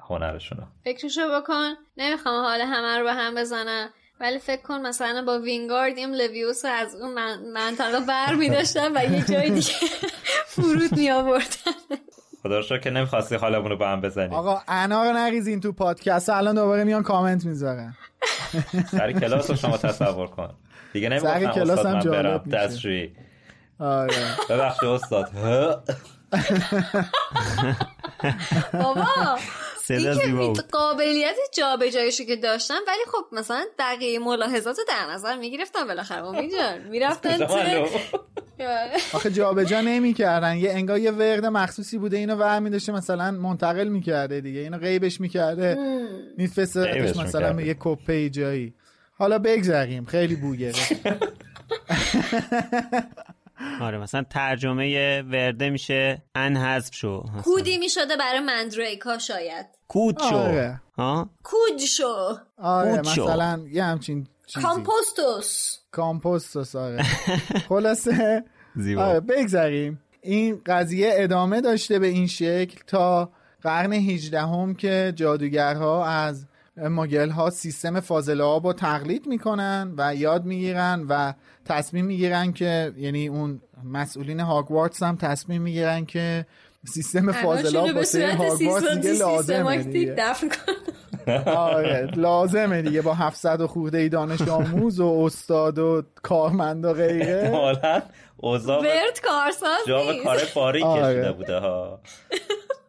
[0.10, 0.62] هنرشونو.
[0.84, 1.70] فکرشو بکن.
[1.98, 3.90] نمی‌خوام حال همه رو به هم بزنم.
[4.20, 8.98] ولی فکر کن مثلا با وینگاردیم لویوس رو از اون من- منطقه بر می داشتن
[8.98, 9.74] و یه جای دیگه
[10.54, 11.46] فرود می آوردن
[12.44, 15.72] خدا رو شکر که نمی‌خواستی حالمون رو به هم بزنیم آقا انا رو نریزین تو
[15.72, 16.30] پادکست.
[16.30, 17.96] الان دوباره میان کامنت می‌ذارن.
[18.92, 20.50] سر کلاس رو شما تصور کن.
[20.94, 22.58] دیگه نمی‌گفتم کلاس هم جالب میشه.
[22.58, 23.14] دستشویی.
[23.80, 24.16] آره.
[24.50, 25.30] ببخشید استاد.
[25.30, 25.84] ها؟
[28.84, 29.06] بابا
[29.84, 35.38] صدا این که قابلیت جابجاییشو که داشتن ولی خب مثلا دقیقه ملاحظات رو در نظر
[35.38, 37.44] می‌گرفتن بالاخره امید جان می‌رفتن
[39.14, 40.58] آخه جابجا نمی‌کردن.
[40.58, 42.18] یه انگار یه ورد مخصوصی بوده.
[42.18, 44.60] اینو ور میداشته مثلا منتقل می‌کرده دیگه.
[44.60, 45.78] اینو غیبش می‌کرده.
[46.38, 48.74] میفرستادش مثلا یه کپه جایی.
[49.22, 50.92] حالا بگذریم خیلی بو گرفت
[53.82, 57.24] آره مثلا ترجمه ورده میشه ان حذف شو.
[57.44, 59.66] کودی می‌شده برای مندریکا شاید.
[59.88, 60.36] کود شو.
[60.36, 60.82] آره.
[60.98, 62.38] ها؟ کود شو.
[62.58, 63.00] آره.
[63.00, 64.66] مثلا یه همچین چیزی.
[64.66, 65.78] کامپوستوس.
[65.92, 67.04] کامپوستوس آره.
[67.70, 68.44] خلاصه.
[68.76, 69.04] زیبا.
[69.04, 70.02] آره بگذریم.
[70.22, 73.32] این قضیه ادامه داشته به این شکل تا
[73.62, 76.46] قرن 18 هم که جادوگرها از
[76.78, 81.34] ماگل ها سیستم فاضله آب رو تقلید می‌کنن و یاد می‌گیرن و
[81.66, 86.46] تصمیم می‌گیرن که یعنی اون مسئولین هاگوارتس هم تصمیم می‌گیرن که
[86.88, 89.86] سیستم فاضله آب واسه هاگوارتس دیگه لازمه
[90.50, 96.86] کن آره لازمه دیگه با 700 و خورده ای دانش آموز و استاد و کارمند
[96.86, 97.52] و غیره.
[97.54, 98.02] حالا
[98.42, 100.24] اوضاع ورد کارساز نیست.
[100.24, 101.14] کار پاری آره.
[101.14, 102.00] کشیده بوده ها.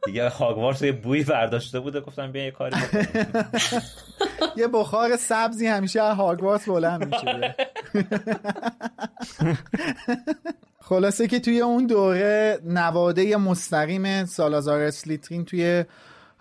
[0.06, 2.76] دیگه هاگوارتس یه بوی برداشته بوده گفتم بیا یه کاری.
[4.56, 7.54] یه بخار سبزی همیشه از هاگوارتس بلند میشه.
[10.88, 15.84] خلاصه که توی اون دوره نواده مستقیم سالازار اسلیترین توی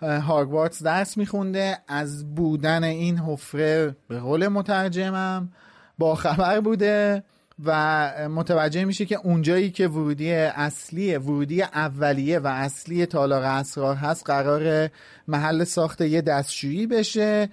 [0.02, 1.78] هاگوارتس درس میخونده.
[1.88, 5.52] از بودن این حفره به قول مترجمم
[5.98, 7.24] با خبر بوده.
[7.64, 14.26] و متوجه میشه که اونجایی که ورودی اصلی ورودی اولیه و اصلی تالار اسرار هست
[14.26, 14.90] قرار
[15.28, 17.48] محل ساخت یه دستشویی بشه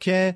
[0.00, 0.34] که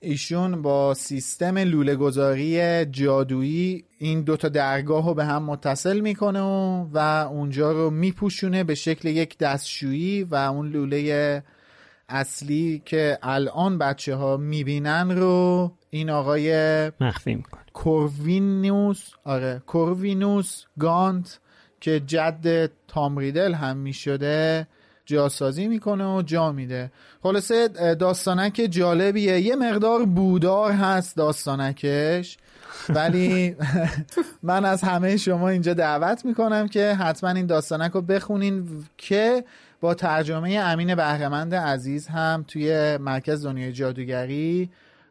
[0.00, 6.86] ایشون با سیستم لوله گذاری جادویی این دوتا درگاه رو به هم متصل می‌کنه و,
[6.92, 6.98] و
[7.30, 11.42] اونجا رو میپوشونه به شکل یک دستشویی و اون لوله
[12.08, 16.52] اصلی که الان بچه ها می‌بینن رو این آقای
[17.00, 17.60] مخفی می‌کنه.
[17.72, 21.38] کوروینوس آره کوروینوس گانت
[21.80, 24.66] که جد تامریدل هم می‌شده
[25.04, 26.92] جاسازی می‌کنه و جا میده.
[27.22, 29.40] خلاصه داستانک جالبیه.
[29.40, 32.38] یه مقدار بودار هست داستانکش
[32.88, 33.56] ولی
[34.42, 39.44] من از همه شما اینجا دعوت می‌کنم که حتما این داستانک رو بخونین که
[39.80, 44.70] با ترجمه امین بهرمند عزیز هم توی مرکز دنیای جادوگری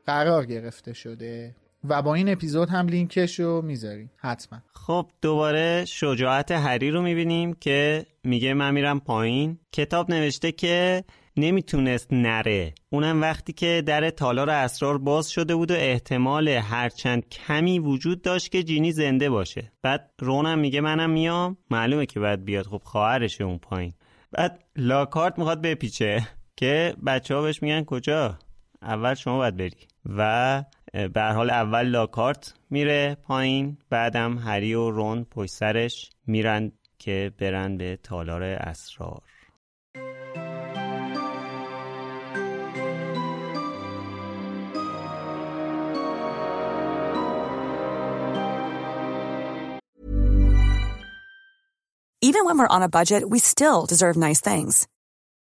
[0.10, 1.56] قرار گرفته شده.
[1.84, 4.12] و با این اپیزود هم لینکش رو می‌ذاریم.
[4.18, 4.60] حتما.
[4.74, 9.60] خب دوباره شجاعت هری رو می‌بینیم که میگه من میرم پایین.
[9.72, 11.04] کتاب نوشته که
[11.38, 12.74] نمی‌تونست نره.
[12.90, 18.52] اونم وقتی که در تالار اسرار باز شده بود و احتمال هرچند کمی وجود داشت
[18.52, 19.72] که جینی زنده باشه.
[19.82, 21.58] بعد رونم میگه منم میام.
[21.72, 22.66] معلومه که بعد بیاد.
[22.66, 23.94] خب خواهرشه اون پایین.
[24.32, 26.28] بعد لاکارت می‌خواد بپیچه.
[26.56, 28.40] که بچه ها بهش میگن کجا؟
[28.82, 29.89] اول شما باید بری.
[30.06, 30.64] و
[31.14, 37.78] به حال اول لاکارت میره پایین بعدم هری و رون پشت سرش میرن که برن
[37.78, 39.22] به تالار اسرار
[52.22, 54.88] Even when we're on a budget, we still deserve nice things.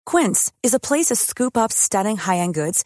[0.05, 2.85] Quince is a place to scoop up stunning high-end goods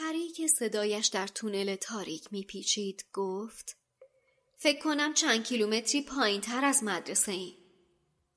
[0.00, 3.76] هری که صدایش در تونل تاریک میپیچید گفت
[4.56, 7.56] فکر کنم چند کیلومتری پایین تر از مدرسه این.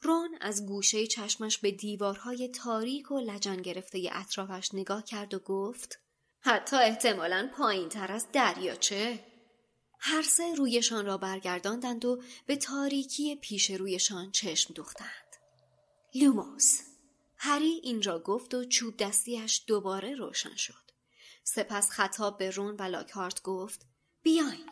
[0.01, 5.99] رون از گوشه چشمش به دیوارهای تاریک و لجن گرفته اطرافش نگاه کرد و گفت
[6.39, 9.25] حتی احتمالا پایین تر از دریاچه
[9.99, 15.35] هر سه رویشان را برگرداندند و به تاریکی پیش رویشان چشم دوختند.
[16.15, 16.79] لوموس.
[17.38, 20.81] هری این را گفت و چوب دستیش دوباره روشن شد.
[21.43, 23.85] سپس خطاب به رون و لاکارت گفت
[24.23, 24.69] بیاین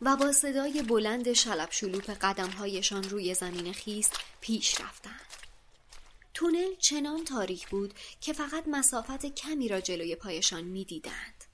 [0.00, 5.20] و با صدای بلند شلب شلوپ قدمهایشان روی زمین خیست پیش رفتند.
[6.34, 11.44] تونل چنان تاریک بود که فقط مسافت کمی را جلوی پایشان می‌دیدند.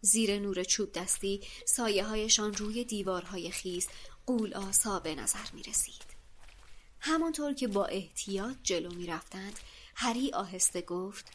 [0.00, 3.88] زیر نور چوب دستی سایه هایشان روی دیوارهای خیز
[4.26, 6.04] قول آسا به نظر می رسید.
[7.00, 9.58] همانطور که با احتیاط جلو می رفتند
[9.94, 11.30] هری آهسته گفت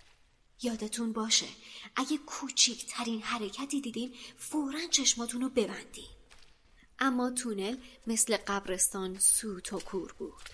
[0.62, 1.48] یادتون باشه
[1.96, 6.10] اگه کوچکترین حرکتی دیدین فورا چشماتون رو ببندین.
[7.00, 7.78] اما تونل
[8.08, 10.50] مثل قبرستان سوت و کور بود.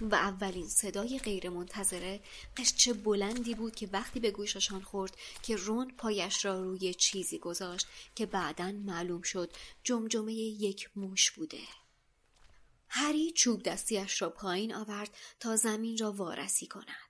[0.00, 2.20] و اولین صدای غیر منتظره
[2.56, 7.86] قشچه بلندی بود که وقتی به گوششان خورد که رون پایش را روی چیزی گذاشت
[8.14, 9.52] که بعدا معلوم شد
[9.84, 11.60] جمجمه یک موش بوده.
[12.88, 17.05] هری چوب دستیش را پایین آورد تا زمین را وارسی کند.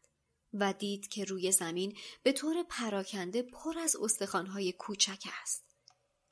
[0.54, 5.64] و دید که روی زمین به طور پراکنده پر از استخوانهای کوچک است.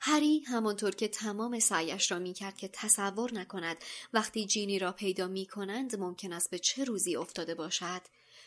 [0.01, 3.77] هری همانطور که تمام سعیش را می‌کرد که تصور نکند
[4.13, 8.03] وقتی جینی را پیدا می کنند ممکن است به چه روزی افتاده باشد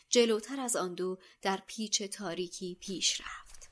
[0.10, 3.70] جلوتر از آن دو در پیچ تاریکی پیش رفت.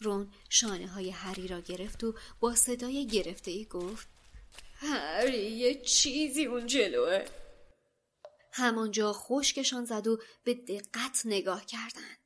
[0.00, 4.08] رون شانه های هری را گرفت و با صدای گرفته ای گفت
[4.74, 7.24] هری یه چیزی اون جلوه
[8.58, 12.18] همانجا خشکشان زد و به دقت نگاه کردند.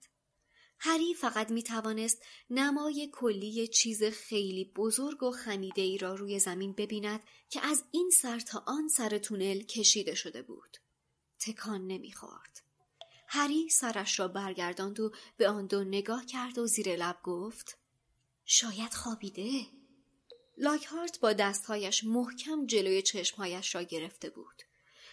[0.79, 6.73] هری فقط می توانست نمای کلی چیز خیلی بزرگ و خمیده ای را روی زمین
[6.73, 10.77] ببیند که از این سر تا آن سر تونل کشیده شده بود.
[11.41, 12.63] تکان نمی‌خورد.
[13.29, 17.79] هری سرش را برگرداند و به آن دو نگاه کرد و زیر لب گفت
[18.45, 19.67] شاید خوابیده.
[20.59, 24.63] لاکهارت با دستهایش محکم جلوی چشمهایش را گرفته بود.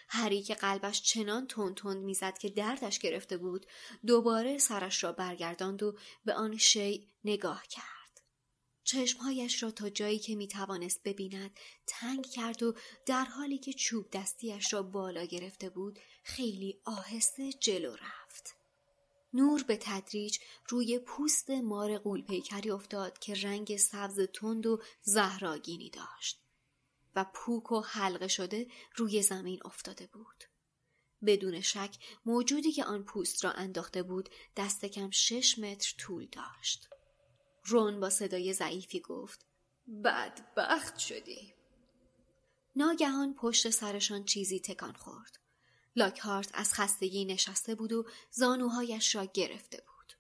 [0.09, 3.65] هری که قلبش چنان تون تون می‌زد که دردش گرفته بود
[4.05, 8.21] دوباره سرش را برگرداند و به آن شی نگاه کرد.
[8.83, 11.51] چشمهایش را تا جایی که می‌توانست ببیند
[11.87, 12.75] تنگ کرد و
[13.05, 18.55] در حالی که چوب دستیش را بالا گرفته بود خیلی آهسته جلو رفت.
[19.33, 20.37] نور به تدریج
[20.69, 26.48] روی پوست مار قولپیکری افتاد که رنگ سبز تند و زهراگینی داشت.
[27.15, 30.43] و پوک و حلقه شده روی زمین افتاده بود.
[31.25, 36.89] بدون شک موجودی که آن پوست را انداخته بود دست کم شش متر طول داشت.
[37.65, 39.45] رون با صدای ضعیفی گفت
[40.03, 41.53] بدبخت شدی.
[42.75, 45.39] ناگهان پشت سرشان چیزی تکان خورد.
[45.95, 50.13] لاکهارت از خستگی نشسته بود و زانوهایش را گرفته بود.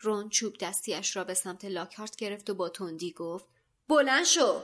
[0.00, 3.46] رون چوب دستیش را به سمت لاکهارت گرفت و با تندی گفت
[3.88, 4.62] بلند شو!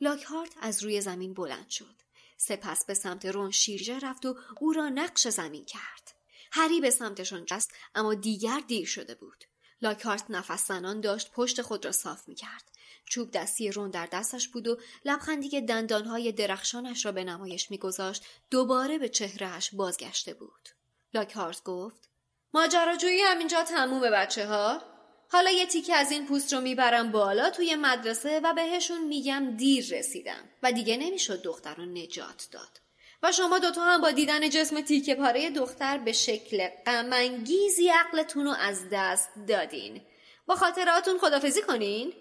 [0.00, 1.94] لاکهارت از روی زمین بلند شد.
[2.36, 6.14] سپس به سمت رون شیرجه رفت و او را نقش زمین کرد.
[6.52, 9.44] هری به سمتشان جست اما دیگر دیر شده بود.
[9.82, 12.70] لاکهارت نفس زنان داشت پشت خود را صاف می کرد.
[13.04, 18.24] چوب دستی رون در دستش بود و لبخندی که دندانهای درخشانش را به نمایش میگذاشت
[18.50, 20.68] دوباره به چهرهش بازگشته بود.
[21.14, 22.08] لاکهارت گفت
[22.54, 24.82] ماجراجویی همینجا تمومه بچه ها؟
[25.30, 29.98] حالا یه تیکه از این پوست رو می‌برم بالا توی مدرسه و بهشون میگم دیر
[29.98, 32.80] رسیدم و دیگه نمی‌شد دختر رو نجات داد.
[33.22, 38.54] و شما دوتا هم با دیدن جسم تیکه پاره دختر به شکل غمانگیزی عقلتون رو
[38.60, 40.00] از دست دادین.
[40.46, 42.12] با خاطراتون خدافزی کنین؟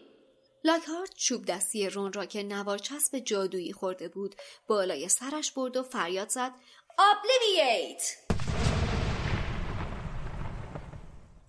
[0.63, 4.35] لاکهارت چوب دستی رون را که نوار چسب جادویی خورده بود
[4.67, 6.51] بالای سرش برد و فریاد زد
[6.97, 8.17] آبلیوییت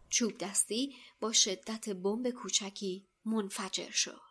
[0.08, 4.28] چوب دستی با شدت بمب کوچکی منفجر شد.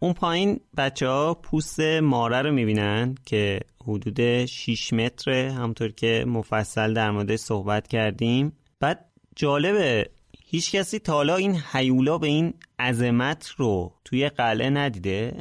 [0.00, 6.94] اون پایین بچه ها پوست ماره رو می‌بینن که حدود 6 متره همطور که مفصل
[6.94, 8.56] در مورد صحبت کردیم.
[8.80, 10.10] بعد جالبه
[10.50, 15.36] هیچ کسی تا حالا این حیولا به این عظمت رو توی قلعه ندیده؟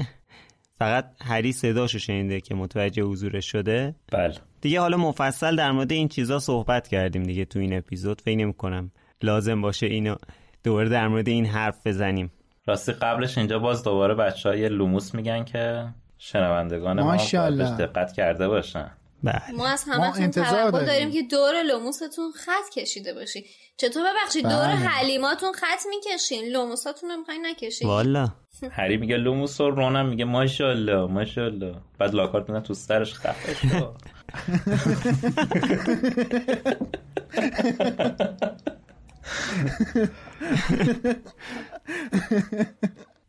[0.79, 3.95] فقط هری صداشو شنیده که متوجه حضورش شده.
[4.11, 4.35] بله.
[4.61, 8.21] دیگه حالا مفصل در مورد این چیزا صحبت کردیم دیگه تو این اپیزود.
[8.21, 10.15] فکر نمی کنم لازم باشه اینو
[10.63, 12.31] دوباره در مورد این حرف بزنیم.
[12.65, 17.11] راستی قبلش اینجا باز دوباره بچه های لوموس میگن که شنوندگان ما.
[17.11, 17.35] بهش
[17.79, 18.91] دقت کرده باشن.
[19.23, 19.51] بله.
[19.51, 20.87] ما از همتون انتظار توقع داریم.
[20.87, 23.45] داریم که دور لوموستون خط کشیده باشی.
[23.77, 24.75] چطور ببخشید؟ دور بله.
[24.75, 26.45] حلیماتون خط می‌کشین.
[26.45, 27.87] لوموساتون رو می‌خواین نکشین.
[27.87, 28.27] والا.
[28.71, 31.75] هری میگه لوموس و رونم میگه ماشاءالله ماشاءالله.
[31.99, 33.93] بعد لاکارت میگه تو سرش خفه شو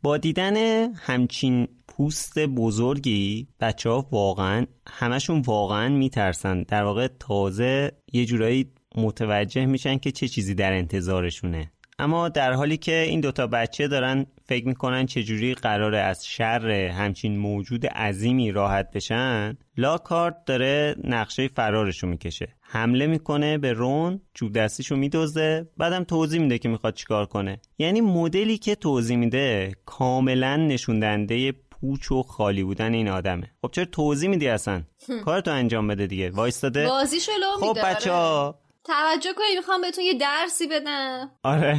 [0.03, 1.67] با دیدن همچین
[1.99, 6.63] پوست بزرگی بچه ها واقعا همشون واقعا میترسن.
[6.63, 11.71] در واقع تازه یه جورایی متوجه میشن که چه چیزی در انتظارشونه.
[11.99, 17.37] اما در حالی که این دوتا بچه دارن فکر می‌کنن چجوری قراره از شر همچین
[17.37, 22.55] موجود عظیمی راحت بشن لاکارت داره نقشه فرارشو می‌کشه.
[22.61, 27.61] حمله می‌کنه به رون چوب دستیشو میدوزه بعدم توضیح میده که می‌خواد چیکار کنه.
[27.77, 33.51] یعنی مدلی که توضیح میده کاملا نشون دهنده پوچ و خالی بودن این آدمه.
[33.61, 34.83] خب چرا توضیح میدی اصلا؟
[35.25, 36.29] کارتو انجام بده دیگه.
[36.29, 37.95] وایستاده؟ بازیشو لو خب میداره.
[37.95, 38.59] بچه ها.
[38.83, 41.31] توجه کنید می‌خوام بهتون یه درسی بدم.
[41.43, 41.77] آره.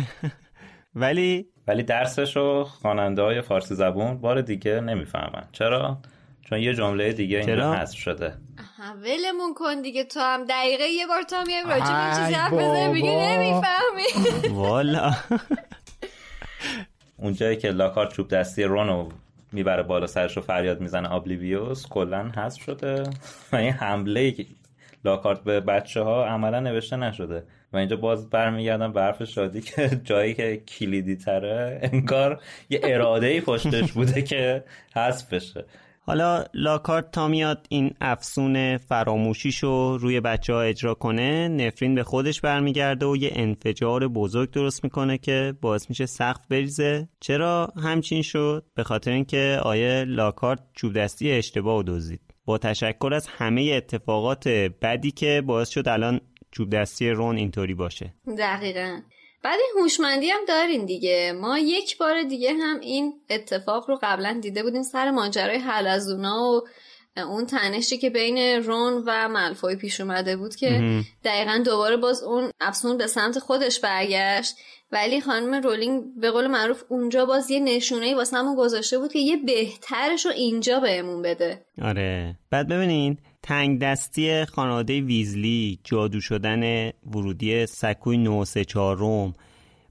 [0.94, 5.48] ولی؟ ولی درسش رو خواننده های فارسی زبون بار دیگه نمی‌فهمن.
[5.52, 5.98] چرا؟
[6.48, 8.34] چون یه جمله دیگه اینجا؟ حذف شده.
[9.02, 10.04] ولمون کن دیگه.
[10.04, 13.22] تو هم دقیقه یه بار تو هم یه راجع به چیزی حرف بزنی بابا.
[13.22, 14.48] نمی‌فهمی.
[14.62, 15.14] والا.
[17.16, 19.08] اونجایی که لاکارت چوب دستی رونو
[19.52, 23.02] می‌بره بالا سرش رو فریاد می‌زنه آبلیویوس کلا حذف شده.
[23.52, 24.46] و این حمله که
[25.04, 27.42] لاکارت به بچه ها عملا نوشته نشده.
[27.72, 33.26] و اینجا باز برمیگردم به حرف شادی که جایی که کلیدی تره انگار یه اراده
[33.26, 34.64] ای پشتش بوده که
[34.94, 35.64] حذف بشه.
[36.02, 42.40] حالا لاکارت تا میاد این افسون فراموشیشو روی بچه ها اجرا کنه نفرین به خودش
[42.40, 47.08] برمیگرده و یه انفجار بزرگ درست می‌کنه که باعث میشه سقف بریزه.
[47.20, 52.20] چرا همچین شد؟ به خاطر اینکه آیه لاکارت چوب دستی اشتباه و دزدید.
[52.44, 54.48] با تشکر از همه اتفاقات
[54.82, 56.20] بدی که باعث شد الان
[56.50, 58.14] چوب دستی رون اینطوری باشه.
[58.38, 59.00] دقیقا.
[59.42, 61.32] بعد این هوشمندی هم دارین دیگه.
[61.40, 66.62] ما یک بار دیگه هم این اتفاق رو قبلا دیده بودیم سر ماجرای حلزونا و
[67.16, 72.50] اون تنشی که بین رون و ملفوی پیش اومده بود که دقیقا دوباره باز اون
[72.60, 74.56] افسون به سمت خودش برگشت.
[74.92, 79.12] ولی خانم رولینگ به قول معروف اونجا باز یه نشونه ای واسه همون گذاشته بود
[79.12, 81.64] که یه بهترش رو اینجا بهمون بده.
[81.82, 82.36] آره.
[82.50, 89.32] بعد ببینین تنگ دستی خانواده ویزلی جادو شدن ورودی سکوی 934 روم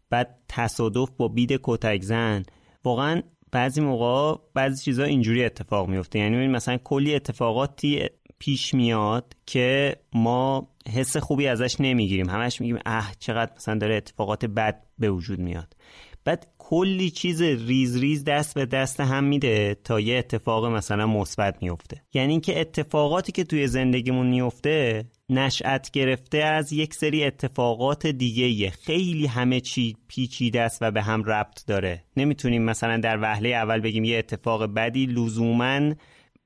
[0.10, 2.44] بعد تصادف با بید کتک زن.
[2.84, 3.22] واقعا
[3.52, 8.06] بعضی موقع بعضی چیزا اینجوری اتفاق میفته یعنی مثلا کلی اتفاقاتی
[8.40, 12.30] پیش میاد که ما حس خوبی ازش نمی‌گیریم.
[12.30, 15.76] همش میگیم اه چقدر مثلا داره اتفاقات بد به وجود میاد.
[16.26, 21.64] بعد کلی چیز ریز ریز دست به دست هم میده تا یه اتفاق مثلا مثبت
[21.64, 22.02] میفته.
[22.14, 29.26] یعنی اینکه اتفاقاتی که توی زندگیمون میفته نشأت گرفته از یک سری اتفاقات دیگه خیلی
[29.28, 32.04] همه چی پیچیده است و به هم ربط داره.
[32.18, 35.94] نمی‌تونیم مثلا در وهله اول بگیم یه اتفاق بدی لزوما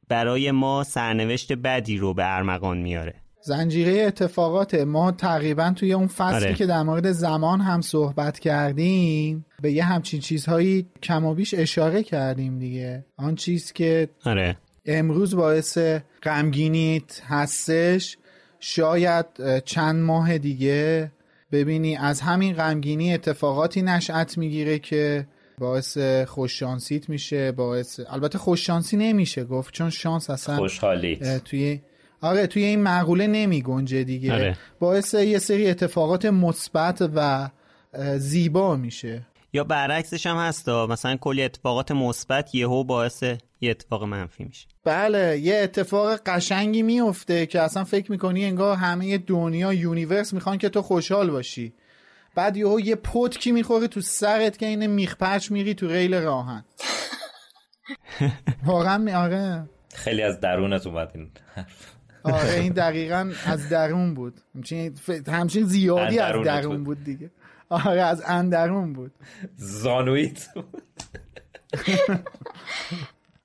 [0.07, 3.22] برای ما سرنوشت بدی رو به ارمغان میاره.
[3.45, 6.53] زنجیره اتفاقات ما تقریبا توی اون فصلی آره.
[6.53, 12.03] که در مورد زمان هم صحبت کردیم به یه همچین چیزهایی کم و بیش اشاره
[12.03, 13.05] کردیم دیگه.
[13.17, 14.57] آن چیز که آره.
[14.85, 15.77] امروز باعث
[16.23, 18.17] غمگینیت هستش
[18.59, 19.25] شاید
[19.65, 21.11] چند ماه دیگه.
[21.51, 25.97] ببینی از همین غمگینی اتفاقاتی نشأت می‌گیره که باعث
[26.27, 31.43] خوششانسیت میشه باعث البته خوششانسی نمیشه گفت چون شانس اصلا خوشحالیت.
[31.43, 31.79] توی
[32.23, 34.33] آره توی این معقوله نمی گنجه دیگه.
[34.33, 34.57] آره.
[34.79, 37.49] باعث یه سری اتفاقات مثبت و
[38.17, 39.27] زیبا میشه.
[39.53, 43.23] یا برعکسش هم هستا مثلا کلی اتفاقات مثبت یهو باعث
[43.61, 44.67] یه اتفاق منفی میشه.
[44.83, 50.69] بله یه اتفاق قشنگی میفته که اصلا فکر می‌کنی انگار همه دنیا یونیورس می‌خوان که
[50.69, 51.73] تو خوشحال باشی.
[52.35, 56.65] بعد یهو یه پتکی می‌خوره تو سرت که این میخپچ میری تو ریل راهن.
[58.65, 59.69] واقعا می آره.
[59.93, 61.92] خیلی از درونت اومد این حرف.
[62.23, 64.41] آره این دقیقا از درون بود.
[65.27, 66.97] همچین, زیادی از درون بود.
[66.97, 67.31] بود دیگه.
[67.69, 69.11] آره از اندرون بود.
[69.55, 70.47] زانویت.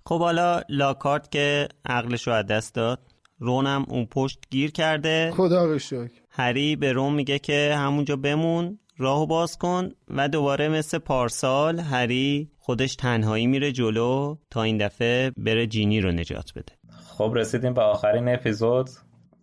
[0.07, 3.01] خب حالا لاکارت که عقلش رو از دست داد
[3.39, 5.33] رونم اون پشت گیر کرده.
[5.37, 6.11] خدا رو شکر.
[6.31, 12.51] هری به روم میگه که همونجا بمون راهو باز کن و دوباره مثل پارسال هری
[12.59, 16.78] خودش تنهایی میره جلو تا این دفعه بره جینی رو نجات بده.
[17.19, 18.91] خب رسیدیم به آخرین اپیزود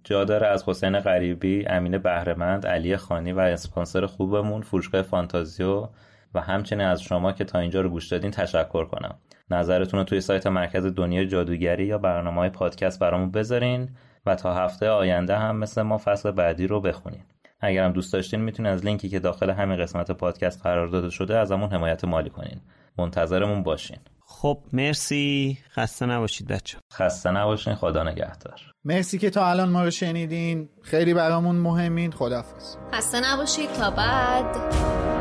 [0.03, 5.87] جا داره از حسین غریبی، امین بهرمند، علی خانی و اسپانسر خوبمون فروشگاه فانتازیو
[6.33, 9.15] و همچنین از شما که تا اینجا رو گوش دادین تشکر کنم.
[9.51, 13.89] نظرتون رو توی سایت مرکز دنیای جادوگری یا برنامه های پادکست برامون بذارین
[14.25, 17.23] و تا هفته آینده هم مثل ما فصل بعدی رو بخونین.
[17.59, 21.69] اگرم دوست داشتین می‌تونین از لینکی که داخل همین قسمت پادکست قرار داده شده ازمون
[21.69, 22.61] حمایت مالی کنین.
[22.97, 23.97] منتظرمون باشین.
[24.27, 25.57] خب مرسی.
[25.71, 27.75] خسته نباشید بچه خسته نباشین.
[27.75, 28.61] خدا نگهدار.
[28.85, 30.69] مرسی که تا الان ما رو شنیدین.
[30.81, 32.11] خیلی برامون مهمین.
[32.11, 33.73] خدافظ خسته نباشید.
[33.73, 35.14] تا بعد.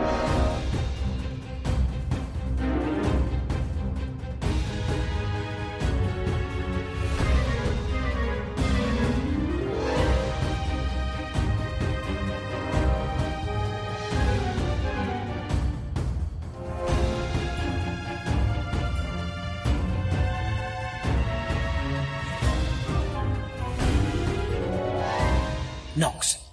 [25.96, 26.43] Knox.